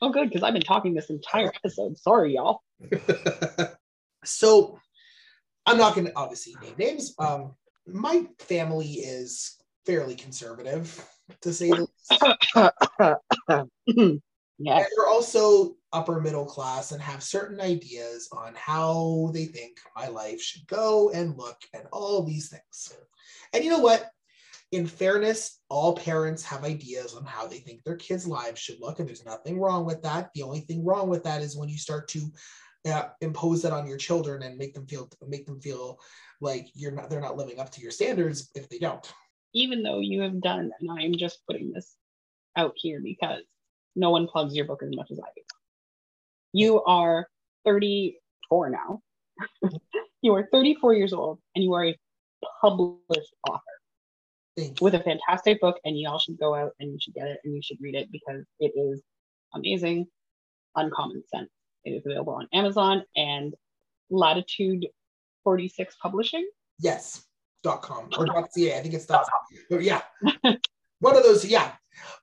Oh, 0.02 0.10
good, 0.10 0.30
because 0.30 0.44
I've 0.44 0.54
been 0.54 0.62
talking 0.62 0.94
this 0.94 1.10
entire 1.10 1.48
episode. 1.56 1.98
Sorry, 1.98 2.36
y'all. 2.36 2.62
so 4.26 4.78
I'm 5.66 5.78
not 5.78 5.96
to 5.96 6.12
obviously 6.16 6.56
name 6.62 6.76
names. 6.78 7.14
Um, 7.20 7.56
my 7.88 8.26
family 8.40 8.86
is 8.86 9.58
fairly 9.86 10.16
conservative, 10.16 11.06
to 11.42 11.54
say 11.54 11.70
the 11.70 11.88
least. 11.88 13.20
yeah. 14.58 14.78
And 14.78 14.86
they're 14.98 15.08
also 15.08 15.76
upper 15.94 16.20
middle 16.20 16.46
class 16.46 16.92
and 16.92 17.02
have 17.02 17.24
certain 17.24 17.62
ideas 17.62 18.28
on 18.32 18.54
how 18.56 19.30
they 19.34 19.46
think 19.46 19.78
my 19.96 20.08
life 20.08 20.42
should 20.42 20.68
go 20.68 21.12
and 21.12 21.38
look 21.38 21.62
and 21.74 21.84
all 21.92 22.24
these 22.24 22.50
things. 22.50 22.98
And 23.54 23.64
you 23.64 23.70
know 23.70 23.80
what? 23.80 24.10
In 24.72 24.88
fairness, 24.88 25.60
all 25.70 25.96
parents 25.96 26.44
have 26.44 26.64
ideas 26.64 27.14
on 27.14 27.24
how 27.26 27.46
they 27.46 27.60
think 27.60 27.84
their 27.84 27.96
kids' 27.96 28.26
lives 28.26 28.60
should 28.60 28.80
look, 28.82 29.00
and 29.00 29.08
there's 29.08 29.24
nothing 29.24 29.60
wrong 29.60 29.86
with 29.86 30.02
that. 30.02 30.32
The 30.34 30.42
only 30.42 30.62
thing 30.62 30.84
wrong 30.84 31.10
with 31.10 31.24
that 31.26 31.44
is 31.44 31.56
when 31.56 31.70
you 31.70 31.78
start 31.78 32.08
to 32.10 32.32
uh, 32.86 33.10
impose 33.22 33.62
that 33.62 33.72
on 33.72 33.88
your 33.88 33.98
children 33.98 34.44
and 34.44 34.58
make 34.58 34.74
them 34.74 34.86
feel 34.86 35.10
make 35.28 35.46
them 35.46 35.62
feel 35.62 36.00
like 36.42 36.68
you're 36.74 36.92
not 36.92 37.10
they're 37.10 37.22
not 37.22 37.38
living 37.38 37.60
up 37.60 37.70
to 37.72 37.82
your 37.82 37.92
standards 37.92 38.50
if 38.56 38.68
they 38.68 38.78
don't 38.78 39.14
even 39.54 39.84
though 39.84 40.00
you 40.00 40.22
have 40.22 40.42
done 40.42 40.70
and 40.80 40.92
i'm 40.92 41.16
just 41.16 41.40
putting 41.48 41.72
this 41.72 41.96
out 42.58 42.74
here 42.76 43.00
because 43.02 43.44
no 43.96 44.10
one 44.10 44.28
plugs 44.28 44.54
your 44.54 44.66
book 44.66 44.84
as 44.84 44.94
much 44.94 45.12
as 45.12 45.20
i 45.20 45.30
do 45.34 45.42
you 46.54 46.84
are 46.84 47.28
34 47.66 48.70
now 48.70 49.02
you 50.22 50.34
are 50.34 50.48
34 50.52 50.94
years 50.94 51.14
old 51.14 51.40
and 51.56 51.64
you 51.64 51.74
are 51.74 51.86
a 51.86 51.98
published 52.62 53.34
author 53.50 53.62
with 54.80 54.94
a 54.94 55.00
fantastic 55.00 55.60
book 55.60 55.80
and 55.84 56.00
y'all 56.00 56.20
should 56.20 56.38
go 56.38 56.54
out 56.54 56.72
and 56.80 56.92
you 56.92 56.98
should 57.02 57.14
get 57.14 57.28
it 57.28 57.40
and 57.44 57.56
you 57.56 57.62
should 57.64 57.78
read 57.82 57.96
it 57.96 58.12
because 58.12 58.44
it 58.60 58.72
is 58.76 59.02
amazing 59.56 60.06
uncommon 60.76 61.24
sense 61.34 61.50
it 61.86 61.92
is 61.92 62.06
available 62.06 62.34
on 62.34 62.48
Amazon 62.54 63.04
and 63.16 63.54
Latitude 64.10 64.86
46 65.44 65.96
Publishing. 66.02 66.48
Yes, 66.80 67.24
dot 67.62 67.82
com 67.82 68.10
or 68.18 68.26
dot 68.26 68.50
ca. 68.56 68.78
I 68.78 68.82
think 68.82 68.94
it's 68.94 69.06
dot. 69.06 69.28
But 69.70 69.84
yeah, 69.84 70.02
one 71.00 71.16
of 71.16 71.24
those. 71.24 71.46
Yeah, 71.46 71.72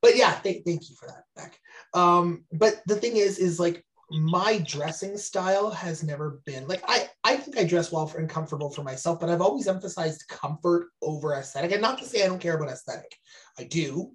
but 0.03 0.17
yeah, 0.17 0.39
th- 0.43 0.63
thank 0.65 0.89
you 0.89 0.97
for 0.99 1.09
that, 1.09 1.25
Beck. 1.37 1.59
Um, 1.95 2.45
but 2.53 2.81
the 2.87 2.97
thing 2.97 3.17
is, 3.17 3.39
is 3.39 3.61
like 3.61 3.85
my 4.11 4.59
dressing 4.59 5.17
style 5.17 5.71
has 5.71 6.03
never 6.03 6.41
been 6.45 6.67
like 6.67 6.83
I 6.87 7.09
I 7.23 7.37
think 7.37 7.57
I 7.59 7.65
dress 7.65 7.93
well 7.93 8.07
for, 8.07 8.19
and 8.19 8.29
comfortable 8.29 8.71
for 8.71 8.83
myself, 8.83 9.21
but 9.21 9.29
I've 9.29 9.41
always 9.41 9.69
emphasized 9.69 10.29
comfort 10.29 10.89
over 11.01 11.35
aesthetic. 11.35 11.73
And 11.73 11.83
not 11.83 11.99
to 11.99 12.05
say 12.05 12.25
I 12.25 12.27
don't 12.27 12.41
care 12.41 12.57
about 12.57 12.73
aesthetic, 12.73 13.15
I 13.59 13.65
do, 13.65 14.13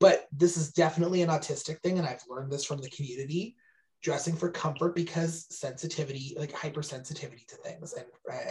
but 0.00 0.26
this 0.32 0.56
is 0.56 0.72
definitely 0.72 1.22
an 1.22 1.28
autistic 1.28 1.80
thing, 1.80 1.98
and 1.98 2.06
I've 2.06 2.24
learned 2.28 2.50
this 2.50 2.64
from 2.64 2.80
the 2.80 2.90
community 2.90 3.56
dressing 4.02 4.34
for 4.34 4.50
comfort 4.50 4.94
because 4.94 5.46
sensitivity 5.50 6.34
like 6.38 6.52
hypersensitivity 6.52 7.46
to 7.46 7.56
things 7.56 7.92
and 7.92 8.06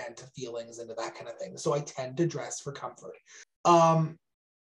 and 0.05 0.15
to 0.15 0.25
feelings 0.27 0.79
and 0.79 0.87
to 0.89 0.95
that 0.95 1.15
kind 1.15 1.27
of 1.27 1.37
thing 1.37 1.57
so 1.57 1.73
i 1.73 1.79
tend 1.79 2.15
to 2.15 2.27
dress 2.27 2.59
for 2.59 2.71
comfort 2.71 3.15
um 3.65 4.17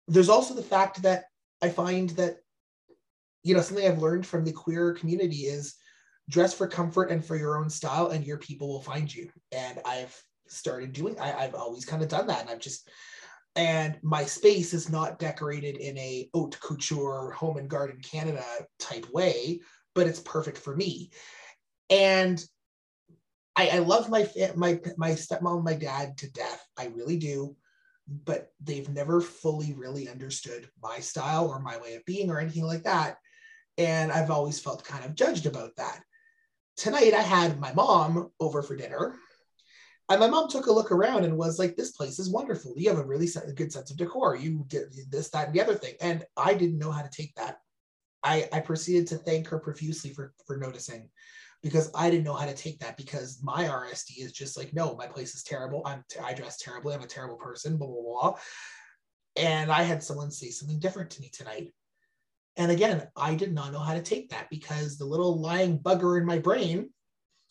there's 0.09 0.29
also 0.29 0.53
the 0.53 0.61
fact 0.61 1.01
that 1.01 1.25
i 1.61 1.69
find 1.69 2.09
that 2.11 2.37
you 3.43 3.53
know 3.53 3.61
something 3.61 3.85
i've 3.85 4.01
learned 4.01 4.25
from 4.25 4.43
the 4.43 4.51
queer 4.51 4.93
community 4.93 5.41
is 5.41 5.75
dress 6.29 6.53
for 6.53 6.67
comfort 6.67 7.11
and 7.11 7.23
for 7.23 7.35
your 7.35 7.57
own 7.57 7.69
style 7.69 8.07
and 8.07 8.25
your 8.25 8.37
people 8.37 8.67
will 8.67 8.81
find 8.81 9.13
you 9.13 9.29
and 9.51 9.79
i've 9.85 10.15
started 10.47 10.93
doing 10.93 11.19
I, 11.19 11.33
i've 11.33 11.55
always 11.55 11.85
kind 11.85 12.01
of 12.01 12.09
done 12.09 12.27
that 12.27 12.41
and 12.41 12.49
i've 12.49 12.59
just 12.59 12.89
and 13.55 13.99
my 14.01 14.23
space 14.23 14.73
is 14.73 14.89
not 14.89 15.19
decorated 15.19 15.77
in 15.77 15.97
a 15.97 16.29
haute 16.33 16.59
couture 16.59 17.31
home 17.31 17.57
and 17.57 17.69
garden 17.69 17.99
canada 18.01 18.43
type 18.79 19.05
way 19.13 19.59
but 19.95 20.07
it's 20.07 20.19
perfect 20.19 20.57
for 20.57 20.75
me. 20.75 21.11
And 21.89 22.43
I, 23.55 23.69
I 23.69 23.79
love 23.79 24.09
my 24.09 24.27
my 24.55 24.79
my 24.97 25.11
stepmom, 25.11 25.55
and 25.57 25.63
my 25.63 25.75
dad 25.75 26.17
to 26.19 26.31
death. 26.31 26.65
I 26.77 26.87
really 26.87 27.17
do, 27.17 27.55
but 28.07 28.51
they've 28.61 28.89
never 28.89 29.21
fully 29.21 29.73
really 29.73 30.09
understood 30.09 30.69
my 30.81 30.99
style 30.99 31.47
or 31.47 31.59
my 31.59 31.77
way 31.77 31.95
of 31.95 32.05
being 32.05 32.31
or 32.31 32.39
anything 32.39 32.63
like 32.63 32.83
that. 32.83 33.17
And 33.77 34.11
I've 34.11 34.31
always 34.31 34.59
felt 34.59 34.83
kind 34.83 35.03
of 35.05 35.15
judged 35.15 35.45
about 35.45 35.75
that. 35.77 36.01
Tonight 36.77 37.13
I 37.13 37.21
had 37.21 37.59
my 37.59 37.73
mom 37.73 38.29
over 38.39 38.61
for 38.61 38.75
dinner, 38.75 39.15
and 40.09 40.19
my 40.19 40.27
mom 40.27 40.49
took 40.49 40.65
a 40.65 40.71
look 40.71 40.91
around 40.91 41.23
and 41.23 41.37
was 41.37 41.59
like, 41.59 41.75
"This 41.75 41.91
place 41.91 42.19
is 42.19 42.29
wonderful. 42.29 42.73
You 42.77 42.89
have 42.89 42.99
a 42.99 43.05
really 43.05 43.29
good 43.55 43.71
sense 43.71 43.91
of 43.91 43.97
decor. 43.97 44.35
You 44.35 44.65
did 44.67 44.91
this, 45.09 45.29
that, 45.29 45.47
and 45.47 45.55
the 45.55 45.61
other 45.61 45.75
thing." 45.75 45.95
And 46.01 46.25
I 46.35 46.53
didn't 46.53 46.79
know 46.79 46.91
how 46.91 47.03
to 47.03 47.09
take 47.09 47.35
that 47.35 47.57
I, 48.23 48.47
I 48.53 48.59
proceeded 48.61 49.07
to 49.07 49.17
thank 49.17 49.47
her 49.49 49.59
profusely 49.59 50.13
for, 50.13 50.33
for 50.47 50.57
noticing 50.57 51.09
because 51.61 51.91
I 51.93 52.09
didn't 52.09 52.23
know 52.23 52.33
how 52.33 52.45
to 52.45 52.53
take 52.53 52.79
that 52.79 52.97
because 52.97 53.39
my 53.43 53.65
RSD 53.65 54.19
is 54.19 54.31
just 54.31 54.57
like, 54.57 54.73
no, 54.73 54.95
my 54.95 55.07
place 55.07 55.35
is 55.35 55.43
terrible. 55.43 55.81
I'm 55.85 56.03
I 56.23 56.33
dress 56.33 56.57
terribly. 56.57 56.93
I'm 56.93 57.01
a 57.01 57.07
terrible 57.07 57.37
person, 57.37 57.77
blah, 57.77 57.87
blah, 57.87 58.01
blah. 58.01 58.35
And 59.35 59.71
I 59.71 59.83
had 59.83 60.03
someone 60.03 60.31
say 60.31 60.49
something 60.49 60.79
different 60.79 61.09
to 61.11 61.21
me 61.21 61.29
tonight. 61.33 61.73
And 62.57 62.71
again, 62.71 63.07
I 63.15 63.35
did 63.35 63.53
not 63.53 63.71
know 63.71 63.79
how 63.79 63.93
to 63.93 64.01
take 64.01 64.29
that 64.29 64.49
because 64.49 64.97
the 64.97 65.05
little 65.05 65.39
lying 65.39 65.79
bugger 65.79 66.19
in 66.19 66.25
my 66.25 66.37
brain 66.37 66.89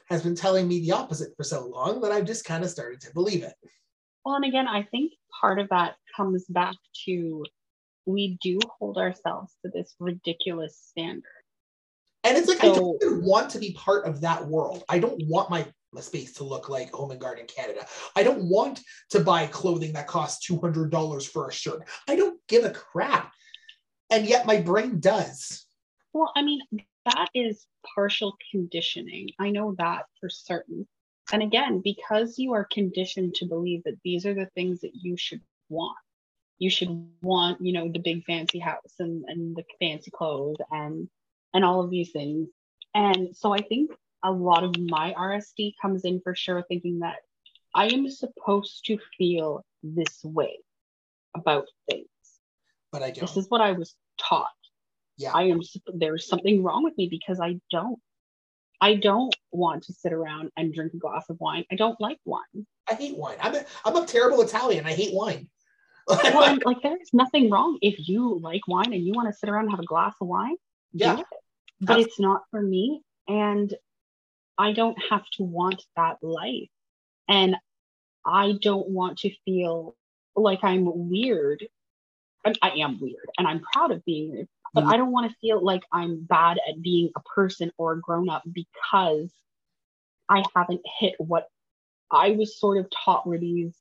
has 0.08 0.22
been 0.22 0.34
telling 0.34 0.68
me 0.68 0.80
the 0.80 0.92
opposite 0.92 1.30
for 1.36 1.44
so 1.44 1.66
long 1.66 2.00
that 2.02 2.12
I've 2.12 2.24
just 2.24 2.44
kind 2.44 2.62
of 2.62 2.70
started 2.70 3.00
to 3.02 3.14
believe 3.14 3.42
it. 3.42 3.54
Well, 4.24 4.36
and 4.36 4.44
again, 4.44 4.68
I 4.68 4.84
think 4.84 5.12
part 5.40 5.58
of 5.58 5.68
that 5.70 5.94
comes 6.16 6.44
back 6.48 6.76
to 7.06 7.44
we 8.06 8.38
do 8.42 8.58
hold 8.78 8.98
ourselves 8.98 9.54
to 9.64 9.70
this 9.72 9.94
ridiculous 9.98 10.78
standard. 10.90 11.24
And 12.24 12.36
it's 12.36 12.48
like 12.48 12.60
so, 12.60 12.72
I 12.72 12.74
don't 12.74 13.22
want 13.24 13.50
to 13.50 13.58
be 13.58 13.72
part 13.72 14.06
of 14.06 14.20
that 14.20 14.46
world. 14.46 14.84
I 14.88 15.00
don't 15.00 15.20
want 15.26 15.50
my, 15.50 15.66
my 15.92 16.00
space 16.00 16.34
to 16.34 16.44
look 16.44 16.68
like 16.68 16.92
Home 16.92 17.10
and 17.10 17.20
Garden 17.20 17.46
Canada. 17.46 17.84
I 18.14 18.22
don't 18.22 18.44
want 18.44 18.80
to 19.10 19.20
buy 19.20 19.46
clothing 19.46 19.92
that 19.94 20.06
costs 20.06 20.48
$200 20.48 21.28
for 21.28 21.48
a 21.48 21.52
shirt. 21.52 21.88
I 22.08 22.14
don't 22.14 22.38
give 22.48 22.64
a 22.64 22.70
crap. 22.70 23.32
And 24.12 24.26
yet 24.26 24.46
my 24.46 24.60
brain 24.60 25.00
does. 25.00 25.64
Well, 26.12 26.30
I 26.36 26.42
mean, 26.42 26.60
that 27.06 27.28
is 27.34 27.66
partial 27.94 28.36
conditioning. 28.50 29.30
I 29.38 29.50
know 29.50 29.74
that 29.78 30.04
for 30.20 30.28
certain. 30.28 30.86
And 31.32 31.42
again, 31.42 31.80
because 31.82 32.38
you 32.38 32.52
are 32.52 32.68
conditioned 32.70 33.34
to 33.36 33.46
believe 33.46 33.84
that 33.84 33.98
these 34.04 34.26
are 34.26 34.34
the 34.34 34.50
things 34.54 34.82
that 34.82 34.94
you 34.94 35.16
should 35.16 35.40
want, 35.70 35.96
you 36.58 36.68
should 36.68 37.08
want, 37.22 37.62
you 37.62 37.72
know, 37.72 37.88
the 37.90 38.00
big 38.00 38.24
fancy 38.24 38.58
house 38.58 38.94
and, 38.98 39.24
and 39.28 39.56
the 39.56 39.64
fancy 39.80 40.10
clothes 40.10 40.58
and 40.70 41.08
and 41.54 41.64
all 41.64 41.82
of 41.82 41.90
these 41.90 42.10
things. 42.10 42.48
And 42.94 43.34
so 43.34 43.52
I 43.52 43.62
think 43.62 43.92
a 44.22 44.30
lot 44.30 44.62
of 44.62 44.78
my 44.78 45.14
RSD 45.14 45.74
comes 45.80 46.04
in 46.04 46.20
for 46.20 46.34
sure 46.34 46.62
thinking 46.68 47.00
that 47.00 47.16
I 47.74 47.86
am 47.86 48.08
supposed 48.10 48.84
to 48.86 48.98
feel 49.16 49.64
this 49.82 50.22
way 50.22 50.58
about 51.34 51.66
things. 51.90 52.08
But 52.92 53.02
I 53.02 53.10
don't. 53.10 53.20
This 53.20 53.36
is 53.36 53.46
what 53.48 53.60
I 53.60 53.72
was 53.72 53.94
taught. 54.20 54.46
Yeah. 55.16 55.32
I 55.34 55.44
am 55.44 55.60
there's 55.94 56.28
something 56.28 56.62
wrong 56.62 56.84
with 56.84 56.96
me 56.96 57.08
because 57.10 57.40
I 57.40 57.58
don't. 57.70 57.98
I 58.80 58.96
don't 58.96 59.34
want 59.52 59.84
to 59.84 59.92
sit 59.92 60.12
around 60.12 60.50
and 60.56 60.74
drink 60.74 60.92
a 60.92 60.98
glass 60.98 61.24
of 61.30 61.38
wine. 61.40 61.64
I 61.70 61.76
don't 61.76 62.00
like 62.00 62.18
wine. 62.24 62.66
I 62.90 62.94
hate 62.94 63.16
wine. 63.16 63.36
I'm 63.40 63.54
a, 63.54 63.64
I'm 63.84 63.96
a 63.96 64.04
terrible 64.04 64.42
Italian. 64.42 64.86
I 64.86 64.92
hate 64.92 65.14
wine. 65.14 65.48
well, 66.08 66.58
like 66.64 66.82
there's 66.82 67.10
nothing 67.12 67.48
wrong 67.48 67.78
if 67.80 68.08
you 68.08 68.40
like 68.42 68.66
wine 68.66 68.92
and 68.92 69.06
you 69.06 69.12
want 69.12 69.28
to 69.28 69.38
sit 69.38 69.48
around 69.48 69.64
and 69.64 69.70
have 69.70 69.80
a 69.80 69.84
glass 69.84 70.14
of 70.20 70.26
wine. 70.26 70.56
Yeah. 70.92 71.20
It. 71.20 71.26
But 71.80 72.00
it's 72.00 72.18
not 72.18 72.42
for 72.50 72.60
me. 72.60 73.02
And 73.28 73.72
I 74.58 74.72
don't 74.72 74.98
have 75.10 75.24
to 75.36 75.44
want 75.44 75.82
that 75.96 76.16
life. 76.20 76.68
And 77.28 77.56
I 78.26 78.54
don't 78.60 78.88
want 78.88 79.18
to 79.18 79.30
feel 79.44 79.96
like 80.36 80.60
I'm 80.62 81.08
weird. 81.08 81.64
I, 82.44 82.54
I 82.62 82.70
am 82.78 82.98
weird 83.00 83.28
and 83.38 83.46
I'm 83.46 83.60
proud 83.60 83.90
of 83.90 84.04
being 84.04 84.32
weird 84.32 84.48
but 84.74 84.84
mm-hmm. 84.84 84.92
I 84.92 84.96
don't 84.96 85.12
want 85.12 85.30
to 85.30 85.36
feel 85.40 85.62
like 85.62 85.82
I'm 85.92 86.22
bad 86.22 86.58
at 86.68 86.82
being 86.82 87.10
a 87.16 87.20
person 87.20 87.70
or 87.76 87.92
a 87.92 88.00
grown 88.00 88.28
up 88.30 88.42
because 88.50 89.30
I 90.28 90.42
haven't 90.54 90.80
hit 90.98 91.14
what 91.18 91.48
I 92.10 92.30
was 92.30 92.58
sort 92.58 92.78
of 92.78 92.86
taught 92.90 93.26
were 93.26 93.38
these 93.38 93.74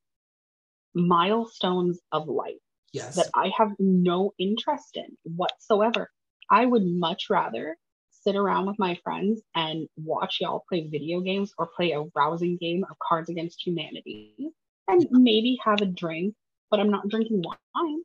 milestones 0.93 1.99
of 2.11 2.27
life 2.27 2.55
yes. 2.91 3.15
that 3.15 3.29
I 3.33 3.51
have 3.57 3.71
no 3.79 4.33
interest 4.37 4.95
in 4.97 5.17
whatsoever. 5.23 6.09
I 6.49 6.65
would 6.65 6.85
much 6.85 7.29
rather 7.29 7.77
sit 8.09 8.35
around 8.35 8.67
with 8.67 8.77
my 8.77 8.99
friends 9.03 9.41
and 9.55 9.87
watch 9.95 10.37
y'all 10.41 10.63
play 10.67 10.87
video 10.87 11.21
games 11.21 11.53
or 11.57 11.67
play 11.67 11.91
a 11.91 12.03
rousing 12.15 12.57
game 12.57 12.85
of 12.89 12.97
Cards 12.99 13.29
Against 13.29 13.65
Humanity 13.65 14.51
and 14.87 15.07
maybe 15.09 15.57
have 15.63 15.81
a 15.81 15.85
drink, 15.85 16.35
but 16.69 16.79
I'm 16.79 16.91
not 16.91 17.07
drinking 17.07 17.43
wine. 17.43 18.01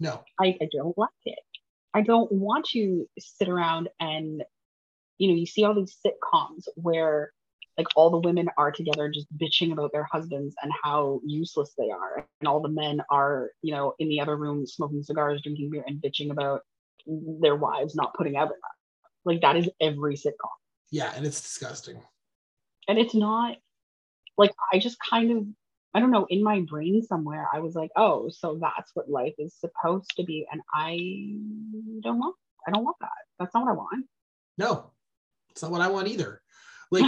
No. 0.00 0.24
I, 0.40 0.56
I 0.60 0.68
don't 0.72 0.96
like 0.96 1.08
it. 1.24 1.38
I 1.94 2.02
don't 2.02 2.30
want 2.30 2.66
to 2.72 3.08
sit 3.18 3.48
around 3.48 3.88
and, 3.98 4.42
you 5.18 5.28
know, 5.28 5.34
you 5.34 5.46
see 5.46 5.64
all 5.64 5.74
these 5.74 5.96
sitcoms 6.04 6.64
where 6.76 7.32
like 7.76 7.86
all 7.94 8.10
the 8.10 8.18
women 8.18 8.48
are 8.58 8.72
together 8.72 9.08
just 9.08 9.26
bitching 9.38 9.72
about 9.72 9.92
their 9.92 10.04
husbands 10.04 10.54
and 10.62 10.72
how 10.82 11.20
useless 11.24 11.74
they 11.78 11.90
are. 11.90 12.26
And 12.40 12.48
all 12.48 12.60
the 12.60 12.68
men 12.68 13.00
are, 13.08 13.50
you 13.62 13.72
know, 13.72 13.94
in 14.00 14.08
the 14.08 14.20
other 14.20 14.36
room 14.36 14.66
smoking 14.66 15.02
cigars, 15.02 15.40
drinking 15.42 15.70
beer, 15.70 15.84
and 15.86 16.02
bitching 16.02 16.30
about 16.30 16.62
their 17.06 17.54
wives 17.54 17.94
not 17.94 18.14
putting 18.14 18.36
out 18.36 18.48
enough. 18.48 18.58
Like 19.24 19.40
that 19.42 19.56
is 19.56 19.70
every 19.80 20.16
sitcom. 20.16 20.50
Yeah, 20.90 21.12
and 21.14 21.24
it's 21.24 21.40
disgusting. 21.40 22.02
And 22.88 22.98
it's 22.98 23.14
not 23.14 23.56
like 24.36 24.52
I 24.72 24.78
just 24.78 24.96
kind 25.00 25.30
of 25.30 25.44
I 25.98 26.00
don't 26.00 26.12
know, 26.12 26.28
in 26.30 26.44
my 26.44 26.60
brain 26.60 27.02
somewhere, 27.02 27.48
I 27.52 27.58
was 27.58 27.74
like, 27.74 27.90
oh, 27.96 28.28
so 28.28 28.56
that's 28.60 28.92
what 28.94 29.10
life 29.10 29.34
is 29.36 29.52
supposed 29.58 30.12
to 30.16 30.22
be. 30.22 30.46
And 30.48 30.60
I 30.72 30.92
don't 32.04 32.20
want, 32.20 32.36
I 32.64 32.70
don't 32.70 32.84
want 32.84 32.98
that. 33.00 33.10
That's 33.40 33.52
not 33.52 33.64
what 33.64 33.72
I 33.72 33.74
want. 33.74 34.06
No, 34.56 34.92
it's 35.50 35.60
not 35.60 35.72
what 35.72 35.80
I 35.80 35.88
want 35.88 36.06
either. 36.06 36.40
Like, 36.90 37.04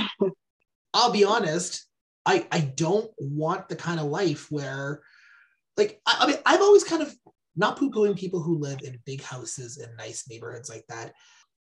I'll 0.92 1.12
be 1.12 1.24
honest, 1.24 1.86
I, 2.26 2.46
I 2.52 2.60
don't 2.60 3.10
want 3.18 3.68
the 3.68 3.76
kind 3.76 3.98
of 3.98 4.06
life 4.06 4.50
where, 4.50 5.00
like, 5.78 6.02
I, 6.04 6.16
I 6.20 6.26
mean, 6.26 6.36
I've 6.44 6.60
always 6.60 6.84
kind 6.84 7.00
of 7.00 7.14
not 7.56 7.78
poo 7.78 7.90
pooing 7.90 8.18
people 8.18 8.42
who 8.42 8.58
live 8.58 8.80
in 8.82 9.00
big 9.06 9.22
houses 9.22 9.78
and 9.78 9.96
nice 9.96 10.28
neighborhoods 10.28 10.68
like 10.68 10.84
that. 10.88 11.14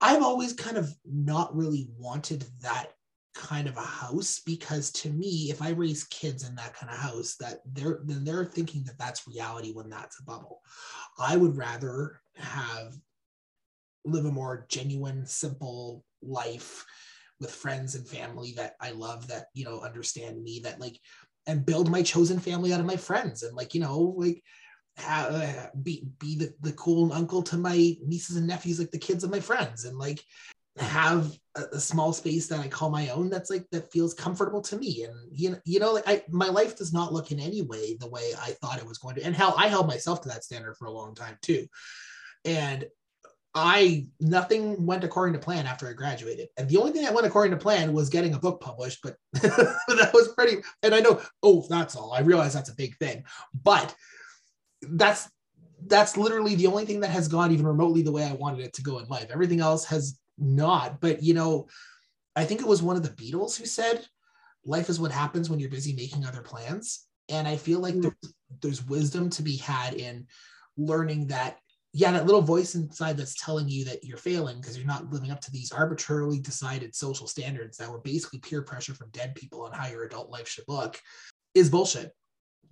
I've 0.00 0.22
always 0.22 0.54
kind 0.54 0.76
of 0.76 0.92
not 1.04 1.54
really 1.54 1.86
wanted 1.98 2.46
that 2.62 2.86
kind 3.34 3.68
of 3.68 3.76
a 3.76 3.80
house 3.80 4.40
because 4.44 4.90
to 4.90 5.10
me 5.10 5.48
if 5.50 5.62
i 5.62 5.70
raise 5.70 6.04
kids 6.04 6.48
in 6.48 6.54
that 6.56 6.74
kind 6.74 6.92
of 6.92 6.98
house 6.98 7.36
that 7.36 7.60
they're 7.72 8.00
then 8.04 8.24
they're 8.24 8.44
thinking 8.44 8.82
that 8.84 8.98
that's 8.98 9.28
reality 9.28 9.72
when 9.72 9.88
that's 9.88 10.18
a 10.20 10.24
bubble. 10.24 10.60
I 11.18 11.36
would 11.36 11.56
rather 11.56 12.20
have 12.36 12.94
live 14.04 14.24
a 14.24 14.32
more 14.32 14.66
genuine 14.68 15.26
simple 15.26 16.04
life 16.22 16.84
with 17.38 17.50
friends 17.50 17.94
and 17.94 18.06
family 18.06 18.52
that 18.56 18.74
i 18.80 18.90
love 18.90 19.26
that 19.28 19.46
you 19.54 19.64
know 19.64 19.80
understand 19.80 20.42
me 20.42 20.60
that 20.62 20.80
like 20.80 20.98
and 21.46 21.66
build 21.66 21.90
my 21.90 22.02
chosen 22.02 22.38
family 22.38 22.72
out 22.72 22.80
of 22.80 22.86
my 22.86 22.96
friends 22.96 23.42
and 23.42 23.56
like 23.56 23.74
you 23.74 23.80
know 23.80 24.14
like 24.16 24.42
have, 24.96 25.32
uh, 25.32 25.66
be 25.82 26.06
be 26.18 26.36
the, 26.36 26.52
the 26.60 26.72
cool 26.72 27.12
uncle 27.12 27.42
to 27.42 27.56
my 27.56 27.94
nieces 28.04 28.36
and 28.36 28.46
nephews 28.46 28.78
like 28.78 28.90
the 28.90 28.98
kids 28.98 29.24
of 29.24 29.30
my 29.30 29.40
friends 29.40 29.84
and 29.84 29.96
like 29.98 30.20
have 30.78 31.32
a, 31.56 31.62
a, 31.72 31.80
small 31.80 32.12
space 32.12 32.46
that 32.48 32.60
I 32.60 32.68
call 32.68 32.90
my 32.90 33.08
own 33.08 33.28
that's 33.28 33.50
like 33.50 33.66
that 33.72 33.90
feels 33.90 34.14
comfortable 34.14 34.60
to 34.62 34.76
me. 34.76 35.04
And 35.04 35.14
you 35.32 35.50
know, 35.50 35.58
you 35.64 35.80
know, 35.80 35.92
like 35.92 36.04
I 36.06 36.22
my 36.30 36.48
life 36.48 36.76
does 36.76 36.92
not 36.92 37.12
look 37.12 37.32
in 37.32 37.40
any 37.40 37.62
way 37.62 37.96
the 37.98 38.08
way 38.08 38.32
I 38.40 38.52
thought 38.60 38.78
it 38.78 38.86
was 38.86 38.98
going 38.98 39.16
to. 39.16 39.24
And 39.24 39.34
hell, 39.34 39.54
I 39.56 39.68
held 39.68 39.86
myself 39.86 40.20
to 40.22 40.28
that 40.28 40.44
standard 40.44 40.76
for 40.76 40.86
a 40.86 40.92
long 40.92 41.14
time 41.14 41.36
too. 41.42 41.66
And 42.44 42.86
I 43.54 44.06
nothing 44.20 44.86
went 44.86 45.02
according 45.02 45.32
to 45.32 45.44
plan 45.44 45.66
after 45.66 45.88
I 45.88 45.92
graduated. 45.92 46.48
And 46.56 46.68
the 46.68 46.76
only 46.76 46.92
thing 46.92 47.02
that 47.02 47.14
went 47.14 47.26
according 47.26 47.50
to 47.50 47.56
plan 47.56 47.92
was 47.92 48.08
getting 48.08 48.34
a 48.34 48.38
book 48.38 48.60
published, 48.60 49.00
but 49.02 49.16
that 49.32 50.10
was 50.14 50.32
pretty 50.36 50.62
and 50.82 50.94
I 50.94 51.00
know, 51.00 51.20
oh, 51.42 51.66
that's 51.68 51.96
all. 51.96 52.12
I 52.12 52.20
realize 52.20 52.54
that's 52.54 52.70
a 52.70 52.76
big 52.76 52.96
thing. 52.98 53.24
But 53.64 53.94
that's 54.82 55.28
that's 55.86 56.16
literally 56.16 56.54
the 56.54 56.66
only 56.66 56.84
thing 56.84 57.00
that 57.00 57.10
has 57.10 57.26
gone 57.26 57.52
even 57.52 57.66
remotely 57.66 58.02
the 58.02 58.12
way 58.12 58.24
I 58.24 58.32
wanted 58.32 58.60
it 58.60 58.74
to 58.74 58.82
go 58.82 58.98
in 58.98 59.08
life. 59.08 59.30
Everything 59.32 59.60
else 59.60 59.84
has 59.86 60.18
not. 60.40 61.00
But 61.00 61.22
you 61.22 61.34
know, 61.34 61.68
I 62.34 62.44
think 62.44 62.60
it 62.60 62.66
was 62.66 62.82
one 62.82 62.96
of 62.96 63.02
the 63.02 63.10
Beatles 63.10 63.56
who 63.56 63.66
said, 63.66 64.06
"Life 64.64 64.88
is 64.88 65.00
what 65.00 65.12
happens 65.12 65.48
when 65.48 65.60
you're 65.60 65.70
busy 65.70 65.92
making 65.94 66.24
other 66.24 66.42
plans." 66.42 67.06
And 67.28 67.46
I 67.46 67.56
feel 67.56 67.78
like 67.78 67.94
mm. 67.94 68.02
there's, 68.02 68.34
there's 68.60 68.86
wisdom 68.86 69.30
to 69.30 69.42
be 69.42 69.56
had 69.56 69.94
in 69.94 70.26
learning 70.76 71.28
that 71.28 71.58
yeah, 71.92 72.12
that 72.12 72.26
little 72.26 72.42
voice 72.42 72.76
inside 72.76 73.16
that's 73.16 73.34
telling 73.34 73.68
you 73.68 73.84
that 73.86 74.04
you're 74.04 74.16
failing 74.16 74.60
because 74.60 74.76
you're 74.76 74.86
not 74.86 75.10
living 75.12 75.32
up 75.32 75.40
to 75.40 75.50
these 75.50 75.72
arbitrarily 75.72 76.38
decided 76.38 76.94
social 76.94 77.26
standards 77.26 77.76
that 77.78 77.90
were 77.90 77.98
basically 77.98 78.38
peer 78.38 78.62
pressure 78.62 78.94
from 78.94 79.10
dead 79.10 79.34
people 79.34 79.64
on 79.64 79.72
how 79.72 79.88
your 79.88 80.04
adult 80.04 80.30
life 80.30 80.46
should 80.46 80.64
look 80.68 81.00
is 81.54 81.68
bullshit. 81.68 82.12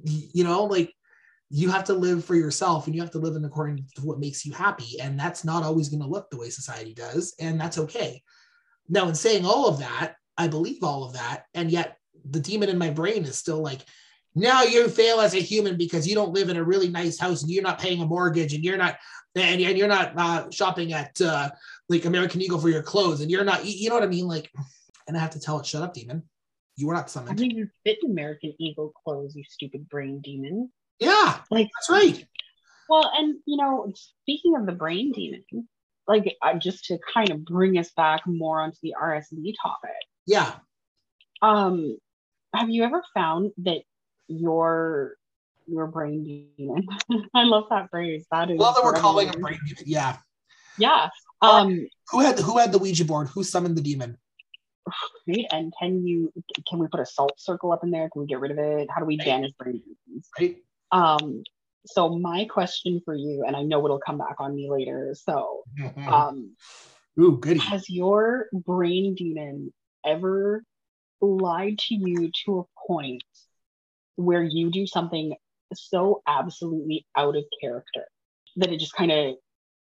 You 0.04 0.44
know, 0.44 0.64
like 0.64 0.92
you 1.50 1.70
have 1.70 1.84
to 1.84 1.94
live 1.94 2.24
for 2.24 2.34
yourself 2.34 2.86
and 2.86 2.94
you 2.94 3.00
have 3.00 3.10
to 3.10 3.18
live 3.18 3.36
in 3.36 3.44
according 3.44 3.86
to 3.96 4.02
what 4.02 4.18
makes 4.18 4.44
you 4.44 4.52
happy. 4.52 5.00
And 5.00 5.18
that's 5.18 5.44
not 5.44 5.62
always 5.62 5.88
going 5.88 6.02
to 6.02 6.08
look 6.08 6.30
the 6.30 6.36
way 6.36 6.50
society 6.50 6.94
does 6.94 7.34
and 7.40 7.60
that's 7.60 7.78
okay. 7.78 8.22
Now 8.88 9.08
in 9.08 9.14
saying 9.14 9.44
all 9.44 9.68
of 9.68 9.78
that 9.80 10.14
i 10.38 10.48
believe 10.48 10.82
all 10.82 11.04
of 11.04 11.12
that 11.12 11.44
and 11.52 11.70
yet 11.70 11.98
the 12.30 12.40
demon 12.40 12.68
in 12.68 12.78
my 12.78 12.88
brain 12.88 13.24
is 13.24 13.36
still 13.36 13.60
like 13.60 13.80
now 14.34 14.62
you 14.62 14.88
fail 14.88 15.20
as 15.20 15.34
a 15.34 15.40
human 15.40 15.76
because 15.76 16.06
you 16.06 16.14
don't 16.14 16.32
live 16.32 16.48
in 16.48 16.56
a 16.56 16.62
really 16.62 16.88
nice 16.88 17.18
house 17.18 17.42
and 17.42 17.50
you're 17.50 17.62
not 17.62 17.80
paying 17.80 18.00
a 18.00 18.06
mortgage 18.06 18.54
and 18.54 18.64
you're 18.64 18.76
not 18.76 18.96
and, 19.34 19.60
and 19.60 19.76
you're 19.76 19.88
not 19.88 20.12
uh, 20.16 20.50
shopping 20.50 20.92
at 20.92 21.20
uh, 21.20 21.50
like 21.88 22.04
american 22.04 22.40
eagle 22.40 22.58
for 22.58 22.70
your 22.70 22.82
clothes 22.82 23.20
and 23.20 23.30
you're 23.30 23.44
not 23.44 23.66
you 23.66 23.88
know 23.88 23.96
what 23.96 24.04
i 24.04 24.08
mean? 24.08 24.26
Like 24.26 24.50
and 25.06 25.16
i 25.16 25.20
have 25.20 25.30
to 25.30 25.40
tell 25.40 25.58
it 25.58 25.66
shut 25.66 25.82
up 25.82 25.92
demon. 25.92 26.22
You 26.76 26.86
were 26.86 26.94
not 26.94 27.10
summoned. 27.10 27.40
I 27.40 27.44
you 27.44 27.68
fit 27.84 27.98
american 28.04 28.54
eagle 28.58 28.92
clothes 29.04 29.34
you 29.34 29.42
stupid 29.48 29.88
brain 29.88 30.20
demon 30.20 30.70
yeah, 31.00 31.40
like 31.50 31.68
that's 31.74 31.90
right. 31.90 32.26
Well, 32.88 33.10
and 33.14 33.36
you 33.46 33.56
know, 33.56 33.92
speaking 34.22 34.56
of 34.56 34.66
the 34.66 34.72
brain 34.72 35.12
demon, 35.12 35.44
like 36.06 36.36
uh, 36.42 36.54
just 36.54 36.86
to 36.86 36.98
kind 37.12 37.30
of 37.30 37.44
bring 37.44 37.78
us 37.78 37.90
back 37.96 38.22
more 38.26 38.60
onto 38.60 38.78
the 38.82 38.94
RSD 39.00 39.54
topic. 39.62 39.90
Yeah. 40.26 40.54
Um, 41.42 41.98
have 42.54 42.70
you 42.70 42.82
ever 42.84 43.02
found 43.14 43.52
that 43.58 43.82
your 44.26 45.14
your 45.66 45.86
brain 45.86 46.52
demon? 46.56 46.86
I 47.34 47.44
love 47.44 47.64
that 47.70 47.90
phrase. 47.90 48.26
That 48.30 48.50
is 48.50 48.58
Love 48.58 48.74
that 48.74 48.84
we're 48.84 48.94
calling 48.94 49.28
a 49.28 49.32
brain 49.32 49.58
demon. 49.66 49.84
Yeah. 49.86 50.16
Yeah. 50.78 51.08
Um, 51.42 51.86
Who 52.10 52.20
had 52.20 52.38
who 52.38 52.58
had 52.58 52.72
the 52.72 52.78
Ouija 52.78 53.04
board? 53.04 53.28
Who 53.28 53.44
summoned 53.44 53.76
the 53.76 53.82
demon? 53.82 54.16
right. 55.28 55.46
And 55.52 55.72
can 55.78 56.06
you 56.06 56.32
can 56.68 56.78
we 56.78 56.88
put 56.88 57.00
a 57.00 57.06
salt 57.06 57.38
circle 57.38 57.72
up 57.72 57.84
in 57.84 57.90
there? 57.90 58.08
Can 58.10 58.22
we 58.22 58.26
get 58.26 58.40
rid 58.40 58.50
of 58.50 58.58
it? 58.58 58.88
How 58.90 59.00
do 59.00 59.06
we 59.06 59.16
banish 59.16 59.52
brain 59.52 59.82
demons? 59.84 60.28
Right. 60.38 60.56
Um, 60.92 61.42
so 61.86 62.18
my 62.18 62.44
question 62.46 63.00
for 63.04 63.14
you, 63.14 63.44
and 63.46 63.56
I 63.56 63.62
know 63.62 63.84
it'll 63.84 64.00
come 64.00 64.18
back 64.18 64.36
on 64.38 64.54
me 64.54 64.70
later. 64.70 65.14
So, 65.14 65.62
um, 66.06 66.54
Ooh, 67.20 67.38
goody. 67.38 67.60
has 67.60 67.88
your 67.88 68.46
brain 68.52 69.14
demon 69.14 69.72
ever 70.04 70.62
lied 71.20 71.78
to 71.78 71.94
you 71.94 72.30
to 72.44 72.60
a 72.60 72.86
point 72.86 73.22
where 74.16 74.42
you 74.42 74.70
do 74.70 74.86
something 74.86 75.34
so 75.74 76.22
absolutely 76.26 77.06
out 77.16 77.36
of 77.36 77.44
character 77.60 78.04
that 78.56 78.72
it 78.72 78.78
just 78.78 78.94
kind 78.94 79.12
of 79.12 79.34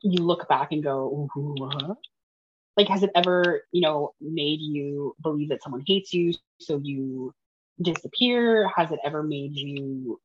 you 0.02 0.22
look 0.22 0.48
back 0.48 0.72
and 0.72 0.82
go, 0.82 1.28
"Ooh, 1.36 1.54
what?" 1.58 1.98
like 2.76 2.88
has 2.88 3.02
it 3.02 3.10
ever 3.14 3.62
you 3.72 3.80
know 3.80 4.12
made 4.20 4.60
you 4.60 5.14
believe 5.22 5.48
that 5.48 5.62
someone 5.62 5.82
hates 5.86 6.12
you 6.12 6.32
so 6.60 6.80
you 6.82 7.32
disappear 7.82 8.68
has 8.68 8.90
it 8.90 8.98
ever 9.04 9.22
made 9.22 9.54
you 9.54 10.20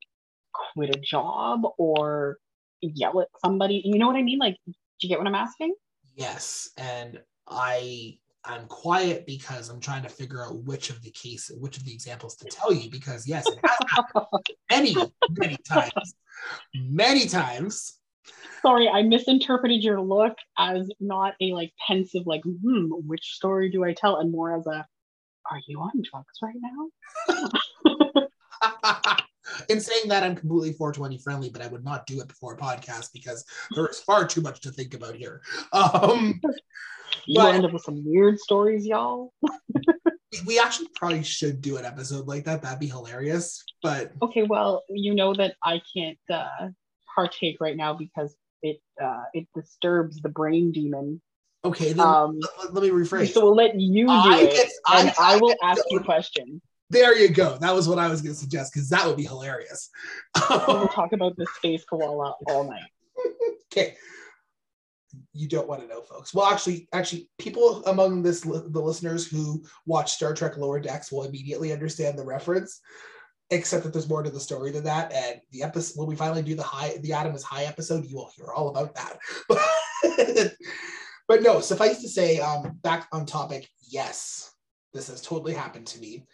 quit 0.53 0.95
a 0.95 0.99
job 0.99 1.61
or 1.77 2.37
yell 2.81 3.19
at 3.21 3.27
somebody 3.43 3.81
you 3.85 3.97
know 3.99 4.07
what 4.07 4.15
i 4.15 4.21
mean 4.21 4.39
like 4.39 4.57
do 4.65 4.73
you 5.01 5.09
get 5.09 5.17
what 5.17 5.27
i'm 5.27 5.35
asking 5.35 5.73
Yes, 6.19 6.69
and 6.75 7.17
I 7.47 8.17
I'm 8.43 8.65
quiet 8.67 9.25
because 9.25 9.69
I'm 9.69 9.79
trying 9.79 10.03
to 10.03 10.09
figure 10.09 10.43
out 10.45 10.63
which 10.65 10.89
of 10.89 11.01
the 11.01 11.11
case, 11.11 11.49
which 11.59 11.77
of 11.77 11.85
the 11.85 11.93
examples 11.93 12.35
to 12.37 12.45
tell 12.45 12.73
you. 12.73 12.89
Because 12.89 13.25
yes, 13.25 13.47
it 13.47 13.57
has 13.63 13.77
happened 13.87 14.25
many, 14.69 14.95
many 15.29 15.55
times, 15.65 16.15
many 16.75 17.25
times. 17.25 17.99
sorry 18.61 18.89
i 18.89 19.01
misinterpreted 19.01 19.81
your 19.81 20.01
look 20.01 20.35
as 20.57 20.89
not 20.99 21.33
a 21.41 21.53
like 21.53 21.71
pensive 21.87 22.23
like 22.25 22.41
hmm 22.43 22.87
which 23.07 23.23
story 23.23 23.69
do 23.69 23.85
i 23.85 23.93
tell 23.93 24.17
and 24.17 24.29
more 24.31 24.53
as 24.57 24.67
a 24.67 24.85
are 25.49 25.61
you 25.67 25.79
on 25.79 25.91
drugs 26.03 26.39
right 26.41 26.57
now 26.61 26.89
In 29.69 29.79
saying 29.79 30.07
that, 30.09 30.23
I'm 30.23 30.35
completely 30.35 30.73
420 30.73 31.17
friendly, 31.19 31.49
but 31.49 31.61
I 31.61 31.67
would 31.67 31.83
not 31.83 32.05
do 32.05 32.19
it 32.21 32.27
before 32.27 32.53
a 32.53 32.57
podcast 32.57 33.11
because 33.13 33.45
there 33.75 33.87
is 33.87 33.99
far 33.99 34.25
too 34.27 34.41
much 34.41 34.61
to 34.61 34.71
think 34.71 34.93
about 34.93 35.15
here. 35.15 35.41
Um, 35.73 36.39
you'll 37.25 37.43
But- 37.43 37.55
end 37.55 37.65
up 37.65 37.73
with 37.73 37.83
some 37.83 38.03
weird 38.05 38.39
stories 38.39 38.85
y'all 38.85 39.33
we 40.45 40.59
actually 40.59 40.87
probably 40.95 41.23
should 41.23 41.59
do 41.59 41.77
an 41.77 41.85
episode 41.85 42.27
like 42.27 42.45
that. 42.45 42.61
That'd 42.61 42.79
be 42.79 42.85
hilarious. 42.87 43.63
But 43.81 44.11
okay 44.21 44.43
well 44.43 44.83
you 44.89 45.15
know 45.15 45.33
that 45.33 45.55
i 45.63 45.81
can't 45.95 46.17
uh 46.29 46.67
partake 47.15 47.57
right 47.59 47.75
now 47.77 47.93
because 47.93 48.35
it 48.61 48.77
uh 49.01 49.23
it 49.33 49.47
disturbs 49.55 50.21
the 50.21 50.29
brain 50.29 50.71
demon 50.71 51.21
okay, 51.65 51.93
then 51.93 52.05
um 52.05 52.37
let, 52.61 52.73
let 52.75 52.83
me 52.83 52.89
rephrase. 52.89 53.33
so 53.33 53.41
we'll 53.45 53.55
let 53.55 53.79
you 53.79 54.05
do 54.05 54.11
I 54.11 54.41
it 54.41 54.51
get- 54.51 54.69
and 54.91 55.09
I- 55.17 55.33
i, 55.33 55.37
will 55.37 55.55
ask 55.63 55.81
you 55.89 55.99
questions 56.01 56.61
There 56.89 57.15
you 57.17 57.29
go. 57.29 57.57
That 57.59 57.75
was 57.75 57.87
what 57.87 57.99
I 57.99 58.07
was 58.07 58.21
going 58.21 58.33
to 58.33 58.39
suggest 58.39 58.73
because 58.73 58.89
that 58.89 59.05
would 59.05 59.17
be 59.17 59.23
hilarious. 59.23 59.89
we'll 60.49 60.87
talk 60.93 61.13
about 61.13 61.35
the 61.35 61.45
space 61.57 61.83
koala 61.85 62.35
all 62.47 62.63
night 62.63 62.89
okay. 63.71 63.95
You 65.33 65.47
don't 65.47 65.67
want 65.67 65.81
to 65.81 65.87
know, 65.87 66.01
folks. 66.01 66.33
Well, 66.33 66.45
actually, 66.45 66.87
actually, 66.93 67.29
people 67.39 67.83
among 67.85 68.21
this 68.21 68.41
the 68.41 68.81
listeners 68.81 69.27
who 69.27 69.63
watch 69.87 70.13
Star 70.13 70.33
Trek 70.33 70.57
Lower 70.57 70.79
Decks 70.79 71.11
will 71.11 71.23
immediately 71.23 71.73
understand 71.73 72.17
the 72.17 72.25
reference. 72.25 72.79
Except 73.51 73.83
that 73.83 73.93
there's 73.93 74.07
more 74.07 74.21
to 74.21 74.29
the 74.29 74.39
story 74.39 74.69
than 74.69 74.83
that, 74.83 75.11
and 75.11 75.41
the 75.51 75.63
episode 75.63 75.97
when 75.97 76.07
we 76.07 76.15
finally 76.15 76.43
do 76.43 76.53
the 76.53 76.61
high, 76.61 76.97
the 77.01 77.13
Adam 77.13 77.33
is 77.33 77.41
High 77.41 77.63
episode, 77.63 78.05
you 78.05 78.15
will 78.15 78.29
hear 78.35 78.53
all 78.53 78.69
about 78.69 78.93
that. 78.93 80.53
but 81.27 81.41
no, 81.41 81.59
suffice 81.59 81.99
to 82.03 82.07
say, 82.07 82.39
um, 82.39 82.77
back 82.83 83.07
on 83.11 83.25
topic. 83.25 83.67
Yes, 83.89 84.53
this 84.93 85.07
has 85.07 85.21
totally 85.21 85.55
happened 85.55 85.87
to 85.87 85.99
me. 85.99 86.27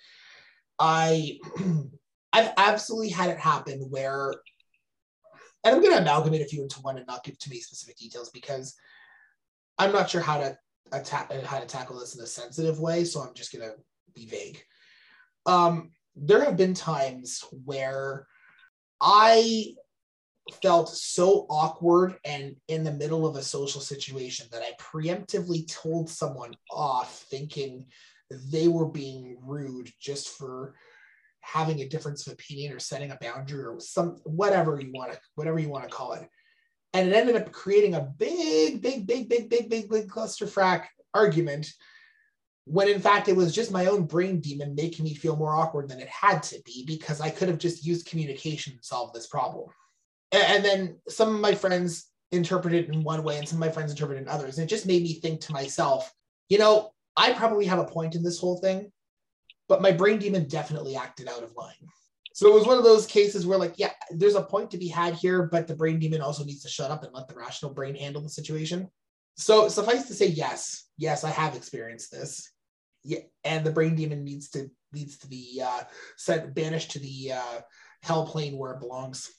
I, 0.79 1.39
I've 2.33 2.51
absolutely 2.57 3.09
had 3.09 3.29
it 3.29 3.39
happen 3.39 3.87
where 3.89 4.33
and 5.65 5.73
I'm 5.73 5.81
going 5.81 5.95
to 5.95 6.01
amalgamate 6.01 6.41
a 6.41 6.45
few 6.45 6.61
into 6.61 6.79
one 6.81 6.97
and 6.97 7.07
not 7.07 7.23
give 7.23 7.39
too 7.39 7.49
many 7.49 7.59
specific 7.59 7.97
details 7.97 8.29
because 8.29 8.75
I'm 9.79 9.91
not 9.91 10.09
sure 10.09 10.21
how 10.21 10.37
to 10.37 10.57
attack 10.91 11.33
how 11.43 11.59
to 11.59 11.65
tackle 11.65 11.99
this 11.99 12.15
in 12.15 12.23
a 12.23 12.27
sensitive 12.27 12.79
way. 12.79 13.03
So 13.03 13.21
I'm 13.21 13.33
just 13.33 13.51
going 13.51 13.67
to 13.67 13.75
be 14.13 14.27
vague. 14.27 14.63
Um, 15.47 15.89
there 16.15 16.43
have 16.43 16.55
been 16.55 16.75
times 16.75 17.43
where 17.65 18.27
I 19.01 19.73
felt 20.61 20.89
so 20.89 21.47
awkward 21.49 22.15
and 22.23 22.55
in 22.67 22.83
the 22.83 22.91
middle 22.91 23.25
of 23.25 23.35
a 23.35 23.41
social 23.41 23.81
situation 23.81 24.45
that 24.51 24.61
I 24.61 24.73
preemptively 24.79 25.67
told 25.67 26.11
someone 26.11 26.53
off 26.69 27.25
thinking 27.29 27.87
they 28.31 28.67
were 28.67 28.87
being 28.87 29.37
rude 29.41 29.91
just 29.99 30.29
for 30.29 30.75
having 31.41 31.81
a 31.81 31.87
difference 31.87 32.25
of 32.25 32.33
opinion 32.33 32.73
or 32.73 32.79
setting 32.79 33.11
a 33.11 33.17
boundary 33.21 33.63
or 33.63 33.79
some 33.79 34.17
whatever 34.23 34.79
you 34.79 34.91
want 34.91 35.11
to 35.11 35.19
whatever 35.35 35.59
you 35.59 35.69
want 35.69 35.83
to 35.83 35.89
call 35.89 36.13
it. 36.13 36.27
And 36.93 37.07
it 37.07 37.15
ended 37.15 37.35
up 37.35 37.51
creating 37.51 37.93
a 37.93 38.01
big 38.01 38.81
big 38.81 39.05
big 39.05 39.29
big 39.29 39.49
big 39.49 39.69
big 39.69 39.89
big 39.89 40.07
clusterfuck 40.07 40.85
argument 41.13 41.67
when 42.65 42.87
in 42.87 42.99
fact 42.99 43.27
it 43.27 43.35
was 43.35 43.53
just 43.53 43.71
my 43.71 43.85
own 43.85 44.05
brain 44.05 44.39
demon 44.39 44.73
making 44.73 45.05
me 45.05 45.13
feel 45.13 45.35
more 45.35 45.55
awkward 45.55 45.87
than 45.87 45.99
it 45.99 46.07
had 46.07 46.41
to 46.41 46.59
be 46.65 46.83
because 46.87 47.21
i 47.21 47.29
could 47.29 47.47
have 47.47 47.59
just 47.59 47.85
used 47.85 48.07
communication 48.07 48.73
to 48.75 48.83
solve 48.83 49.13
this 49.13 49.27
problem. 49.27 49.69
And 50.31 50.65
then 50.65 50.97
some 51.07 51.33
of 51.33 51.39
my 51.39 51.53
friends 51.53 52.07
interpreted 52.31 52.85
it 52.89 52.93
in 52.93 53.03
one 53.03 53.23
way 53.23 53.37
and 53.37 53.47
some 53.47 53.57
of 53.57 53.67
my 53.67 53.71
friends 53.71 53.91
interpreted 53.91 54.23
it 54.23 54.25
in 54.25 54.33
others. 54.33 54.57
And 54.57 54.65
it 54.65 54.69
just 54.69 54.87
made 54.87 55.03
me 55.03 55.13
think 55.13 55.41
to 55.41 55.53
myself 55.53 56.11
you 56.49 56.57
know 56.57 56.91
i 57.17 57.33
probably 57.33 57.65
have 57.65 57.79
a 57.79 57.85
point 57.85 58.15
in 58.15 58.23
this 58.23 58.39
whole 58.39 58.57
thing 58.57 58.91
but 59.67 59.81
my 59.81 59.91
brain 59.91 60.19
demon 60.19 60.47
definitely 60.47 60.95
acted 60.95 61.27
out 61.27 61.43
of 61.43 61.55
line. 61.55 61.73
So 62.33 62.47
it 62.49 62.53
was 62.53 62.67
one 62.67 62.77
of 62.77 62.83
those 62.83 63.05
cases 63.05 63.45
where, 63.45 63.57
like, 63.57 63.75
yeah, 63.77 63.91
there's 64.11 64.35
a 64.35 64.43
point 64.43 64.71
to 64.71 64.77
be 64.77 64.87
had 64.87 65.13
here, 65.13 65.43
but 65.43 65.67
the 65.67 65.75
brain 65.75 65.99
demon 65.99 66.21
also 66.21 66.43
needs 66.43 66.63
to 66.63 66.69
shut 66.69 66.91
up 66.91 67.03
and 67.03 67.13
let 67.13 67.27
the 67.27 67.35
rational 67.35 67.73
brain 67.73 67.95
handle 67.95 68.21
the 68.21 68.29
situation. 68.29 68.89
So 69.37 69.69
suffice 69.69 70.07
to 70.07 70.13
say, 70.13 70.27
yes, 70.27 70.89
yes, 70.97 71.23
I 71.23 71.29
have 71.29 71.55
experienced 71.55 72.11
this. 72.11 72.51
Yeah, 73.03 73.19
and 73.43 73.65
the 73.65 73.71
brain 73.71 73.95
demon 73.95 74.23
needs 74.23 74.49
to 74.49 74.69
needs 74.91 75.17
to 75.19 75.27
be 75.27 75.61
uh, 75.63 75.83
sent 76.17 76.55
banished 76.55 76.91
to 76.91 76.99
the 76.99 77.33
uh, 77.33 77.61
hell 78.01 78.25
plane 78.25 78.57
where 78.57 78.71
it 78.73 78.79
belongs. 78.79 79.29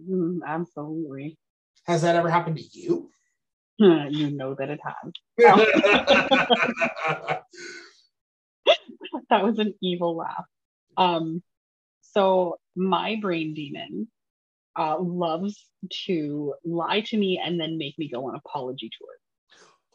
Mm, 0.00 0.38
absolutely 0.46 1.38
Has 1.86 2.02
that 2.02 2.16
ever 2.16 2.28
happened 2.28 2.56
to 2.56 2.64
you? 2.78 3.10
you 4.10 4.30
know 4.30 4.54
that 4.54 4.70
it 4.70 4.80
has 4.84 5.12
that 9.30 9.42
was 9.44 9.58
an 9.58 9.74
evil 9.82 10.16
laugh. 10.16 10.44
Um, 10.96 11.42
so 12.02 12.58
my 12.76 13.16
brain 13.20 13.54
demon 13.54 14.08
uh, 14.78 14.96
loves 15.00 15.66
to 16.06 16.54
lie 16.64 17.00
to 17.00 17.18
me 17.18 17.40
and 17.44 17.60
then 17.60 17.78
make 17.78 17.98
me 17.98 18.08
go 18.08 18.28
on 18.28 18.36
apology 18.36 18.90
tours. 18.98 19.18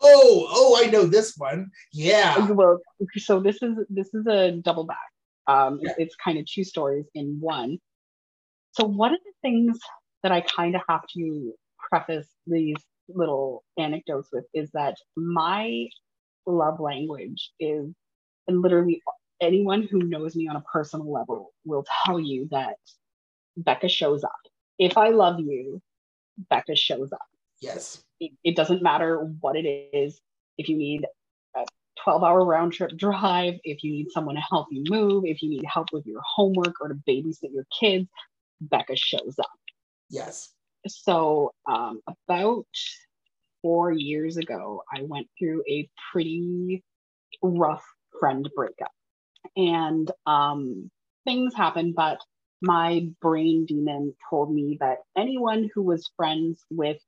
oh, 0.02 0.48
oh, 0.50 0.84
I 0.84 0.90
know 0.90 1.06
this 1.06 1.36
one. 1.38 1.72
Yeah. 1.94 2.50
Well, 2.52 2.80
so 3.18 3.40
this 3.40 3.62
is 3.62 3.76
this 3.90 4.14
is 4.14 4.28
a 4.28 4.52
double 4.52 4.86
back. 4.86 4.98
Um, 5.48 5.80
Yeah. 5.82 5.94
It's 5.98 6.16
kind 6.16 6.38
of 6.38 6.46
two 6.46 6.64
stories 6.64 7.06
in 7.16 7.38
one. 7.40 7.80
So 8.72 8.86
one 8.86 9.14
of 9.14 9.20
the 9.26 9.34
things 9.42 9.80
that 10.24 10.32
I 10.32 10.42
kind 10.42 10.76
of 10.76 10.82
have 10.88 11.02
to 11.16 11.54
preface 11.90 12.28
these 12.46 12.76
little 13.14 13.64
anecdotes 13.78 14.30
with 14.34 14.46
is 14.54 14.70
that 14.74 14.98
my 15.16 15.88
love 16.46 16.80
language 16.80 17.52
is, 17.60 17.88
and 18.48 18.62
literally 18.62 19.02
anyone 19.42 19.84
who 19.84 20.00
knows 20.00 20.36
me 20.36 20.48
on 20.48 20.56
a 20.58 20.64
personal 20.74 21.12
level 21.12 21.52
will 21.66 21.86
tell 22.06 22.20
you 22.20 22.48
that 22.52 22.76
Becca 23.58 23.90
shows 23.90 24.24
up. 24.24 24.32
If 24.80 24.98
I 24.98 25.10
love 25.10 25.40
you, 25.40 25.82
Becca 26.50 26.76
shows 26.76 27.12
up 27.14 27.20
Yes. 27.62 28.04
it, 28.20 28.32
it 28.44 28.56
doesn't 28.56 28.82
matter 28.82 29.18
what 29.42 29.56
it 29.56 29.90
is. 29.94 30.20
If 30.58 30.70
you 30.70 30.78
need 30.78 31.06
a 31.56 31.66
12 32.04 32.24
hour 32.24 32.44
round 32.46 32.74
trip 32.74 32.92
drive, 32.98 33.56
if 33.64 33.84
you 33.84 33.92
need 33.92 34.12
someone 34.12 34.36
to 34.36 34.42
help 34.42 34.68
you 34.72 34.84
move, 34.90 35.26
if 35.26 35.42
you 35.42 35.50
need 35.50 35.66
help 35.72 35.88
with 35.94 36.06
your 36.06 36.22
homework 36.26 36.76
or 36.82 36.90
to 36.90 36.96
babysit 37.08 37.54
your 37.54 37.66
kids, 37.80 38.08
Becca 38.62 38.96
shows 38.96 39.36
up. 39.40 39.52
Yes. 40.10 40.50
So, 40.90 41.54
um, 41.68 42.02
about 42.28 42.66
four 43.62 43.92
years 43.92 44.38
ago, 44.38 44.84
I 44.94 45.04
went 45.04 45.28
through 45.40 45.64
a 45.70 45.90
pretty 46.12 46.84
rough 47.44 47.86
friend 48.20 48.50
breakup. 48.56 48.92
And 49.58 50.12
um, 50.26 50.92
things 51.26 51.56
happened, 51.56 51.96
but 51.96 52.20
my 52.62 53.10
brain 53.22 53.66
demon 53.66 54.16
told 54.30 54.54
me 54.54 54.78
that 54.82 55.00
anyone 55.18 55.70
who 55.74 55.84
was 55.84 56.12
friends 56.18 56.66
with 56.72 57.00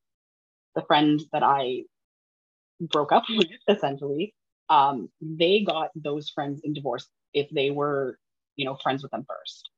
the 0.76 0.84
friend 0.84 1.22
that 1.34 1.44
I 1.44 1.84
broke 2.82 3.12
up 3.14 3.26
with 3.30 3.48
essentially, 3.70 4.36
um, 4.70 5.10
they 5.22 5.64
got 5.64 5.92
those 5.96 6.30
friends 6.30 6.62
in 6.64 6.74
divorce 6.74 7.08
if 7.34 7.50
they 7.52 7.72
were, 7.72 8.18
you 8.58 8.66
know, 8.66 8.78
friends 8.84 9.04
with 9.04 9.12
them 9.12 9.26
1st 9.30 9.71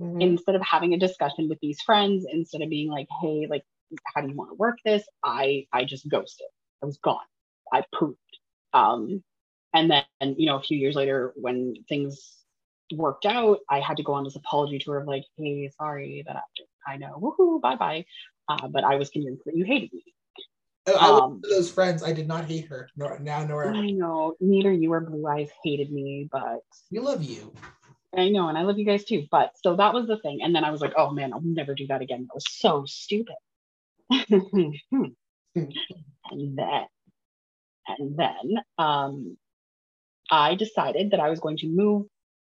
Mhm. 0.00 0.20
Instead 0.22 0.54
of 0.54 0.62
having 0.62 0.92
a 0.94 0.98
discussion 0.98 1.48
with 1.48 1.58
these 1.60 1.80
friends, 1.82 2.26
instead 2.30 2.62
of 2.62 2.68
being 2.68 2.90
like, 2.90 3.08
hey, 3.22 3.46
like, 3.48 3.64
how 4.14 4.20
do 4.20 4.28
you 4.28 4.34
want 4.34 4.50
to 4.50 4.54
work 4.54 4.78
this? 4.84 5.04
I 5.24 5.66
I 5.72 5.84
just 5.84 6.08
ghosted. 6.08 6.48
I 6.82 6.86
was 6.86 6.98
gone. 6.98 7.24
I 7.72 7.84
pooped. 7.94 8.20
Um, 8.72 9.22
and 9.72 9.90
then, 9.90 10.04
and, 10.20 10.36
you 10.38 10.46
know, 10.46 10.56
a 10.56 10.62
few 10.62 10.76
years 10.78 10.96
later, 10.96 11.32
when 11.36 11.74
things 11.88 12.36
worked 12.92 13.26
out, 13.26 13.60
I 13.70 13.80
had 13.80 13.96
to 13.96 14.02
go 14.02 14.12
on 14.14 14.24
this 14.24 14.36
apology 14.36 14.78
tour 14.78 14.98
of 14.98 15.06
like, 15.06 15.24
hey, 15.36 15.70
sorry 15.78 16.24
that 16.26 16.36
I 16.86 16.94
I 16.94 16.96
know, 16.98 17.18
woohoo, 17.20 17.60
bye 17.60 17.74
bye. 17.76 18.04
Uh, 18.48 18.68
but 18.68 18.84
I 18.84 18.94
was 18.94 19.10
convinced 19.10 19.44
that 19.44 19.56
you 19.56 19.64
hated 19.64 19.92
me. 19.92 20.04
I, 20.86 20.92
I 20.92 21.10
was 21.10 21.20
Um, 21.22 21.40
those 21.42 21.68
friends. 21.70 22.02
I 22.04 22.12
did 22.12 22.28
not 22.28 22.44
hate 22.44 22.66
her. 22.66 22.88
Nor 22.96 23.18
now 23.18 23.44
nor 23.44 23.64
ever. 23.64 23.74
I 23.76 23.90
know 23.90 24.36
neither 24.40 24.70
you 24.72 24.92
or 24.92 25.00
Blue 25.00 25.26
Eyes 25.26 25.50
hated 25.64 25.90
me, 25.90 26.28
but 26.30 26.60
We 26.92 27.00
love 27.00 27.24
you. 27.24 27.52
I 28.14 28.28
know, 28.28 28.48
and 28.48 28.58
I 28.58 28.62
love 28.62 28.78
you 28.78 28.84
guys 28.86 29.04
too. 29.04 29.26
But 29.30 29.52
so 29.62 29.76
that 29.76 29.94
was 29.94 30.06
the 30.06 30.18
thing. 30.18 30.40
And 30.42 30.54
then 30.54 30.64
I 30.64 30.70
was 30.70 30.80
like, 30.80 30.94
oh 30.96 31.10
man, 31.10 31.32
I'll 31.32 31.40
never 31.42 31.74
do 31.74 31.86
that 31.88 32.02
again. 32.02 32.22
That 32.28 32.34
was 32.34 32.44
so 32.48 32.84
stupid. 32.86 33.36
and 34.10 35.14
then, 36.30 36.86
and 37.88 38.18
then, 38.18 38.56
um, 38.78 39.36
I 40.30 40.54
decided 40.56 41.12
that 41.12 41.20
I 41.20 41.30
was 41.30 41.40
going 41.40 41.58
to 41.58 41.68
move 41.68 42.06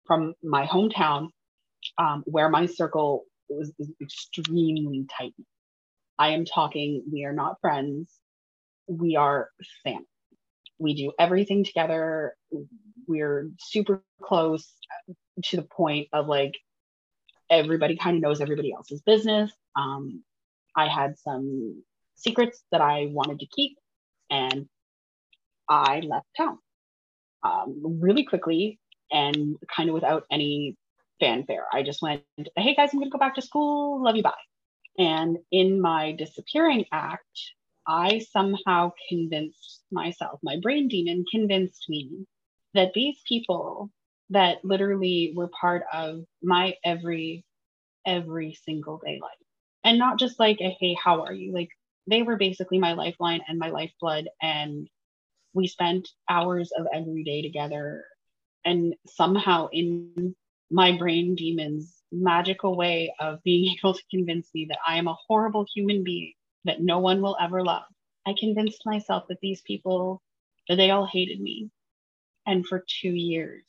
from 0.06 0.34
my 0.44 0.66
hometown, 0.68 1.30
um, 1.98 2.24
where 2.26 2.50
my 2.50 2.66
circle 2.68 3.26
was 3.50 3.74
extremely 4.02 5.06
tight. 5.18 5.34
I 6.20 6.30
am 6.32 6.46
talking, 6.46 7.04
we 7.12 7.26
are 7.26 7.34
not 7.34 7.62
friends. 7.62 8.12
We 8.88 9.18
are 9.18 9.50
family. 9.86 10.09
We 10.80 10.96
do 10.96 11.12
everything 11.20 11.64
together. 11.64 12.36
We're 13.08 13.50
super 13.60 14.04
close 14.22 14.72
to 15.46 15.56
the 15.56 15.64
point 15.64 16.08
of 16.14 16.28
like 16.28 16.54
everybody 17.50 17.96
kind 17.98 18.16
of 18.16 18.22
knows 18.22 18.42
everybody 18.42 18.74
else's 18.74 19.02
business. 19.02 19.52
Um, 19.76 20.24
I 20.76 20.88
had 20.88 21.18
some 21.18 21.84
secrets 22.16 22.62
that 22.72 22.82
I 22.82 23.08
wanted 23.12 23.40
to 23.40 23.48
keep, 23.48 23.78
and 24.30 24.68
I 25.68 26.02
left 26.02 26.28
town 26.38 26.58
um, 27.44 28.00
really 28.02 28.24
quickly 28.26 28.80
and 29.12 29.56
kind 29.76 29.90
of 29.90 29.94
without 29.94 30.24
any 30.32 30.78
fanfare. 31.20 31.66
I 31.74 31.84
just 31.84 32.02
went, 32.02 32.24
hey 32.56 32.76
guys, 32.76 32.90
I'm 32.94 33.00
going 33.00 33.10
to 33.10 33.14
go 33.14 33.20
back 33.20 33.36
to 33.36 33.42
school. 33.42 34.04
Love 34.04 34.16
you, 34.16 34.24
bye. 34.24 34.34
And 34.98 35.38
in 35.52 35.82
my 35.82 36.12
disappearing 36.12 36.86
act, 36.92 37.24
I 37.90 38.20
somehow 38.20 38.92
convinced 39.10 39.82
myself, 39.92 40.40
my 40.44 40.58
brain 40.62 40.88
demon 40.90 41.26
convinced 41.32 41.90
me 41.90 42.28
that 42.76 42.94
these 42.94 43.20
people 43.28 43.90
that 44.30 44.64
literally 44.64 45.34
were 45.36 45.50
part 45.60 45.84
of 45.92 46.24
my 46.44 46.76
every, 46.86 47.44
every 48.06 48.54
single 48.54 49.00
day 49.04 49.18
life. 49.20 49.32
And 49.84 49.98
not 49.98 50.20
just 50.20 50.40
like 50.40 50.62
a, 50.62 50.78
hey, 50.80 50.96
how 51.04 51.24
are 51.24 51.34
you? 51.34 51.52
Like 51.52 51.70
they 52.06 52.22
were 52.22 52.38
basically 52.38 52.78
my 52.78 52.94
lifeline 52.94 53.42
and 53.48 53.58
my 53.58 53.72
lifeblood. 53.72 54.30
And 54.40 54.88
we 55.54 55.68
spent 55.68 56.10
hours 56.30 56.72
of 56.78 56.86
every 56.94 57.24
day 57.24 57.42
together. 57.42 58.04
And 58.66 58.94
somehow 59.08 59.70
in 59.72 60.36
my 60.70 60.96
brain 60.96 61.36
demon's 61.36 62.04
magical 62.12 62.78
way 62.78 63.16
of 63.20 63.42
being 63.44 63.76
able 63.80 63.96
to 63.96 64.04
convince 64.12 64.48
me 64.54 64.68
that 64.70 64.80
I 64.88 64.98
am 64.98 65.08
a 65.08 65.18
horrible 65.28 65.66
human 65.74 66.04
being 66.04 66.34
that 66.66 66.82
no 66.82 67.00
one 67.00 67.22
will 67.22 67.38
ever 67.40 67.64
love. 67.64 67.84
I 68.26 68.34
convinced 68.38 68.86
myself 68.86 69.28
that 69.30 69.40
these 69.42 69.62
people, 69.62 70.22
that 70.68 70.76
they 70.76 70.92
all 70.92 71.06
hated 71.06 71.40
me. 71.40 71.70
And 72.46 72.66
for 72.66 72.84
two 73.02 73.12
years, 73.12 73.64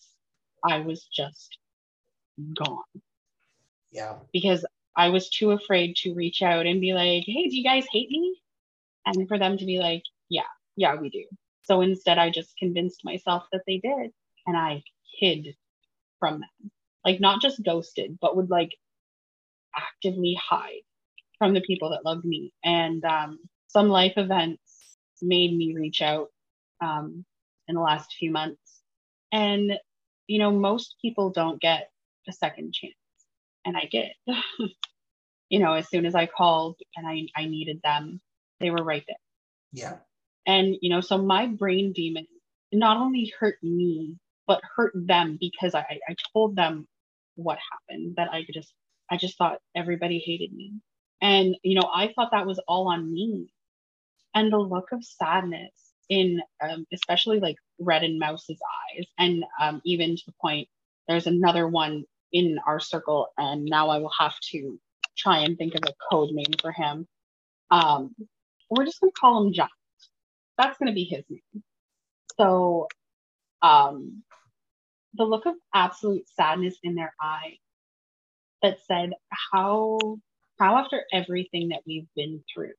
I 0.65 0.81
was 0.81 1.05
just 1.07 1.59
gone 2.57 2.83
Yeah. 3.93 4.19
because 4.33 4.65
I 4.97 5.11
was 5.11 5.31
too 5.31 5.53
afraid 5.53 5.97
to 5.97 6.15
reach 6.15 6.43
out 6.43 6.67
and 6.67 6.81
be 6.81 6.93
like, 6.95 7.25
hey, 7.27 7.49
do 7.49 7.57
you 7.57 7.65
guys 7.65 7.87
hate 7.91 8.11
me? 8.11 8.41
And 9.07 9.29
for 9.29 9.39
them 9.39 9.57
to 9.59 9.65
be 9.67 9.79
like, 9.79 10.03
yeah, 10.29 10.49
yeah, 10.77 10.95
we 10.97 11.11
do. 11.11 11.25
So 11.63 11.81
instead, 11.81 12.19
I 12.19 12.31
just 12.31 12.57
convinced 12.57 13.05
myself 13.05 13.45
that 13.53 13.63
they 13.67 13.79
did 13.79 14.13
and 14.47 14.57
I 14.57 14.83
hid 15.19 15.57
from 16.19 16.41
them. 16.41 16.71
Like, 17.05 17.21
not 17.21 17.41
just 17.41 17.63
ghosted, 17.65 18.19
but 18.21 18.37
would 18.37 18.51
like 18.51 18.77
actively 19.77 20.35
hide 20.35 20.83
from 21.41 21.55
the 21.55 21.63
people 21.63 21.91
that 21.91 22.05
loved 22.05 22.25
me. 22.25 22.53
And 22.63 23.05
um, 23.05 23.39
some 23.67 23.89
life 23.89 24.13
events 24.17 24.63
made 25.23 25.57
me 25.57 25.75
reach 25.75 26.03
out 26.03 26.29
um, 26.81 27.25
in 27.67 27.75
the 27.75 27.81
last 27.81 28.15
few 28.19 28.31
months. 28.31 28.83
And, 29.33 29.73
you 30.27 30.39
know, 30.39 30.53
most 30.53 30.97
people 31.01 31.31
don't 31.31 31.61
get 31.61 31.91
a 32.29 32.33
second 32.33 32.75
chance. 32.75 32.95
And 33.65 33.77
I 33.77 33.89
did. 33.91 34.11
you 35.49 35.59
know, 35.59 35.73
as 35.73 35.89
soon 35.89 36.05
as 36.05 36.15
I 36.15 36.27
called 36.27 36.77
and 36.95 37.07
I, 37.09 37.23
I 37.35 37.47
needed 37.47 37.81
them, 37.83 38.21
they 38.61 38.71
were 38.71 38.85
right 38.85 39.05
there. 39.09 39.17
Yeah. 39.73 39.97
And, 40.47 40.77
you 40.83 40.91
know, 40.91 41.01
so 41.01 41.17
my 41.19 41.47
brain 41.47 41.93
demon 41.93 42.27
not 42.71 42.99
only 42.99 43.33
hurt 43.41 43.57
me, 43.63 44.17
but 44.47 44.61
hurt 44.77 44.93
them 44.95 45.39
because 45.41 45.75
I, 45.75 45.87
I 46.07 46.15
told 46.35 46.55
them 46.55 46.87
what 47.37 47.59
happened, 47.73 48.15
that 48.17 48.29
I 48.31 48.45
just, 48.53 48.75
I 49.11 49.17
just 49.17 49.39
thought 49.39 49.61
everybody 49.75 50.19
hated 50.19 50.53
me. 50.53 50.75
And, 51.21 51.57
you 51.63 51.75
know, 51.75 51.89
I 51.93 52.13
thought 52.15 52.31
that 52.33 52.47
was 52.47 52.61
all 52.67 52.89
on 52.89 53.13
me. 53.13 53.53
And 54.35 54.53
the 54.53 54.59
look 54.59 54.93
of 54.93 55.05
sadness 55.05 55.73
in, 56.09 56.41
um, 56.61 56.87
especially 56.93 57.41
like 57.41 57.57
Red 57.79 58.05
and 58.05 58.19
Mouse's 58.19 58.59
eyes, 58.97 59.07
and 59.19 59.45
um, 59.61 59.81
even 59.85 60.17
to 60.17 60.23
the 60.27 60.35
point, 60.41 60.69
there's 61.09 61.27
another 61.27 61.67
one 61.67 62.05
in 62.33 62.59
our 62.67 62.81
circle, 62.81 63.29
and 63.37 63.65
now 63.65 63.89
I 63.89 63.99
will 63.99 64.13
have 64.19 64.39
to 64.53 64.79
try 65.17 65.39
and 65.39 65.59
think 65.59 65.75
of 65.75 65.83
a 65.85 65.95
code 66.11 66.31
name 66.33 66.55
for 66.61 66.73
him. 66.73 67.07
Um, 67.71 68.15
we're 68.71 68.85
just 68.85 69.01
going 69.01 69.11
to 69.11 69.21
call 69.21 69.45
him 69.45 69.53
Giant. 69.53 69.71
That's 70.59 70.79
going 70.79 70.89
to 70.89 70.95
be 70.95 71.05
his 71.05 71.25
name. 71.29 71.63
So, 72.37 72.89
um, 73.63 74.23
the 75.15 75.25
look 75.25 75.47
of 75.47 75.55
absolute 75.75 76.29
sadness 76.29 76.77
in 76.83 76.95
their 76.95 77.13
eye 77.21 77.59
that 78.63 78.79
said, 78.87 79.13
"How, 79.53 79.99
how 80.61 80.77
after 80.79 81.05
everything 81.13 81.71
that 81.71 81.83
we've 81.87 82.09
been 82.15 82.45
through, 82.55 82.75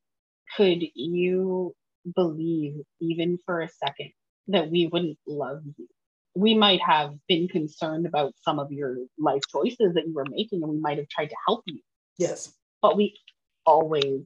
could 0.55 0.83
you 0.95 1.75
believe 2.15 2.75
even 3.01 3.39
for 3.45 3.61
a 3.61 3.69
second 3.69 4.11
that 4.47 4.69
we 4.71 4.87
wouldn't 4.87 5.19
love 5.27 5.63
you?" 5.77 5.87
We 6.33 6.53
might 6.53 6.81
have 6.81 7.15
been 7.27 7.49
concerned 7.49 8.05
about 8.05 8.33
some 8.37 8.57
of 8.59 8.71
your 8.71 8.99
life 9.17 9.41
choices 9.51 9.95
that 9.95 10.07
you 10.07 10.13
were 10.13 10.25
making, 10.29 10.63
and 10.63 10.71
we 10.71 10.79
might 10.79 10.97
have 10.97 11.09
tried 11.09 11.31
to 11.31 11.35
help 11.45 11.63
you, 11.67 11.81
Yes. 12.17 12.57
but 12.81 12.95
we 12.95 13.17
always 13.65 14.25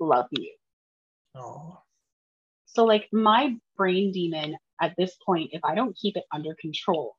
love 0.00 0.26
you. 0.30 0.54
Oh. 1.34 1.82
So, 2.64 2.84
like, 2.84 3.08
my 3.12 3.56
brain 3.76 4.10
demon 4.12 4.56
at 4.80 4.94
this 4.96 5.16
point, 5.26 5.50
if 5.52 5.62
I 5.64 5.74
don't 5.74 5.96
keep 5.96 6.16
it 6.16 6.24
under 6.32 6.54
control, 6.60 7.14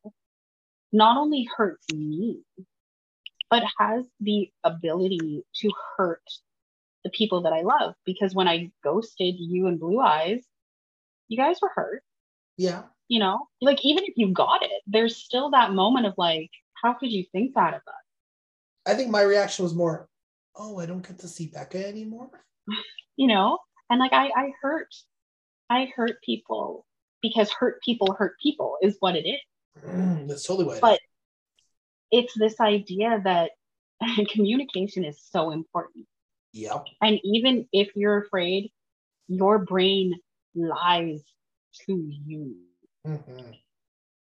not 0.91 1.17
only 1.17 1.47
hurts 1.55 1.85
me, 1.93 2.41
but 3.49 3.63
has 3.79 4.05
the 4.19 4.49
ability 4.63 5.43
to 5.55 5.71
hurt 5.97 6.23
the 7.03 7.09
people 7.11 7.41
that 7.43 7.53
I 7.53 7.61
love. 7.61 7.93
Because 8.05 8.33
when 8.33 8.47
I 8.47 8.71
ghosted 8.83 9.35
you 9.37 9.67
and 9.67 9.79
Blue 9.79 9.99
Eyes, 9.99 10.43
you 11.27 11.37
guys 11.37 11.57
were 11.61 11.71
hurt, 11.73 12.03
Yeah. 12.57 12.83
you 13.07 13.19
know? 13.19 13.47
Like, 13.61 13.83
even 13.85 14.03
if 14.05 14.13
you 14.17 14.31
got 14.33 14.63
it, 14.63 14.81
there's 14.87 15.17
still 15.17 15.51
that 15.51 15.71
moment 15.73 16.05
of 16.05 16.13
like, 16.17 16.49
how 16.81 16.93
could 16.93 17.11
you 17.11 17.23
think 17.31 17.55
that 17.55 17.73
of 17.73 17.81
us? 17.87 17.93
I 18.85 18.93
think 18.95 19.09
my 19.09 19.21
reaction 19.21 19.63
was 19.63 19.73
more, 19.73 20.07
oh, 20.55 20.79
I 20.79 20.85
don't 20.85 21.05
get 21.05 21.19
to 21.19 21.27
see 21.27 21.47
Becca 21.47 21.87
anymore. 21.87 22.29
You 23.17 23.27
know? 23.27 23.59
And 23.89 23.97
like, 23.99 24.11
I, 24.11 24.25
I 24.35 24.51
hurt, 24.61 24.93
I 25.69 25.85
hurt 25.95 26.21
people 26.21 26.85
because 27.21 27.49
hurt 27.49 27.81
people 27.81 28.13
hurt 28.13 28.33
people 28.43 28.75
is 28.81 28.97
what 28.99 29.15
it 29.15 29.25
is. 29.25 29.39
Mm, 29.87 30.27
that's 30.27 30.45
totally 30.45 30.65
what 30.67 30.81
But- 30.81 30.95
is. 30.95 30.99
It's 32.11 32.33
this 32.37 32.59
idea 32.59 33.21
that 33.23 33.51
communication 34.29 35.03
is 35.03 35.21
so 35.21 35.51
important. 35.51 36.05
Yep. 36.53 36.85
And 37.01 37.19
even 37.23 37.67
if 37.73 37.95
you're 37.95 38.21
afraid, 38.23 38.71
your 39.27 39.59
brain 39.59 40.13
lies 40.55 41.23
to 41.85 42.11
you. 42.25 42.55
Mhm. 43.05 43.55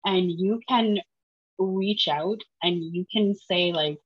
And 0.04 0.30
you 0.30 0.60
can 0.68 0.98
reach 1.58 2.08
out 2.08 2.40
and 2.62 2.82
you 2.82 3.04
can 3.12 3.34
say, 3.34 3.72
like, 3.72 3.98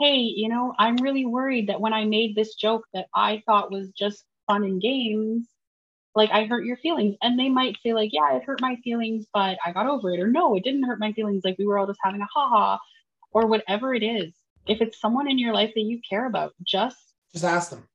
hey, 0.00 0.16
you 0.18 0.48
know, 0.48 0.74
I'm 0.78 0.96
really 0.96 1.26
worried 1.26 1.68
that 1.68 1.80
when 1.80 1.92
I 1.92 2.04
made 2.04 2.34
this 2.34 2.54
joke 2.54 2.86
that 2.94 3.08
I 3.14 3.42
thought 3.46 3.70
was 3.72 3.90
just 3.92 4.24
fun 4.46 4.64
and 4.64 4.80
games, 4.80 5.48
like 6.16 6.30
I 6.30 6.46
hurt 6.46 6.64
your 6.64 6.78
feelings. 6.78 7.16
And 7.22 7.38
they 7.38 7.48
might 7.48 7.76
say, 7.82 7.92
like, 7.92 8.10
yeah, 8.12 8.34
it 8.34 8.42
hurt 8.44 8.60
my 8.60 8.76
feelings, 8.82 9.26
but 9.32 9.58
I 9.64 9.72
got 9.72 9.86
over 9.86 10.10
it. 10.10 10.20
Or 10.20 10.26
no, 10.26 10.56
it 10.56 10.64
didn't 10.64 10.84
hurt 10.84 10.98
my 10.98 11.12
feelings. 11.12 11.42
Like 11.44 11.56
we 11.58 11.66
were 11.66 11.78
all 11.78 11.86
just 11.86 12.00
having 12.02 12.22
a 12.22 12.26
ha 12.32 12.48
ha, 12.48 12.78
or 13.30 13.46
whatever 13.46 13.94
it 13.94 14.02
is. 14.02 14.32
If 14.66 14.80
it's 14.80 15.00
someone 15.00 15.30
in 15.30 15.38
your 15.38 15.54
life 15.54 15.72
that 15.74 15.82
you 15.82 16.00
care 16.08 16.26
about, 16.26 16.54
just 16.64 16.96
Just 17.32 17.44
ask 17.44 17.70
them. 17.70 17.86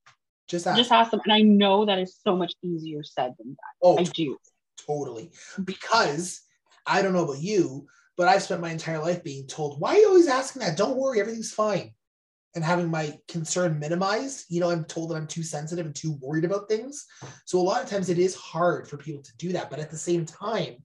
Just 0.48 0.66
ask. 0.66 0.78
Just 0.78 0.92
ask 0.92 1.10
them. 1.10 1.20
And 1.24 1.32
I 1.32 1.40
know 1.42 1.84
that 1.84 1.98
is 1.98 2.16
so 2.22 2.36
much 2.36 2.54
easier 2.62 3.02
said 3.02 3.34
than 3.38 3.48
done. 3.48 3.56
oh, 3.82 3.98
I 3.98 4.04
do. 4.04 4.38
totally. 4.86 5.30
Because 5.64 6.42
I 6.86 7.02
don't 7.02 7.12
know 7.12 7.24
about 7.24 7.42
you, 7.42 7.86
but 8.16 8.28
I've 8.28 8.42
spent 8.42 8.60
my 8.60 8.70
entire 8.70 9.00
life 9.00 9.22
being 9.24 9.46
told, 9.46 9.80
why 9.80 9.94
are 9.94 9.98
you 9.98 10.08
always 10.08 10.28
asking 10.28 10.60
that? 10.60 10.76
Don't 10.76 10.96
worry, 10.96 11.20
everything's 11.20 11.52
fine. 11.52 11.92
And 12.54 12.62
having 12.62 12.90
my 12.90 13.18
concern 13.28 13.78
minimized, 13.78 14.46
you 14.50 14.60
know, 14.60 14.70
I'm 14.70 14.84
told 14.84 15.10
that 15.10 15.16
I'm 15.16 15.26
too 15.26 15.42
sensitive 15.42 15.86
and 15.86 15.94
too 15.94 16.18
worried 16.20 16.44
about 16.44 16.68
things. 16.68 17.06
So 17.46 17.58
a 17.58 17.62
lot 17.62 17.82
of 17.82 17.88
times 17.88 18.10
it 18.10 18.18
is 18.18 18.34
hard 18.34 18.86
for 18.86 18.98
people 18.98 19.22
to 19.22 19.36
do 19.38 19.52
that. 19.52 19.70
But 19.70 19.78
at 19.78 19.90
the 19.90 19.96
same 19.96 20.26
time, 20.26 20.76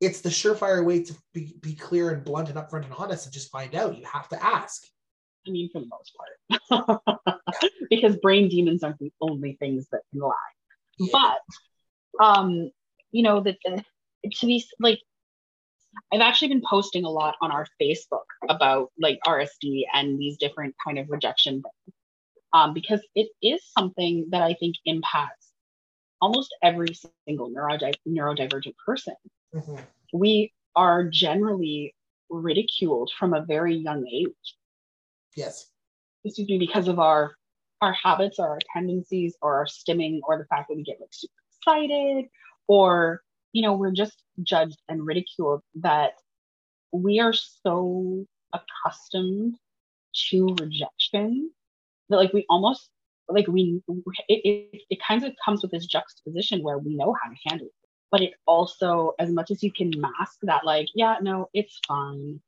it's 0.00 0.20
the 0.20 0.28
surefire 0.28 0.84
way 0.84 1.02
to 1.02 1.14
be, 1.32 1.56
be 1.60 1.74
clear 1.74 2.10
and 2.10 2.24
blunt 2.24 2.48
and 2.48 2.58
upfront 2.58 2.84
and 2.84 2.94
honest 2.96 3.26
and 3.26 3.34
just 3.34 3.50
find 3.50 3.74
out. 3.74 3.98
You 3.98 4.04
have 4.04 4.28
to 4.28 4.44
ask. 4.44 4.84
I 5.46 5.50
mean, 5.50 5.68
for 5.72 5.80
the 5.80 5.88
most 5.88 6.16
part. 6.16 7.18
because 7.90 8.16
brain 8.16 8.48
demons 8.48 8.82
aren't 8.82 8.98
the 8.98 9.12
only 9.20 9.56
things 9.58 9.88
that 9.90 10.00
can 10.10 10.20
lie. 10.20 10.32
Yeah. 10.98 11.12
But 11.12 12.24
um, 12.24 12.70
you 13.12 13.22
know, 13.22 13.40
that 13.40 13.56
to 13.64 14.46
be 14.46 14.64
like 14.80 15.00
I've 16.12 16.20
actually 16.20 16.48
been 16.48 16.62
posting 16.68 17.04
a 17.04 17.10
lot 17.10 17.34
on 17.40 17.50
our 17.50 17.66
Facebook 17.80 18.24
about 18.48 18.90
like 18.98 19.18
RSD 19.26 19.84
and 19.92 20.18
these 20.18 20.36
different 20.36 20.74
kind 20.84 20.98
of 20.98 21.08
rejection 21.10 21.62
things. 21.62 21.96
Um, 22.52 22.72
because 22.72 23.00
it 23.16 23.30
is 23.42 23.60
something 23.76 24.26
that 24.30 24.42
I 24.42 24.54
think 24.54 24.76
impacts 24.84 25.48
almost 26.20 26.54
every 26.62 26.94
single 27.26 27.50
neurodi- 27.50 27.94
neurodivergent 28.06 28.74
person. 28.86 29.16
Mhm. 29.52 29.84
We 30.12 30.52
are 30.76 31.04
generally 31.04 31.94
ridiculed 32.30 33.10
from 33.18 33.34
a 33.34 33.44
very 33.44 33.74
young 33.74 34.06
age. 34.06 34.56
Yes. 35.36 35.70
Excuse 36.24 36.48
me, 36.48 36.58
because 36.58 36.88
of 36.88 36.98
our 36.98 37.34
our 37.80 37.92
habits 37.92 38.38
or 38.38 38.48
our 38.48 38.58
tendencies 38.72 39.36
or 39.42 39.56
our 39.56 39.66
stimming 39.66 40.20
or 40.22 40.38
the 40.38 40.46
fact 40.46 40.68
that 40.68 40.76
we 40.76 40.82
get 40.82 40.98
like 41.00 41.12
super 41.12 41.34
excited 41.50 42.30
or 42.66 43.22
you 43.54 43.62
know 43.62 43.72
we're 43.72 43.92
just 43.92 44.22
judged 44.42 44.82
and 44.88 45.06
ridiculed 45.06 45.62
that 45.76 46.12
we 46.92 47.20
are 47.20 47.32
so 47.32 48.26
accustomed 48.52 49.56
to 50.12 50.54
rejection 50.60 51.50
that 52.10 52.16
like 52.16 52.32
we 52.34 52.44
almost 52.50 52.90
like 53.28 53.46
we 53.46 53.80
it, 54.28 54.40
it, 54.44 54.82
it 54.90 54.98
kind 55.06 55.24
of 55.24 55.32
comes 55.42 55.62
with 55.62 55.70
this 55.70 55.86
juxtaposition 55.86 56.62
where 56.62 56.78
we 56.78 56.94
know 56.94 57.14
how 57.22 57.30
to 57.30 57.36
handle 57.46 57.68
it 57.68 57.88
but 58.10 58.20
it 58.20 58.34
also 58.46 59.12
as 59.18 59.30
much 59.30 59.50
as 59.50 59.62
you 59.62 59.72
can 59.72 59.90
mask 59.96 60.38
that 60.42 60.64
like 60.64 60.88
yeah 60.94 61.16
no 61.22 61.48
it's 61.54 61.80
fine. 61.86 62.40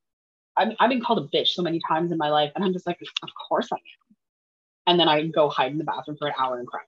I 0.57 0.75
I've 0.79 0.89
been 0.89 1.01
called 1.01 1.19
a 1.19 1.35
bitch 1.35 1.49
so 1.49 1.63
many 1.63 1.79
times 1.87 2.11
in 2.11 2.17
my 2.17 2.29
life 2.29 2.51
and 2.55 2.63
i'm 2.63 2.73
just 2.73 2.85
like 2.85 2.99
of 3.23 3.29
course 3.47 3.69
i 3.71 3.75
am. 3.75 4.15
And 4.87 4.99
then 4.99 5.07
i 5.07 5.25
go 5.25 5.49
hide 5.49 5.71
in 5.71 5.77
the 5.77 5.83
bathroom 5.83 6.17
for 6.17 6.27
an 6.27 6.33
hour 6.37 6.59
and 6.59 6.67
cry. 6.67 6.81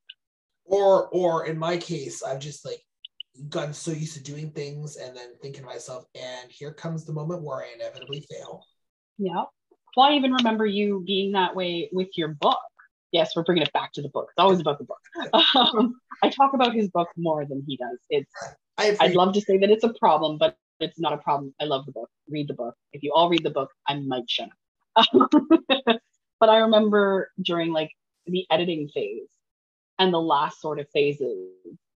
Or 0.65 1.07
or 1.07 1.45
in 1.47 1.57
my 1.57 1.78
case, 1.78 2.22
I've 2.22 2.39
just 2.39 2.63
like 2.63 2.84
gotten 3.49 3.73
so 3.73 3.91
used 3.91 4.13
to 4.15 4.23
doing 4.23 4.51
things 4.51 4.97
and 4.97 5.15
then 5.15 5.30
thinking 5.41 5.61
to 5.61 5.67
myself, 5.67 6.05
and 6.15 6.51
here 6.51 6.73
comes 6.73 7.05
the 7.05 7.13
moment 7.13 7.43
where 7.43 7.63
I 7.63 7.73
inevitably 7.75 8.25
fail. 8.30 8.65
Yeah. 9.17 9.43
Well, 9.95 10.07
I 10.07 10.13
even 10.13 10.34
remember 10.34 10.65
you 10.65 11.03
being 11.05 11.34
that 11.34 11.55
way 11.55 11.89
with 11.91 12.09
your 12.15 12.30
book. 12.30 12.59
Yes, 13.11 13.32
we're 13.36 13.43
bringing 13.43 13.63
it 13.63 13.73
back 13.73 13.91
to 13.93 14.01
the 14.01 14.09
book. 14.09 14.27
It's 14.30 14.39
always 14.39 14.59
about 14.59 14.77
the 14.77 14.86
book. 14.86 14.99
Um, 15.55 15.95
I 16.21 16.30
talk 16.30 16.53
about 16.53 16.73
his 16.73 16.89
book 16.89 17.07
more 17.17 17.45
than 17.45 17.63
he 17.65 17.77
does. 17.77 17.97
It's. 18.09 18.32
I 18.77 18.95
I'd 18.99 19.15
love 19.15 19.34
to 19.34 19.41
say 19.41 19.57
that 19.57 19.69
it's 19.69 19.84
a 19.84 19.93
problem, 19.93 20.38
but 20.38 20.57
it's 20.80 20.99
not 20.99 21.13
a 21.13 21.17
problem. 21.17 21.53
I 21.59 21.65
love 21.65 21.86
the 21.86 21.91
book. 21.91 22.09
Read 22.30 22.47
the 22.47 22.53
book. 22.53 22.75
If 22.93 23.03
you 23.03 23.13
all 23.13 23.30
read 23.30 23.43
the 23.43 23.49
book, 23.49 23.71
I 23.88 23.95
might 23.95 24.30
shut 24.30 24.49
up. 24.95 25.07
but 26.39 26.49
I 26.49 26.57
remember 26.59 27.32
during 27.41 27.71
like 27.71 27.91
the 28.25 28.45
editing 28.49 28.89
phase 28.89 29.30
and 29.97 30.13
the 30.13 30.21
last 30.21 30.61
sort 30.61 30.80
of 30.80 30.88
phases, 30.93 31.49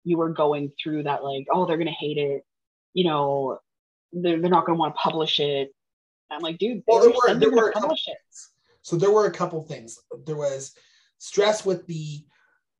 you 0.04 0.16
were 0.18 0.30
going 0.30 0.72
through 0.82 1.04
that 1.04 1.22
like, 1.22 1.46
oh, 1.52 1.66
they're 1.66 1.78
gonna 1.78 1.90
hate 1.90 2.18
it. 2.18 2.42
You 2.94 3.04
know, 3.04 3.58
they're, 4.12 4.40
they're 4.40 4.50
not 4.50 4.66
gonna 4.66 4.78
want 4.78 4.94
to 4.94 5.00
publish 5.00 5.40
it. 5.40 5.70
I'm 6.30 6.40
like, 6.40 6.58
dude, 6.58 6.82
Well, 6.86 7.00
there 7.00 7.10
were- 7.10 7.38
there 7.38 7.50
were 7.50 7.68
a 7.70 7.72
couple 7.72 7.88
publish 7.88 8.08
it. 8.08 8.16
So 8.82 8.96
there 8.96 9.10
were 9.10 9.26
a 9.26 9.32
couple 9.32 9.62
things. 9.64 9.98
There 10.26 10.36
was 10.36 10.72
stress 11.18 11.64
with 11.66 11.86
the 11.86 12.24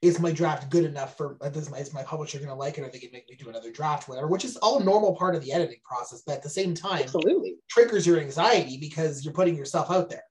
is 0.03 0.19
my 0.19 0.33
draft 0.33 0.71
good 0.71 0.85
enough 0.85 1.17
for 1.17 1.37
uh, 1.43 1.51
is 1.51 1.71
my, 1.71 1.77
is 1.77 1.93
my 1.93 2.03
publisher 2.03 2.39
going 2.39 2.49
to 2.49 2.55
like 2.55 2.79
it? 2.79 2.81
Are 2.81 2.91
they 2.91 2.99
going 2.99 3.11
to 3.11 3.13
make 3.13 3.29
me 3.29 3.37
do 3.37 3.51
another 3.51 3.71
draft, 3.71 4.09
whatever? 4.09 4.29
Which 4.29 4.47
is 4.47 4.57
all 4.57 4.81
normal 4.81 5.15
part 5.15 5.35
of 5.35 5.45
the 5.45 5.53
editing 5.53 5.81
process, 5.85 6.23
but 6.27 6.37
at 6.37 6.43
the 6.43 6.49
same 6.49 6.75
time, 6.75 7.03
Absolutely. 7.03 7.57
triggers 7.69 8.07
your 8.07 8.19
anxiety 8.19 8.79
because 8.79 9.23
you're 9.25 9.35
putting 9.35 9.57
yourself 9.57 9.91
out 9.91 10.09
there. 10.09 10.23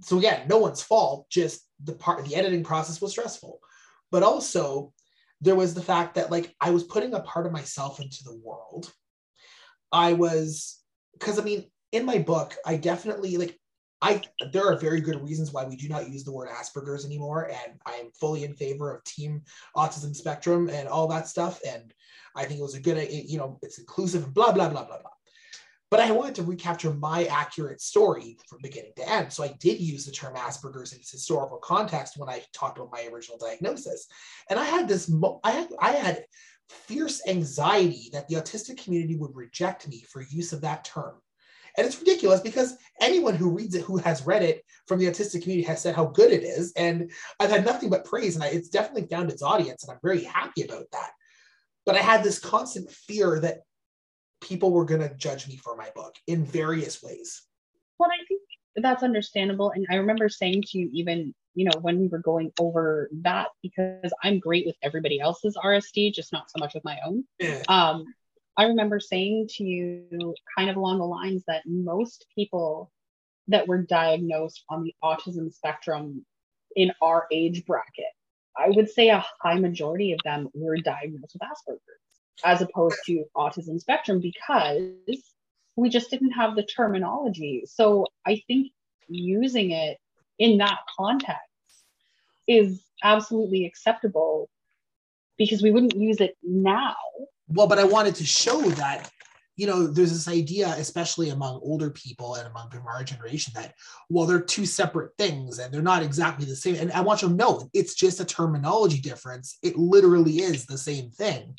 So 0.00 0.18
again, 0.18 0.48
no 0.48 0.58
one's 0.58 0.82
fault. 0.82 1.30
Just 1.30 1.64
the 1.84 1.92
part 1.92 2.24
the 2.24 2.34
editing 2.34 2.64
process 2.64 3.00
was 3.00 3.12
stressful, 3.12 3.60
but 4.10 4.24
also 4.24 4.92
there 5.42 5.56
was 5.56 5.74
the 5.74 5.82
fact 5.82 6.14
that 6.14 6.30
like 6.30 6.54
I 6.60 6.70
was 6.70 6.84
putting 6.84 7.12
a 7.12 7.20
part 7.20 7.46
of 7.46 7.52
myself 7.52 8.00
into 8.00 8.24
the 8.24 8.40
world. 8.42 8.90
I 9.90 10.14
was 10.14 10.80
because 11.12 11.38
I 11.38 11.42
mean 11.42 11.70
in 11.90 12.06
my 12.06 12.18
book 12.18 12.56
I 12.64 12.76
definitely 12.76 13.36
like 13.36 13.58
I 14.00 14.22
there 14.52 14.66
are 14.66 14.76
very 14.76 15.00
good 15.00 15.22
reasons 15.22 15.52
why 15.52 15.64
we 15.64 15.76
do 15.76 15.88
not 15.88 16.08
use 16.08 16.24
the 16.24 16.32
word 16.32 16.48
Asperger's 16.48 17.04
anymore, 17.04 17.50
and 17.50 17.80
I 17.86 17.94
am 17.96 18.10
fully 18.18 18.44
in 18.44 18.54
favor 18.54 18.94
of 18.94 19.04
team 19.04 19.42
autism 19.76 20.14
spectrum 20.14 20.68
and 20.70 20.88
all 20.88 21.06
that 21.08 21.28
stuff. 21.28 21.60
And 21.66 21.92
I 22.36 22.44
think 22.44 22.58
it 22.58 22.64
was 22.64 22.74
a 22.74 22.80
good, 22.80 22.96
you 23.10 23.38
know, 23.38 23.58
it's 23.62 23.78
inclusive, 23.78 24.32
blah 24.32 24.52
blah 24.52 24.68
blah 24.68 24.84
blah 24.84 25.00
blah. 25.00 25.11
But 25.92 26.00
I 26.00 26.10
wanted 26.10 26.36
to 26.36 26.42
recapture 26.44 26.94
my 26.94 27.26
accurate 27.26 27.82
story 27.82 28.38
from 28.48 28.60
beginning 28.62 28.92
to 28.96 29.06
end, 29.06 29.30
so 29.30 29.44
I 29.44 29.54
did 29.60 29.78
use 29.78 30.06
the 30.06 30.10
term 30.10 30.34
Asperger's 30.34 30.94
in 30.94 31.00
its 31.00 31.12
historical 31.12 31.58
context 31.58 32.16
when 32.16 32.30
I 32.30 32.42
talked 32.54 32.78
about 32.78 32.90
my 32.90 33.06
original 33.12 33.36
diagnosis. 33.36 34.06
And 34.48 34.58
I 34.58 34.64
had 34.64 34.88
this, 34.88 35.12
I 35.44 35.50
had, 35.50 35.68
I 35.78 35.90
had 35.90 36.24
fierce 36.70 37.20
anxiety 37.28 38.08
that 38.14 38.26
the 38.26 38.36
autistic 38.36 38.82
community 38.82 39.16
would 39.16 39.36
reject 39.36 39.86
me 39.86 40.02
for 40.10 40.22
use 40.22 40.54
of 40.54 40.62
that 40.62 40.82
term. 40.82 41.16
And 41.76 41.86
it's 41.86 41.98
ridiculous 41.98 42.40
because 42.40 42.74
anyone 42.98 43.34
who 43.34 43.50
reads 43.50 43.74
it, 43.74 43.82
who 43.82 43.98
has 43.98 44.24
read 44.24 44.42
it 44.42 44.64
from 44.86 44.98
the 44.98 45.08
autistic 45.08 45.42
community, 45.42 45.66
has 45.68 45.82
said 45.82 45.94
how 45.94 46.06
good 46.06 46.32
it 46.32 46.42
is. 46.42 46.72
And 46.74 47.10
I've 47.38 47.50
had 47.50 47.66
nothing 47.66 47.90
but 47.90 48.06
praise, 48.06 48.34
and 48.34 48.42
I, 48.42 48.46
it's 48.46 48.70
definitely 48.70 49.08
found 49.08 49.30
its 49.30 49.42
audience, 49.42 49.84
and 49.84 49.92
I'm 49.92 50.00
very 50.02 50.24
happy 50.24 50.62
about 50.62 50.86
that. 50.92 51.10
But 51.84 51.96
I 51.96 52.00
had 52.00 52.24
this 52.24 52.38
constant 52.38 52.90
fear 52.90 53.40
that 53.40 53.58
people 54.42 54.72
were 54.72 54.84
going 54.84 55.00
to 55.00 55.14
judge 55.14 55.48
me 55.48 55.56
for 55.56 55.76
my 55.76 55.88
book 55.94 56.16
in 56.26 56.44
various 56.44 57.02
ways. 57.02 57.42
Well, 57.98 58.10
I 58.10 58.24
think 58.26 58.42
that's 58.76 59.02
understandable. 59.02 59.70
And 59.70 59.86
I 59.90 59.96
remember 59.96 60.28
saying 60.28 60.64
to 60.68 60.78
you, 60.78 60.90
even, 60.92 61.34
you 61.54 61.64
know, 61.64 61.78
when 61.80 62.00
we 62.00 62.08
were 62.08 62.18
going 62.18 62.52
over 62.58 63.08
that, 63.22 63.48
because 63.62 64.12
I'm 64.22 64.38
great 64.38 64.66
with 64.66 64.76
everybody 64.82 65.20
else's 65.20 65.56
RSD, 65.56 66.12
just 66.12 66.32
not 66.32 66.50
so 66.50 66.58
much 66.58 66.74
with 66.74 66.84
my 66.84 66.98
own. 67.06 67.24
Yeah. 67.38 67.62
Um, 67.68 68.04
I 68.56 68.64
remember 68.64 69.00
saying 69.00 69.48
to 69.52 69.64
you, 69.64 70.34
kind 70.58 70.68
of 70.68 70.76
along 70.76 70.98
the 70.98 71.04
lines 71.04 71.44
that 71.46 71.62
most 71.64 72.26
people 72.34 72.90
that 73.48 73.66
were 73.66 73.82
diagnosed 73.82 74.64
on 74.68 74.84
the 74.84 74.94
autism 75.02 75.52
spectrum 75.52 76.24
in 76.76 76.92
our 77.00 77.26
age 77.32 77.64
bracket, 77.64 78.12
I 78.56 78.68
would 78.68 78.90
say 78.90 79.08
a 79.08 79.24
high 79.40 79.58
majority 79.58 80.12
of 80.12 80.20
them 80.24 80.48
were 80.52 80.76
diagnosed 80.76 81.34
with 81.34 81.42
Asperger's 81.42 82.01
as 82.44 82.62
opposed 82.62 82.96
to 83.06 83.24
autism 83.36 83.80
spectrum 83.80 84.20
because 84.20 84.82
we 85.76 85.88
just 85.88 86.10
didn't 86.10 86.32
have 86.32 86.54
the 86.54 86.62
terminology. 86.62 87.64
So 87.66 88.06
I 88.26 88.42
think 88.46 88.72
using 89.08 89.70
it 89.70 89.98
in 90.38 90.58
that 90.58 90.78
context 90.96 91.40
is 92.46 92.82
absolutely 93.02 93.64
acceptable 93.66 94.48
because 95.38 95.62
we 95.62 95.70
wouldn't 95.70 95.96
use 95.96 96.20
it 96.20 96.36
now. 96.42 96.96
Well, 97.48 97.66
but 97.66 97.78
I 97.78 97.84
wanted 97.84 98.14
to 98.16 98.24
show 98.24 98.60
that, 98.62 99.10
you 99.56 99.66
know, 99.66 99.86
there's 99.86 100.12
this 100.12 100.28
idea, 100.28 100.68
especially 100.78 101.30
among 101.30 101.60
older 101.62 101.90
people 101.90 102.34
and 102.34 102.46
among 102.46 102.70
our 102.86 103.04
generation, 103.04 103.52
that, 103.54 103.74
well, 104.08 104.26
they're 104.26 104.40
two 104.40 104.66
separate 104.66 105.12
things 105.18 105.58
and 105.58 105.72
they're 105.72 105.82
not 105.82 106.02
exactly 106.02 106.46
the 106.46 106.56
same. 106.56 106.76
And 106.76 106.92
I 106.92 107.00
want 107.00 107.22
you 107.22 107.28
to 107.28 107.34
know 107.34 107.68
it's 107.72 107.94
just 107.94 108.20
a 108.20 108.24
terminology 108.24 109.00
difference. 109.00 109.58
It 109.62 109.76
literally 109.76 110.40
is 110.40 110.66
the 110.66 110.78
same 110.78 111.10
thing. 111.10 111.56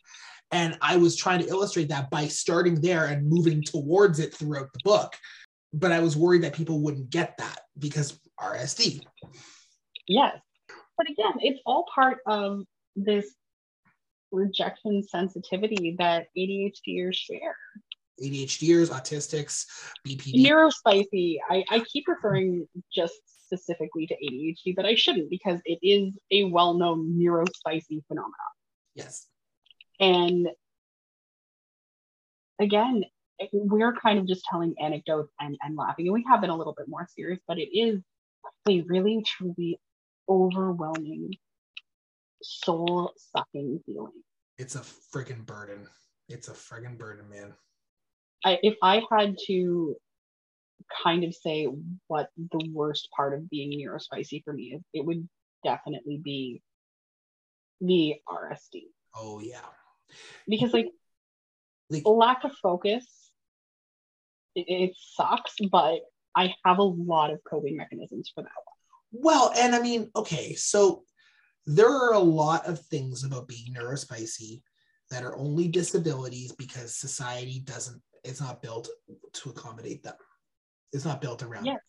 And 0.52 0.78
I 0.82 0.98
was 0.98 1.16
trying 1.16 1.40
to 1.40 1.48
illustrate 1.48 1.90
that 1.90 2.10
by 2.10 2.28
starting 2.28 2.80
there 2.80 3.06
and 3.06 3.28
moving 3.28 3.64
towards 3.64 4.20
it 4.20 4.34
throughout 4.34 4.72
the 4.74 4.80
book. 4.84 5.16
But 5.74 5.92
I 5.92 6.00
was 6.00 6.16
worried 6.16 6.44
that 6.44 6.54
people 6.54 6.80
wouldn't 6.80 7.10
get 7.10 7.38
that 7.38 7.62
because 7.80 8.20
RSD. 8.40 9.02
Yes. 10.08 10.38
But 10.98 11.10
again, 11.10 11.34
it's 11.40 11.60
all 11.66 11.86
part 11.94 12.20
of 12.28 12.64
this 12.96 13.34
rejection 14.32 15.02
sensitivity 15.04 15.96
that 15.98 16.28
ADHDers 16.38 17.16
share. 17.16 17.56
ADHDers, 18.22 18.90
autistics, 18.90 19.66
BPD. 20.08 20.46
Neurospicy, 20.46 21.38
I, 21.50 21.64
I 21.70 21.80
keep 21.80 22.08
referring 22.08 22.68
just 22.94 23.14
specifically 23.26 24.08
to 24.08 24.16
ADHD, 24.16 24.76
but 24.76 24.86
I 24.86 24.96
shouldn't 24.96 25.30
because 25.30 25.60
it 25.66 25.80
is 25.82 26.18
a 26.32 26.46
well 26.46 26.74
known 26.74 27.18
neurospicy 27.20 28.06
phenomenon. 28.08 28.34
yes. 28.96 29.28
And 30.04 30.50
again, 32.60 33.06
we're 33.54 33.94
kind 33.94 34.20
of 34.20 34.28
just 34.28 34.44
telling 34.50 34.76
anecdotes 34.82 35.32
and, 35.40 35.58
and 35.64 35.78
laughing, 35.78 36.08
and 36.08 36.14
we 36.14 36.26
have 36.28 36.42
been 36.42 36.50
a 36.50 36.58
little 36.58 36.76
bit 36.78 36.90
more 36.90 37.08
serious, 37.16 37.40
but 37.48 37.58
it 37.58 37.70
is 37.74 38.02
a 38.68 38.82
really, 38.82 39.24
truly 39.26 39.80
overwhelming 40.28 41.32
soul 42.42 43.14
sucking 43.16 43.82
feeling. 43.86 44.24
It's 44.58 44.76
a 44.76 44.82
friggin' 44.82 45.46
burden. 45.46 45.88
It's 46.28 46.50
a 46.50 46.54
friggin' 46.54 46.98
burden, 46.98 47.30
man. 47.30 47.54
I, 48.44 48.60
if 48.62 48.76
I 48.84 49.04
had 49.10 49.38
to 49.48 49.96
kind 51.02 51.24
of 51.24 51.34
say 51.34 51.70
what 52.08 52.30
the 52.38 52.70
worst 52.74 53.08
part 53.16 53.34
of 53.34 53.50
being 53.50 53.72
neurospicy 53.72 54.44
for 54.44 54.52
me 54.52 54.74
is, 54.76 54.82
it 54.94 55.06
would 55.06 55.30
definitely 55.64 56.20
be 56.22 56.62
the 57.80 58.16
RSD. 58.28 58.88
Oh 59.16 59.40
yeah. 59.40 59.60
Because 60.48 60.74
like, 60.74 60.88
Like- 61.90 62.04
lack 62.06 62.44
of 62.44 62.52
focus, 62.62 63.06
it, 64.56 64.66
it 64.68 64.96
sucks, 65.16 65.56
but 65.72 66.00
I 66.36 66.54
have 66.66 66.80
a 66.80 66.84
lot 66.84 67.32
of 67.32 67.40
coping 67.44 67.78
mechanisms 67.78 68.32
for 68.34 68.42
that 68.42 68.50
one. 68.50 69.24
Well, 69.24 69.54
and 69.56 69.76
I 69.76 69.82
mean, 69.82 70.10
okay, 70.16 70.56
so 70.56 71.04
there 71.66 71.90
are 71.90 72.14
a 72.14 72.20
lot 72.20 72.66
of 72.66 72.80
things 72.80 73.24
about 73.24 73.48
being 73.48 73.74
neurospicy 73.74 74.62
that 75.12 75.24
are 75.24 75.38
only 75.38 75.68
disabilities 75.68 76.52
because 76.52 76.96
society 76.96 77.62
doesn't, 77.64 78.02
it's 78.24 78.42
not 78.42 78.62
built 78.62 78.90
to 79.34 79.50
accommodate 79.50 80.04
them. 80.04 80.16
It's 80.92 81.06
not 81.06 81.22
built 81.22 81.44
around. 81.44 81.66
Yes. 81.66 81.76
them. 81.76 81.82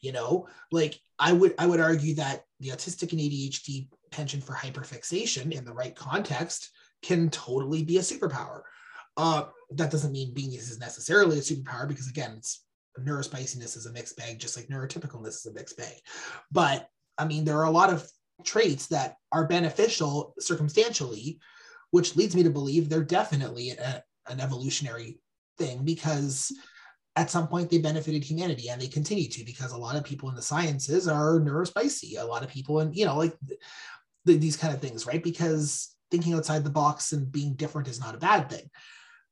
You 0.00 0.12
know, 0.12 0.48
like 0.72 0.98
I 1.18 1.32
would 1.32 1.54
I 1.58 1.66
would 1.66 1.78
argue 1.80 2.16
that 2.16 2.44
the 2.58 2.70
autistic 2.70 3.12
and 3.12 3.20
ADHD 3.20 3.88
penchant 4.10 4.42
for 4.42 4.52
hyperfixation 4.52 5.52
in 5.52 5.64
the 5.64 5.72
right 5.72 5.94
context 5.94 6.70
can 7.02 7.30
totally 7.30 7.82
be 7.82 7.98
a 7.98 8.00
superpower. 8.00 8.62
Uh, 9.16 9.44
that 9.70 9.90
doesn't 9.90 10.12
mean 10.12 10.34
beingness 10.34 10.70
is 10.70 10.78
necessarily 10.78 11.38
a 11.38 11.42
superpower 11.42 11.86
because 11.86 12.08
again, 12.08 12.34
it's 12.38 12.64
neurospiciness 13.00 13.76
is 13.76 13.86
a 13.86 13.92
mixed 13.92 14.16
bag, 14.16 14.38
just 14.38 14.56
like 14.56 14.68
neurotypicalness 14.68 15.28
is 15.28 15.46
a 15.46 15.52
mixed 15.52 15.76
bag. 15.76 15.94
But 16.50 16.88
I 17.18 17.26
mean, 17.26 17.44
there 17.44 17.58
are 17.58 17.66
a 17.66 17.70
lot 17.70 17.92
of 17.92 18.08
traits 18.44 18.86
that 18.88 19.16
are 19.30 19.46
beneficial 19.46 20.34
circumstantially, 20.38 21.38
which 21.90 22.16
leads 22.16 22.34
me 22.34 22.42
to 22.42 22.50
believe 22.50 22.88
they're 22.88 23.04
definitely 23.04 23.70
a, 23.70 24.02
an 24.28 24.40
evolutionary 24.40 25.20
thing 25.58 25.84
because 25.84 26.52
at 27.16 27.30
some 27.30 27.46
point 27.46 27.70
they 27.70 27.78
benefited 27.78 28.24
humanity 28.24 28.70
and 28.70 28.80
they 28.80 28.88
continue 28.88 29.28
to 29.28 29.44
because 29.44 29.72
a 29.72 29.76
lot 29.76 29.96
of 29.96 30.04
people 30.04 30.30
in 30.30 30.34
the 30.34 30.42
sciences 30.42 31.06
are 31.06 31.40
neurospicy. 31.40 32.18
A 32.18 32.24
lot 32.24 32.42
of 32.42 32.48
people 32.48 32.80
and 32.80 32.96
you 32.96 33.04
know, 33.04 33.16
like 33.16 33.36
th- 34.26 34.40
these 34.40 34.56
kind 34.56 34.74
of 34.74 34.80
things, 34.80 35.06
right? 35.06 35.22
Because 35.22 35.91
thinking 36.12 36.34
outside 36.34 36.62
the 36.62 36.70
box 36.70 37.12
and 37.12 37.32
being 37.32 37.54
different 37.54 37.88
is 37.88 37.98
not 37.98 38.14
a 38.14 38.18
bad 38.18 38.48
thing. 38.48 38.70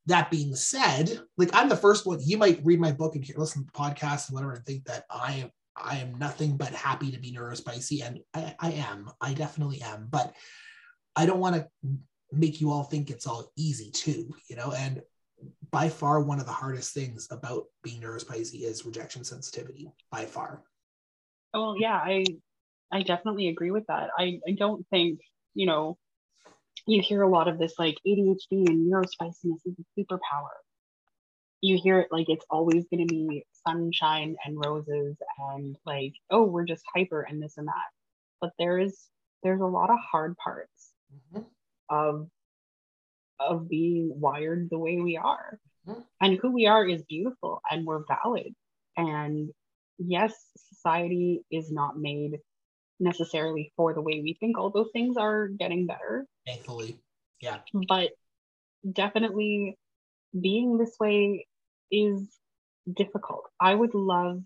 That 0.06 0.30
being 0.30 0.56
said, 0.56 1.20
like 1.36 1.50
I'm 1.52 1.68
the 1.68 1.76
first 1.76 2.06
one, 2.06 2.18
you 2.24 2.38
might 2.38 2.64
read 2.64 2.80
my 2.80 2.90
book 2.90 3.14
and 3.14 3.24
listen 3.36 3.62
to 3.62 3.66
the 3.66 3.78
podcast 3.78 4.28
and 4.28 4.34
whatever 4.34 4.54
and 4.54 4.64
think 4.64 4.86
that 4.86 5.04
I 5.08 5.34
am 5.34 5.50
I 5.76 5.98
am 5.98 6.18
nothing 6.18 6.56
but 6.56 6.72
happy 6.72 7.12
to 7.12 7.18
be 7.20 7.32
neurospicy, 7.32 8.04
and 8.04 8.20
I, 8.34 8.54
I 8.58 8.72
am. 8.72 9.10
I 9.20 9.34
definitely 9.34 9.80
am. 9.82 10.08
But 10.10 10.34
I 11.14 11.26
don't 11.26 11.38
want 11.38 11.56
to 11.56 11.68
make 12.32 12.60
you 12.60 12.70
all 12.70 12.84
think 12.84 13.10
it's 13.10 13.26
all 13.26 13.52
easy 13.56 13.90
too, 13.90 14.30
you 14.48 14.56
know. 14.56 14.72
And 14.72 15.02
by 15.70 15.88
far, 15.88 16.20
one 16.20 16.40
of 16.40 16.46
the 16.46 16.52
hardest 16.52 16.92
things 16.92 17.28
about 17.30 17.64
being 17.82 18.00
neurospicy 18.02 18.62
is 18.62 18.84
rejection 18.84 19.22
sensitivity. 19.24 19.90
By 20.10 20.24
far. 20.24 20.62
Well, 21.54 21.76
yeah, 21.78 21.94
I 21.96 22.24
I 22.92 23.02
definitely 23.02 23.48
agree 23.48 23.70
with 23.70 23.86
that. 23.86 24.08
I, 24.18 24.40
I 24.46 24.52
don't 24.58 24.86
think, 24.88 25.20
you 25.54 25.66
know, 25.66 25.96
you 26.86 27.02
hear 27.02 27.22
a 27.22 27.28
lot 27.28 27.48
of 27.48 27.58
this 27.58 27.74
like 27.78 27.96
ADHD 28.06 28.68
and 28.68 28.90
neurospiciness 28.90 29.60
is 29.64 29.74
a 29.78 30.00
superpower. 30.00 30.56
You 31.60 31.78
hear 31.82 32.00
it 32.00 32.08
like 32.10 32.28
it's 32.28 32.44
always 32.50 32.86
going 32.88 33.06
to 33.06 33.14
be 33.14 33.44
sunshine 33.66 34.36
and 34.44 34.56
roses 34.64 35.16
and 35.52 35.76
like, 35.84 36.14
oh, 36.30 36.44
we're 36.44 36.64
just 36.64 36.84
hyper 36.94 37.20
and 37.20 37.42
this 37.42 37.58
and 37.58 37.68
that. 37.68 37.90
But 38.40 38.52
there 38.58 38.78
is 38.78 38.98
there's 39.42 39.60
a 39.60 39.66
lot 39.66 39.90
of 39.90 39.98
hard 39.98 40.36
parts 40.36 40.92
Mhm. 41.32 41.46
of 41.88 42.28
of 43.38 43.68
being 43.68 44.20
wired 44.20 44.68
the 44.70 44.78
way 44.78 45.00
we 45.00 45.16
are. 45.16 45.58
Mhm. 45.86 46.06
And 46.20 46.38
who 46.38 46.50
we 46.52 46.66
are 46.66 46.86
is 46.86 47.02
beautiful 47.04 47.62
and 47.70 47.86
we're 47.86 48.04
valid. 48.06 48.54
And 48.96 49.50
yes, 49.98 50.34
society 50.56 51.44
is 51.50 51.70
not 51.72 51.98
made 51.98 52.38
necessarily 53.00 53.72
for 53.76 53.94
the 53.94 54.00
way 54.00 54.20
we 54.20 54.36
think, 54.38 54.58
although 54.58 54.86
things 54.92 55.16
are 55.16 55.48
getting 55.48 55.86
better. 55.86 56.26
Thankfully, 56.46 56.98
yeah. 57.40 57.58
But 57.88 58.10
definitely 58.90 59.78
being 60.38 60.78
this 60.78 60.94
way 61.00 61.46
is 61.90 62.28
difficult. 62.92 63.44
I 63.58 63.74
would 63.74 63.94
love, 63.94 64.40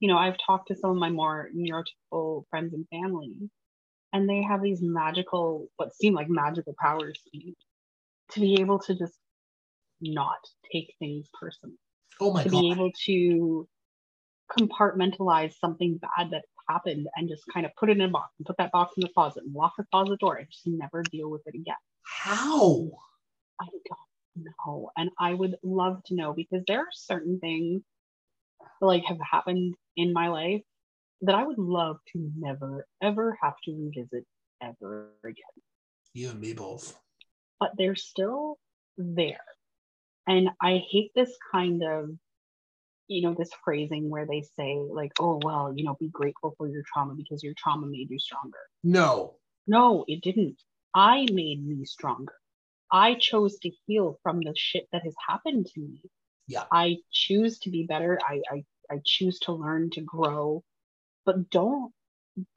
you 0.00 0.08
know, 0.08 0.16
I've 0.18 0.36
talked 0.44 0.68
to 0.68 0.76
some 0.76 0.90
of 0.90 0.96
my 0.96 1.10
more 1.10 1.48
neurotypical 1.56 2.44
friends 2.50 2.74
and 2.74 2.86
family, 2.88 3.34
and 4.12 4.28
they 4.28 4.42
have 4.42 4.62
these 4.62 4.80
magical, 4.82 5.68
what 5.76 5.94
seem 5.94 6.14
like 6.14 6.28
magical 6.28 6.74
powers 6.78 7.18
to 7.24 7.38
me, 7.38 7.54
to 8.32 8.40
be 8.40 8.60
able 8.60 8.78
to 8.80 8.94
just 8.94 9.14
not 10.00 10.38
take 10.72 10.94
things 10.98 11.26
personally, 11.40 11.78
Oh 12.20 12.32
my 12.32 12.42
to 12.44 12.50
god. 12.50 12.60
be 12.60 12.70
able 12.70 12.92
to 13.06 13.68
compartmentalize 14.50 15.54
something 15.58 15.98
bad 15.98 16.30
that 16.30 16.44
happened 16.68 17.06
and 17.16 17.28
just 17.28 17.44
kind 17.52 17.66
of 17.66 17.72
put 17.76 17.90
it 17.90 17.96
in 17.96 18.02
a 18.02 18.08
box 18.08 18.32
and 18.38 18.46
put 18.46 18.56
that 18.58 18.72
box 18.72 18.94
in 18.96 19.02
the 19.02 19.12
closet 19.12 19.44
and 19.44 19.54
lock 19.54 19.74
the 19.76 19.84
closet 19.90 20.18
door 20.20 20.36
and 20.36 20.48
just 20.50 20.66
never 20.66 21.02
deal 21.02 21.30
with 21.30 21.42
it 21.46 21.54
again. 21.54 21.74
How? 22.02 22.88
I 23.60 23.66
don't 23.66 24.46
know. 24.66 24.90
And 24.96 25.10
I 25.18 25.34
would 25.34 25.56
love 25.62 26.02
to 26.06 26.14
know 26.14 26.32
because 26.32 26.62
there 26.66 26.80
are 26.80 26.92
certain 26.92 27.38
things 27.40 27.82
that 28.80 28.86
like 28.86 29.04
have 29.04 29.18
happened 29.20 29.74
in 29.96 30.12
my 30.12 30.28
life 30.28 30.62
that 31.22 31.34
I 31.34 31.44
would 31.44 31.58
love 31.58 31.96
to 32.12 32.30
never 32.36 32.86
ever 33.02 33.38
have 33.42 33.54
to 33.64 33.72
revisit 33.72 34.26
ever 34.62 35.10
again. 35.24 35.62
You 36.12 36.30
and 36.30 36.40
me 36.40 36.52
both. 36.52 36.98
But 37.58 37.72
they're 37.76 37.96
still 37.96 38.58
there. 38.98 39.44
And 40.26 40.50
I 40.60 40.82
hate 40.90 41.12
this 41.14 41.30
kind 41.52 41.82
of 41.82 42.10
you 43.08 43.22
know 43.22 43.34
this 43.34 43.50
phrasing 43.64 44.10
where 44.10 44.26
they 44.26 44.42
say 44.56 44.78
like 44.90 45.12
oh 45.20 45.40
well 45.42 45.72
you 45.74 45.84
know 45.84 45.96
be 45.98 46.08
grateful 46.08 46.54
for 46.58 46.68
your 46.68 46.82
trauma 46.92 47.14
because 47.14 47.42
your 47.42 47.54
trauma 47.56 47.86
made 47.86 48.10
you 48.10 48.18
stronger. 48.18 48.58
No. 48.82 49.34
no 49.66 50.04
it 50.08 50.22
didn't. 50.22 50.60
I 50.94 51.26
made 51.30 51.64
me 51.66 51.84
stronger. 51.84 52.34
I 52.90 53.14
chose 53.14 53.58
to 53.58 53.70
heal 53.86 54.18
from 54.22 54.40
the 54.40 54.54
shit 54.56 54.86
that 54.92 55.02
has 55.04 55.14
happened 55.26 55.66
to 55.74 55.80
me. 55.80 56.02
Yeah. 56.48 56.64
i 56.70 56.96
choose 57.12 57.58
to 57.60 57.70
be 57.70 57.86
better. 57.86 58.18
I 58.26 58.40
i, 58.50 58.64
I 58.90 59.00
choose 59.04 59.38
to 59.40 59.52
learn 59.52 59.90
to 59.90 60.00
grow. 60.00 60.62
But 61.24 61.50
don't 61.50 61.92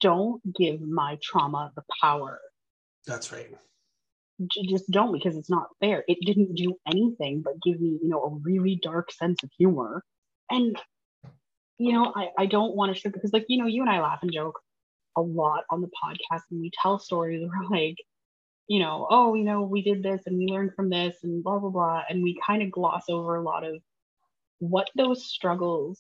don't 0.02 0.42
give 0.54 0.82
my 0.82 1.18
trauma 1.24 1.72
the 1.76 1.84
power. 2.02 2.40
That's 3.06 3.32
right. 3.32 3.50
Just 4.70 4.90
don't 4.90 5.12
because 5.12 5.36
it's 5.36 5.50
not 5.50 5.68
fair. 5.82 6.04
It 6.08 6.20
didn't 6.22 6.56
do 6.56 6.76
anything 6.88 7.42
but 7.44 7.62
give 7.62 7.80
me 7.80 8.00
you 8.02 8.10
know 8.10 8.24
a 8.24 8.36
really 8.44 8.80
dark 8.82 9.12
sense 9.12 9.44
of 9.44 9.50
humor 9.58 10.04
and 10.50 10.78
you 11.78 11.94
know 11.94 12.12
i, 12.16 12.30
I 12.38 12.46
don't 12.46 12.76
want 12.76 12.96
to 12.96 13.10
because 13.10 13.34
like 13.34 13.46
you 13.48 13.58
know 13.60 13.68
you 13.68 13.82
and 13.82 13.90
i 13.90 14.02
laugh 14.02 14.20
and 14.22 14.32
joke 14.34 14.60
a 15.18 15.22
lot 15.22 15.64
on 15.70 15.82
the 15.82 15.88
podcast 16.04 16.42
and 16.52 16.62
we 16.62 16.72
tell 16.82 17.00
stories 17.00 17.42
we're 17.70 17.78
like 17.78 17.98
you 18.68 18.80
know 18.80 19.08
oh 19.10 19.34
you 19.34 19.44
know 19.44 19.62
we 19.64 19.82
did 19.82 20.04
this 20.04 20.22
and 20.26 20.38
we 20.38 20.46
learned 20.48 20.74
from 20.76 20.90
this 20.90 21.18
and 21.24 21.44
blah 21.44 21.58
blah 21.60 21.70
blah 21.70 22.02
and 22.10 22.22
we 22.24 22.40
kind 22.46 22.62
of 22.62 22.72
gloss 22.72 23.06
over 23.10 23.36
a 23.36 23.44
lot 23.44 23.64
of 23.64 23.82
what 24.60 24.90
those 24.96 25.26
struggles 25.26 26.00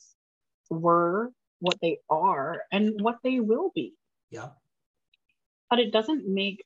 were 0.70 1.32
what 1.60 1.78
they 1.82 1.98
are 2.10 2.62
and 2.72 3.02
what 3.02 3.18
they 3.24 3.40
will 3.40 3.72
be 3.74 3.94
Yeah. 4.32 4.50
but 5.70 5.80
it 5.80 5.92
doesn't 5.92 6.28
make 6.28 6.64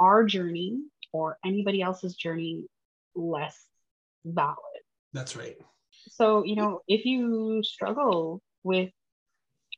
our 0.00 0.24
journey 0.24 0.78
or 1.12 1.38
anybody 1.44 1.80
else's 1.80 2.14
journey 2.14 2.64
less 3.14 3.64
valid. 4.26 4.56
That's 5.14 5.36
right. 5.36 5.56
So, 6.08 6.44
you 6.44 6.56
know, 6.56 6.80
if 6.88 7.04
you 7.04 7.62
struggle 7.62 8.40
with 8.62 8.90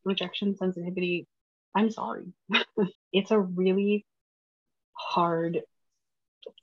rejection 0.04 0.56
sensitivity, 0.56 1.26
I'm 1.74 1.90
sorry. 1.90 2.32
it's 3.12 3.30
a 3.30 3.38
really 3.38 4.06
hard 4.92 5.60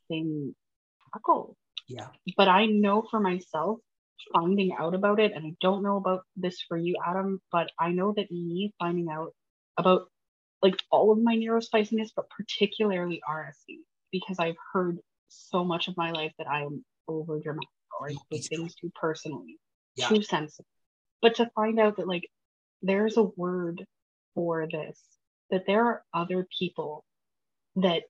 thing 0.08 0.54
to 0.54 1.06
tackle. 1.14 1.56
Yeah. 1.88 2.08
But 2.36 2.48
I 2.48 2.66
know 2.66 3.04
for 3.10 3.20
myself, 3.20 3.80
finding 4.34 4.74
out 4.78 4.96
about 4.96 5.20
it, 5.20 5.34
and 5.34 5.46
I 5.46 5.52
don't 5.62 5.84
know 5.84 5.98
about 5.98 6.24
this 6.36 6.62
for 6.68 6.78
you, 6.78 6.96
Adam, 7.06 7.42
but 7.52 7.70
I 7.80 7.92
know 7.92 8.14
that 8.16 8.32
me 8.32 8.74
finding 8.80 9.10
out 9.10 9.34
about 9.78 10.08
like 10.62 10.82
all 10.90 11.12
of 11.12 11.20
my 11.20 11.36
neurospiciness, 11.36 12.10
but 12.16 12.30
particularly 12.30 13.22
RSD 13.30 13.80
because 14.12 14.38
I've 14.40 14.56
heard 14.74 15.00
so 15.28 15.64
much 15.64 15.88
of 15.88 15.98
my 15.98 16.12
life 16.12 16.32
that 16.38 16.48
I 16.48 16.62
am 16.64 16.84
over 17.08 17.40
dramatic 17.40 17.70
or 18.00 18.10
take 18.10 18.46
things 18.48 18.76
too 18.76 18.92
personally, 19.00 19.60
Yeah. 19.96 20.10
too 20.10 20.22
sensitive. 20.22 20.66
But 21.22 21.36
to 21.36 21.50
find 21.56 21.80
out 21.80 21.98
that 21.98 22.08
like 22.08 22.30
there's 22.82 23.18
a 23.18 23.24
word 23.24 23.86
for 24.34 24.68
this, 24.72 25.02
that 25.50 25.66
there 25.66 25.86
are 25.86 26.04
other 26.14 26.48
people 26.58 27.04
that 27.78 28.04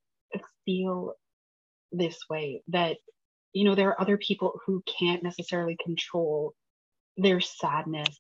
feel 0.66 1.14
this 1.92 2.18
way, 2.30 2.62
that 2.68 2.98
you 3.54 3.64
know, 3.64 3.74
there 3.74 3.90
are 3.90 4.02
other 4.02 4.18
people 4.18 4.60
who 4.66 4.84
can't 5.00 5.24
necessarily 5.24 5.78
control 5.82 6.54
their 7.16 7.40
sadness 7.40 8.20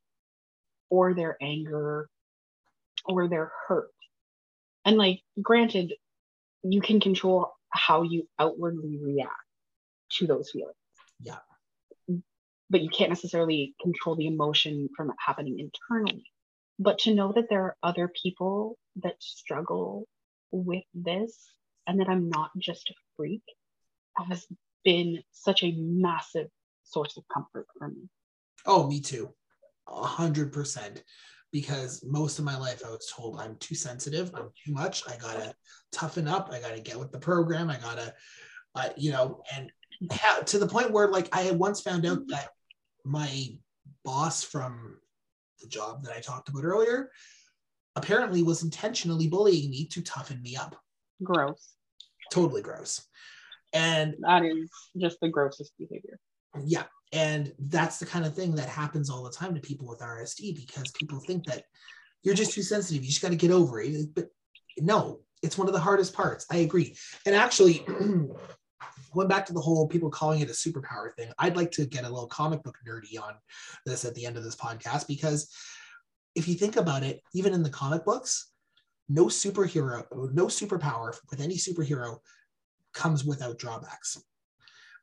or 0.89 1.13
their 1.13 1.35
anger 1.41 2.07
or 3.03 3.27
their 3.27 3.51
hurt. 3.67 3.91
And 4.85 4.97
like, 4.97 5.21
granted, 5.41 5.93
you 6.63 6.79
can 6.79 7.01
control 7.01 7.51
how 7.69 8.03
you 8.03 8.29
outwardly 8.39 8.97
react 9.01 9.33
to 10.11 10.25
those 10.25 10.51
feelings. 10.51 10.75
Yeah. 11.19 11.39
But 12.69 12.81
you 12.81 12.89
can't 12.89 13.11
necessarily 13.11 13.75
control 13.81 14.15
the 14.15 14.27
emotion 14.27 14.89
from 14.95 15.11
happening 15.23 15.59
internally. 15.59 16.25
But 16.79 16.99
to 16.99 17.13
know 17.13 17.31
that 17.33 17.45
there 17.49 17.63
are 17.63 17.77
other 17.83 18.11
people 18.21 18.77
that 18.97 19.15
struggle 19.19 20.07
with 20.51 20.83
this 20.93 21.37
and 21.87 21.99
that 21.99 22.09
I'm 22.09 22.29
not 22.29 22.51
just 22.57 22.89
a 22.89 22.93
freak 23.15 23.43
has 24.17 24.45
been 24.83 25.21
such 25.31 25.63
a 25.63 25.75
massive 25.77 26.47
source 26.83 27.17
of 27.17 27.23
comfort 27.33 27.67
for 27.77 27.89
me. 27.89 28.09
Oh, 28.65 28.87
me 28.87 28.99
too. 28.99 29.33
A 29.87 30.03
hundred 30.03 30.51
percent. 30.51 31.03
Because 31.51 32.03
most 32.05 32.37
of 32.37 32.45
my 32.45 32.57
life 32.57 32.81
I 32.85 32.89
was 32.89 33.11
told 33.15 33.39
I'm 33.39 33.55
too 33.57 33.75
sensitive, 33.75 34.31
I'm 34.35 34.49
too 34.65 34.73
much. 34.73 35.03
I 35.07 35.15
gotta 35.15 35.53
toughen 35.91 36.27
up. 36.27 36.49
I 36.51 36.59
gotta 36.59 36.81
get 36.81 36.99
with 36.99 37.11
the 37.11 37.19
program. 37.19 37.69
I 37.69 37.77
gotta, 37.77 38.13
uh, 38.75 38.89
you 38.97 39.11
know, 39.11 39.41
and 39.55 39.71
ha- 40.11 40.41
to 40.45 40.59
the 40.59 40.67
point 40.67 40.91
where 40.91 41.07
like 41.07 41.29
I 41.31 41.41
had 41.41 41.57
once 41.57 41.81
found 41.81 42.05
out 42.05 42.27
that 42.27 42.49
my 43.03 43.57
boss 44.03 44.43
from 44.43 44.97
the 45.61 45.67
job 45.67 46.03
that 46.03 46.15
I 46.15 46.19
talked 46.19 46.49
about 46.49 46.63
earlier 46.63 47.11
apparently 47.95 48.43
was 48.43 48.63
intentionally 48.63 49.27
bullying 49.27 49.69
me 49.69 49.85
to 49.87 50.01
toughen 50.01 50.41
me 50.41 50.55
up. 50.55 50.75
Gross. 51.23 51.75
Totally 52.31 52.61
gross. 52.61 53.05
And 53.73 54.15
that 54.19 54.43
is 54.43 54.69
just 54.97 55.19
the 55.21 55.29
grossest 55.29 55.73
behavior. 55.77 56.19
Yeah. 56.65 56.83
And 57.11 57.53
that's 57.59 57.97
the 57.97 58.05
kind 58.05 58.25
of 58.25 58.33
thing 58.33 58.55
that 58.55 58.69
happens 58.69 59.09
all 59.09 59.23
the 59.23 59.31
time 59.31 59.53
to 59.55 59.61
people 59.61 59.87
with 59.87 59.99
RSD 59.99 60.55
because 60.55 60.91
people 60.91 61.19
think 61.19 61.45
that 61.45 61.63
you're 62.23 62.35
just 62.35 62.53
too 62.53 62.63
sensitive. 62.63 63.03
You 63.03 63.09
just 63.09 63.21
got 63.21 63.29
to 63.29 63.35
get 63.35 63.51
over 63.51 63.81
it. 63.81 64.13
But 64.13 64.29
no, 64.79 65.21
it's 65.43 65.57
one 65.57 65.67
of 65.67 65.73
the 65.73 65.79
hardest 65.79 66.13
parts. 66.13 66.45
I 66.51 66.57
agree. 66.57 66.97
And 67.25 67.35
actually, 67.35 67.85
going 69.15 69.27
back 69.27 69.45
to 69.45 69.53
the 69.53 69.61
whole 69.61 69.87
people 69.87 70.09
calling 70.09 70.41
it 70.41 70.49
a 70.49 70.53
superpower 70.53 71.13
thing, 71.17 71.31
I'd 71.39 71.55
like 71.55 71.71
to 71.71 71.85
get 71.85 72.03
a 72.03 72.09
little 72.09 72.27
comic 72.27 72.61
book 72.63 72.77
nerdy 72.87 73.19
on 73.19 73.33
this 73.85 74.05
at 74.05 74.13
the 74.13 74.25
end 74.25 74.37
of 74.37 74.43
this 74.43 74.55
podcast 74.55 75.07
because 75.07 75.51
if 76.35 76.47
you 76.47 76.55
think 76.55 76.75
about 76.75 77.01
it, 77.01 77.21
even 77.33 77.53
in 77.53 77.63
the 77.63 77.69
comic 77.69 78.03
books, 78.03 78.51
no 79.07 79.25
superhero, 79.25 80.03
no 80.33 80.47
superpower 80.47 81.15
with 81.31 81.39
any 81.39 81.55
superhero 81.55 82.17
comes 82.93 83.23
without 83.23 83.57
drawbacks. 83.57 84.21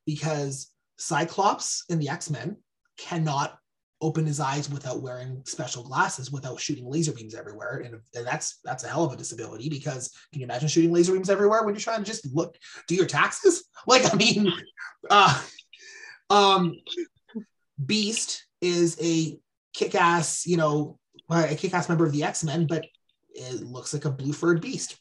Because 0.04 0.68
Cyclops 0.98 1.84
in 1.88 1.98
the 1.98 2.08
X 2.08 2.28
Men 2.28 2.56
cannot 2.98 3.58
open 4.02 4.26
his 4.26 4.40
eyes 4.40 4.68
without 4.68 5.00
wearing 5.00 5.40
special 5.46 5.84
glasses 5.84 6.32
without 6.32 6.60
shooting 6.60 6.90
laser 6.90 7.12
beams 7.12 7.34
everywhere. 7.34 7.82
And, 7.84 7.94
and, 8.14 8.26
that's 8.26 8.58
that's 8.64 8.84
a 8.84 8.88
hell 8.88 9.04
of 9.04 9.12
a 9.12 9.16
disability 9.16 9.68
because 9.68 10.12
can 10.32 10.40
you 10.40 10.44
imagine 10.44 10.68
shooting 10.68 10.92
laser 10.92 11.12
beams 11.12 11.30
everywhere 11.30 11.62
when 11.62 11.74
you're 11.74 11.80
trying 11.80 12.00
to 12.00 12.10
just 12.10 12.26
look 12.34 12.56
do 12.88 12.94
your 12.94 13.06
taxes? 13.06 13.64
Like 13.86 14.12
i 14.12 14.16
mean 14.16 14.52
uh 15.10 15.42
um 16.30 16.76
beast 17.84 18.46
is 18.60 18.96
a 19.02 19.38
kick-ass 19.74 20.46
you 20.46 20.56
know 20.56 21.00
a 21.30 21.56
kick-ass 21.56 21.88
member 21.88 22.06
of 22.06 22.12
the 22.12 22.22
x-men 22.22 22.66
but 22.68 22.84
it 23.34 23.62
looks 23.62 23.92
like 23.92 24.04
a 24.04 24.10
blue 24.10 24.32
furred 24.32 24.60
beast. 24.60 24.96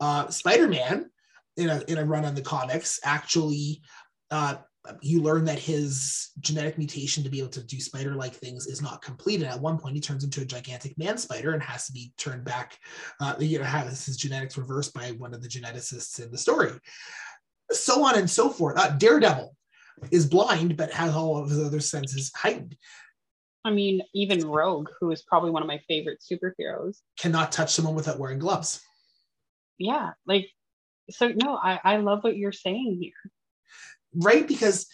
Uh 0.00 0.28
spider-man 0.28 1.10
in 1.58 1.68
a 1.68 1.82
in 1.86 1.98
a 1.98 2.04
run 2.04 2.24
on 2.24 2.34
the 2.34 2.40
comics 2.40 2.98
actually 3.04 3.82
uh 4.30 4.56
you 5.00 5.22
learn 5.22 5.44
that 5.46 5.58
his 5.58 6.30
genetic 6.40 6.76
mutation 6.76 7.24
to 7.24 7.30
be 7.30 7.38
able 7.38 7.48
to 7.50 7.62
do 7.62 7.80
spider 7.80 8.14
like 8.14 8.34
things 8.34 8.66
is 8.66 8.82
not 8.82 9.00
complete. 9.00 9.40
And 9.40 9.50
at 9.50 9.60
one 9.60 9.78
point, 9.78 9.94
he 9.94 10.00
turns 10.00 10.24
into 10.24 10.42
a 10.42 10.46
gigantic 10.46 10.98
man 10.98 11.16
spider 11.16 11.52
and 11.54 11.62
has 11.62 11.86
to 11.86 11.92
be 11.92 12.12
turned 12.18 12.44
back, 12.44 12.78
uh, 13.20 13.34
you 13.38 13.58
know, 13.58 13.64
has 13.64 14.04
his 14.04 14.16
genetics 14.16 14.58
reversed 14.58 14.92
by 14.92 15.12
one 15.12 15.32
of 15.32 15.42
the 15.42 15.48
geneticists 15.48 16.22
in 16.22 16.30
the 16.30 16.38
story. 16.38 16.72
So 17.70 18.04
on 18.04 18.18
and 18.18 18.28
so 18.28 18.50
forth. 18.50 18.78
Uh, 18.78 18.90
Daredevil 18.90 19.56
is 20.10 20.26
blind, 20.26 20.76
but 20.76 20.92
has 20.92 21.14
all 21.14 21.38
of 21.38 21.48
his 21.48 21.64
other 21.64 21.80
senses 21.80 22.30
heightened. 22.36 22.76
I 23.64 23.70
mean, 23.70 24.02
even 24.12 24.46
Rogue, 24.46 24.90
who 25.00 25.10
is 25.10 25.22
probably 25.22 25.50
one 25.50 25.62
of 25.62 25.68
my 25.68 25.80
favorite 25.88 26.20
superheroes, 26.20 26.98
cannot 27.18 27.52
touch 27.52 27.72
someone 27.72 27.94
without 27.94 28.18
wearing 28.18 28.38
gloves. 28.38 28.82
Yeah. 29.78 30.10
Like, 30.26 30.50
so 31.08 31.28
no, 31.28 31.56
I, 31.56 31.80
I 31.82 31.96
love 31.96 32.22
what 32.22 32.36
you're 32.36 32.52
saying 32.52 32.98
here 33.00 33.32
right? 34.16 34.46
Because 34.46 34.86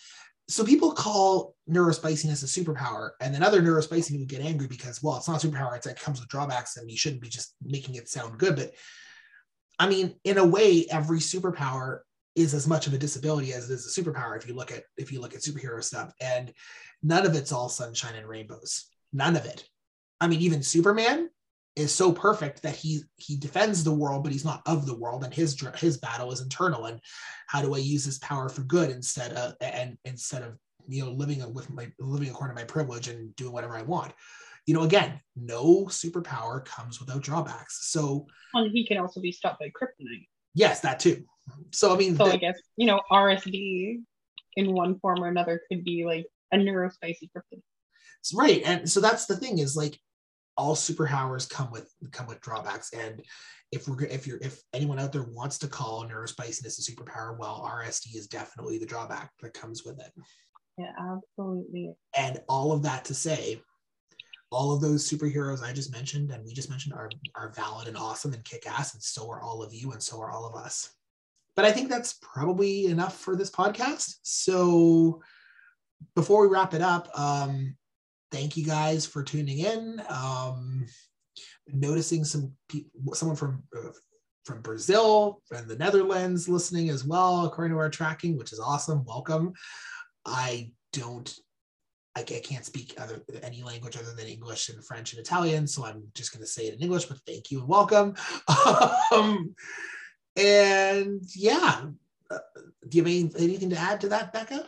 so 0.49 0.65
people 0.65 0.93
call 0.93 1.55
neurospiciness 1.71 2.43
a 2.43 2.47
superpower, 2.47 3.11
and 3.21 3.33
then 3.33 3.43
other 3.43 3.63
neurospicy 3.63 4.11
people 4.11 4.27
get 4.27 4.41
angry 4.41 4.67
because, 4.67 5.03
well, 5.03 5.17
it's 5.17 5.29
not 5.29 5.43
a 5.43 5.47
superpower, 5.47 5.77
it's, 5.77 5.87
it 5.87 6.01
comes 6.01 6.19
with 6.21 6.29
drawbacks, 6.29 6.77
and 6.77 6.91
you 6.91 6.97
shouldn't 6.97 7.23
be 7.23 7.29
just 7.29 7.55
making 7.65 7.95
it 7.95 8.09
sound 8.09 8.39
good. 8.39 8.57
But 8.57 8.73
I 9.79 9.89
mean, 9.89 10.17
in 10.25 10.39
a 10.39 10.45
way, 10.45 10.87
every 10.91 11.21
superpower 11.21 12.01
is 12.35 12.55
as 12.55 12.67
much 12.67 12.87
of 12.87 12.95
a 12.95 12.99
disability 12.99 13.53
as 13.53 13.71
it 13.71 13.75
is 13.75 13.97
a 13.97 14.01
superpower 14.01 14.37
if 14.37 14.47
you 14.47 14.55
look 14.55 14.71
at 14.71 14.85
if 14.97 15.13
you 15.13 15.21
look 15.21 15.35
at 15.35 15.41
superhero 15.41 15.83
stuff. 15.83 16.13
And 16.21 16.53
none 17.03 17.27
of 17.27 17.35
it's 17.35 17.53
all 17.53 17.69
sunshine 17.69 18.15
and 18.15 18.29
rainbows. 18.29 18.87
None 19.13 19.37
of 19.37 19.45
it. 19.47 19.65
I 20.21 20.27
mean, 20.27 20.41
even 20.41 20.63
Superman 20.63 21.31
is 21.77 21.95
so 21.95 22.13
perfect 22.13 22.63
that 22.63 22.75
he 22.75 23.01
he 23.17 23.37
defends 23.37 23.85
the 23.85 23.95
world 23.95 24.23
but 24.25 24.33
he's 24.33 24.45
not 24.45 24.63
of 24.67 24.87
the 24.87 24.97
world 24.97 25.23
and 25.25 25.33
his 25.33 25.59
his 25.77 25.99
battle 25.99 26.33
is 26.33 26.41
internal 26.41 26.87
and 26.87 27.01
how 27.47 27.63
do 27.63 27.75
i 27.75 27.79
use 27.79 28.05
this 28.05 28.19
power 28.19 28.49
for 28.49 28.63
good 28.63 28.91
instead 28.91 29.33
of 29.35 29.55
and 29.61 29.97
instead 30.05 30.43
of 30.43 30.59
you 30.91 31.05
know 31.05 31.13
living 31.13 31.41
with 31.53 31.71
my 31.71 31.91
living 31.99 32.29
according 32.29 32.57
to 32.57 32.61
my 32.61 32.67
privilege 32.67 33.09
and 33.09 33.35
doing 33.37 33.53
whatever 33.53 33.77
i 33.77 33.83
want? 33.83 34.13
You 34.67 34.75
know 34.75 34.83
again 34.83 35.21
no 35.37 35.87
superpower 35.87 36.65
comes 36.65 37.01
without 37.01 37.23
drawbacks. 37.23 37.91
So 37.91 38.27
and 38.55 38.71
he 38.73 38.87
can 38.87 38.99
also 38.99 39.21
be 39.21 39.33
stopped 39.33 39.61
by 39.61 39.71
kryptonite. 39.71 40.27
Yes 40.55 40.81
that 40.81 41.01
too. 41.01 41.25
So 41.73 41.95
i 41.95 41.97
mean 41.97 42.17
so 42.17 42.27
i 42.27 42.37
guess 42.37 42.59
you 42.77 42.87
know 42.87 43.01
rsd 43.11 44.01
in 44.57 44.73
one 44.73 44.99
form 44.99 45.23
or 45.23 45.29
another 45.29 45.63
could 45.69 45.85
be 45.85 46.05
like 46.05 46.27
a 46.53 46.57
neurospicy 46.57 47.31
kryptonite. 47.35 47.63
Right 48.35 48.63
and 48.65 48.89
so 48.89 49.01
that's 49.01 49.27
the 49.27 49.37
thing 49.37 49.59
is 49.59 49.77
like 49.77 49.99
all 50.61 50.77
superpowers 50.77 51.49
come 51.49 51.71
with 51.71 51.91
come 52.13 52.27
with 52.27 52.41
drawbacks. 52.43 52.93
And 52.93 53.23
if 53.73 53.89
we're 53.89 54.05
if 54.05 54.27
you're 54.27 54.39
if 54.43 54.63
anyone 54.75 54.99
out 54.99 55.11
there 55.11 55.25
wants 55.25 55.57
to 55.59 55.69
call 55.69 56.07
neurospiciness 56.07 56.79
a 56.79 56.93
superpower 56.93 57.39
well 57.39 57.67
rsd 57.67 58.15
is 58.15 58.27
definitely 58.27 58.79
the 58.79 58.85
drawback 58.85 59.31
that 59.41 59.55
comes 59.55 59.85
with 59.85 59.99
it. 59.99 60.13
Yeah 60.77 60.93
absolutely. 60.99 61.95
And 62.15 62.43
all 62.47 62.73
of 62.73 62.83
that 62.83 63.07
to 63.07 63.15
say 63.15 63.63
all 64.53 64.73
of 64.73 64.81
those 64.81 65.09
superheroes 65.09 65.63
i 65.63 65.73
just 65.73 65.93
mentioned 65.93 66.31
and 66.33 66.45
we 66.45 66.53
just 66.53 66.69
mentioned 66.69 66.93
are 66.93 67.09
are 67.37 67.53
valid 67.53 67.87
and 67.89 67.97
awesome 67.97 68.33
and 68.35 68.45
kick-ass 68.45 68.95
and 68.95 69.03
so 69.03 69.31
are 69.31 69.41
all 69.41 69.63
of 69.63 69.73
you 69.73 69.93
and 69.93 70.03
so 70.03 70.21
are 70.21 70.31
all 70.31 70.45
of 70.45 70.55
us. 70.55 70.91
But 71.57 71.65
i 71.65 71.73
think 71.73 71.89
that's 71.89 72.19
probably 72.21 72.87
enough 72.87 73.17
for 73.17 73.35
this 73.35 73.51
podcast. 73.51 74.17
So 74.23 75.23
before 76.15 76.43
we 76.43 76.53
wrap 76.53 76.75
it 76.75 76.83
up 76.83 77.09
um 77.19 77.77
thank 78.31 78.57
you 78.57 78.65
guys 78.65 79.07
for 79.07 79.23
tuning 79.23 79.59
in. 79.59 80.03
Um, 80.09 80.87
noticing 81.67 82.25
some 82.25 82.53
people, 82.69 83.15
someone 83.15 83.37
from 83.37 83.63
uh, 83.77 83.91
from 84.45 84.63
Brazil 84.63 85.43
and 85.51 85.69
the 85.69 85.77
Netherlands 85.77 86.49
listening 86.49 86.89
as 86.89 87.05
well, 87.05 87.47
according 87.47 87.75
to 87.75 87.79
our 87.79 87.91
tracking, 87.91 88.37
which 88.37 88.53
is 88.53 88.61
awesome. 88.61 89.05
Welcome. 89.05 89.53
I 90.27 90.73
don't, 90.93 91.33
I, 92.17 92.23
can't 92.23 92.65
speak 92.65 92.95
other 92.99 93.23
any 93.43 93.63
language 93.63 93.97
other 93.97 94.15
than 94.15 94.27
English 94.27 94.69
and 94.69 94.85
French 94.85 95.13
and 95.13 95.21
Italian, 95.21 95.67
so 95.67 95.85
I'm 95.85 96.03
just 96.15 96.33
going 96.33 96.43
to 96.43 96.51
say 96.51 96.67
it 96.67 96.75
in 96.75 96.81
English. 96.81 97.05
But 97.05 97.19
thank 97.27 97.51
you 97.51 97.61
and 97.61 97.69
welcome. 97.69 98.15
um, 99.13 99.55
and 100.37 101.23
yeah, 101.37 101.83
uh, 102.31 102.39
do 102.89 102.99
you 102.99 103.05
have 103.05 103.13
any, 103.13 103.31
anything 103.39 103.71
to 103.71 103.79
add 103.79 104.01
to 104.01 104.09
that, 104.09 104.33
Becca? 104.33 104.67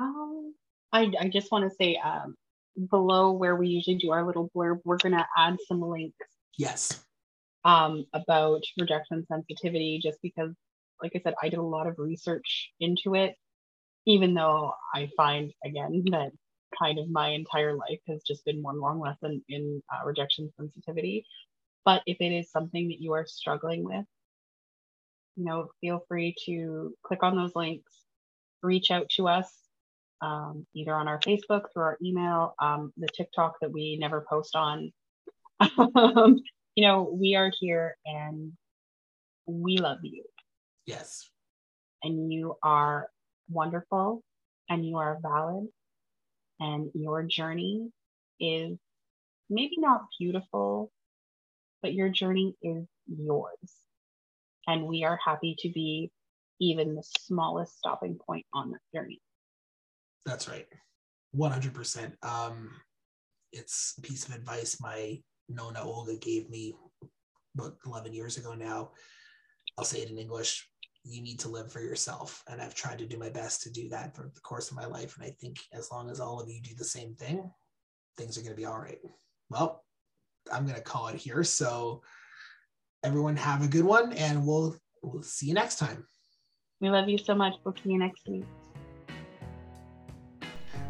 Um, 0.00 0.54
I, 0.92 1.10
I 1.20 1.28
just 1.28 1.52
want 1.52 1.68
to 1.68 1.74
say 1.76 2.00
um, 2.04 2.34
below 2.90 3.32
where 3.32 3.56
we 3.56 3.68
usually 3.68 3.96
do 3.96 4.12
our 4.12 4.26
little 4.26 4.50
blurb, 4.54 4.80
we're 4.84 4.98
going 4.98 5.16
to 5.16 5.26
add 5.36 5.56
some 5.66 5.80
links. 5.80 6.26
Yes. 6.58 7.04
Um, 7.64 8.06
about 8.12 8.62
rejection 8.78 9.24
sensitivity, 9.26 10.00
just 10.02 10.18
because, 10.22 10.52
like 11.02 11.12
I 11.14 11.20
said, 11.22 11.34
I 11.42 11.48
did 11.48 11.58
a 11.58 11.62
lot 11.62 11.86
of 11.86 11.98
research 11.98 12.70
into 12.78 13.14
it, 13.14 13.34
even 14.06 14.34
though 14.34 14.72
I 14.94 15.10
find, 15.16 15.52
again, 15.64 16.04
that 16.10 16.30
kind 16.78 16.98
of 16.98 17.10
my 17.10 17.30
entire 17.30 17.74
life 17.74 18.00
has 18.08 18.22
just 18.22 18.44
been 18.44 18.62
one 18.62 18.80
long 18.80 19.00
lesson 19.00 19.42
in 19.48 19.82
uh, 19.92 20.04
rejection 20.06 20.52
sensitivity. 20.56 21.26
But 21.84 22.02
if 22.06 22.18
it 22.20 22.32
is 22.32 22.50
something 22.50 22.88
that 22.88 23.00
you 23.00 23.12
are 23.12 23.26
struggling 23.26 23.84
with, 23.84 24.04
you 25.36 25.44
know, 25.44 25.68
feel 25.80 26.04
free 26.08 26.34
to 26.46 26.94
click 27.04 27.22
on 27.22 27.36
those 27.36 27.54
links, 27.54 27.92
reach 28.62 28.90
out 28.90 29.08
to 29.10 29.28
us 29.28 29.52
um, 30.20 30.66
either 30.74 30.94
on 30.94 31.08
our 31.08 31.18
Facebook, 31.20 31.62
through 31.72 31.82
our 31.82 31.98
email, 32.02 32.54
um, 32.60 32.92
the 32.96 33.08
TikTok 33.08 33.54
that 33.60 33.72
we 33.72 33.96
never 34.00 34.24
post 34.28 34.56
on. 34.56 34.92
um, 35.60 36.38
you 36.74 36.86
know, 36.86 37.10
we 37.12 37.34
are 37.34 37.50
here 37.58 37.96
and 38.04 38.52
we 39.46 39.78
love 39.78 39.98
you. 40.02 40.24
Yes. 40.86 41.30
And 42.02 42.32
you 42.32 42.56
are 42.62 43.08
wonderful 43.48 44.22
and 44.68 44.84
you 44.84 44.98
are 44.98 45.18
valid 45.22 45.66
and 46.60 46.90
your 46.94 47.22
journey 47.22 47.90
is 48.40 48.78
maybe 49.48 49.76
not 49.78 50.02
beautiful, 50.18 50.90
but 51.82 51.94
your 51.94 52.08
journey 52.08 52.54
is 52.62 52.86
yours. 53.06 53.74
And 54.66 54.86
we 54.86 55.04
are 55.04 55.18
happy 55.24 55.56
to 55.60 55.68
be 55.70 56.10
even 56.60 56.94
the 56.94 57.04
smallest 57.18 57.76
stopping 57.78 58.18
point 58.26 58.46
on 58.52 58.72
that 58.72 58.80
journey. 58.94 59.20
That's 60.26 60.48
right. 60.48 60.66
100%. 61.34 62.12
Um, 62.22 62.70
it's 63.52 63.94
a 63.98 64.02
piece 64.02 64.28
of 64.28 64.34
advice 64.34 64.78
my 64.80 65.18
Nona 65.48 65.82
Olga 65.82 66.16
gave 66.16 66.50
me 66.50 66.74
about 67.54 67.76
11 67.86 68.12
years 68.12 68.36
ago 68.36 68.54
now. 68.54 68.90
I'll 69.78 69.84
say 69.84 70.00
it 70.00 70.10
in 70.10 70.18
English. 70.18 70.68
You 71.04 71.22
need 71.22 71.38
to 71.40 71.48
live 71.48 71.70
for 71.70 71.80
yourself. 71.80 72.42
And 72.48 72.60
I've 72.60 72.74
tried 72.74 72.98
to 72.98 73.06
do 73.06 73.16
my 73.16 73.30
best 73.30 73.62
to 73.62 73.70
do 73.70 73.88
that 73.90 74.16
for 74.16 74.30
the 74.34 74.40
course 74.40 74.70
of 74.70 74.76
my 74.76 74.86
life. 74.86 75.16
And 75.16 75.24
I 75.24 75.34
think 75.40 75.58
as 75.72 75.90
long 75.92 76.10
as 76.10 76.18
all 76.18 76.40
of 76.40 76.50
you 76.50 76.60
do 76.60 76.74
the 76.76 76.84
same 76.84 77.14
thing, 77.14 77.48
things 78.16 78.36
are 78.36 78.42
going 78.42 78.52
to 78.52 78.60
be 78.60 78.66
all 78.66 78.80
right. 78.80 78.98
Well, 79.48 79.84
I'm 80.52 80.64
going 80.64 80.76
to 80.76 80.82
call 80.82 81.08
it 81.08 81.16
here. 81.16 81.44
So, 81.44 82.02
everyone, 83.04 83.36
have 83.36 83.64
a 83.64 83.68
good 83.68 83.84
one, 83.84 84.12
and 84.14 84.44
we'll, 84.44 84.76
we'll 85.02 85.22
see 85.22 85.46
you 85.46 85.54
next 85.54 85.78
time. 85.78 86.04
We 86.80 86.90
love 86.90 87.08
you 87.08 87.18
so 87.18 87.34
much. 87.34 87.54
We'll 87.64 87.74
see 87.76 87.92
you 87.92 87.98
next 87.98 88.28
week. 88.28 88.44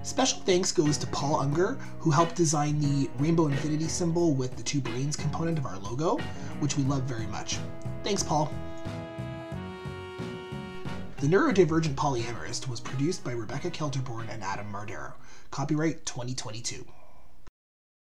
Special 0.07 0.39
thanks 0.43 0.71
goes 0.71 0.97
to 0.99 1.07
Paul 1.09 1.41
Unger, 1.41 1.77
who 1.99 2.13
helped 2.13 2.37
design 2.37 2.79
the 2.79 3.11
rainbow 3.19 3.49
infinity 3.49 3.89
symbol 3.89 4.35
with 4.35 4.57
the 4.57 4.63
two 4.63 4.81
brains 4.81 5.17
component 5.17 5.59
of 5.59 5.67
our 5.67 5.79
logo, 5.79 6.17
which 6.61 6.77
we 6.77 6.85
love 6.85 7.03
very 7.03 7.27
much. 7.27 7.59
Thanks, 8.05 8.23
Paul. 8.23 8.49
The 11.17 11.27
Neurodivergent 11.27 11.97
Polyamorist 11.97 12.69
was 12.69 12.79
produced 12.79 13.25
by 13.25 13.33
Rebecca 13.33 13.69
Kelterborn 13.69 14.33
and 14.33 14.45
Adam 14.45 14.73
Mardero. 14.73 15.15
Copyright 15.51 16.07
2022. 16.07 16.87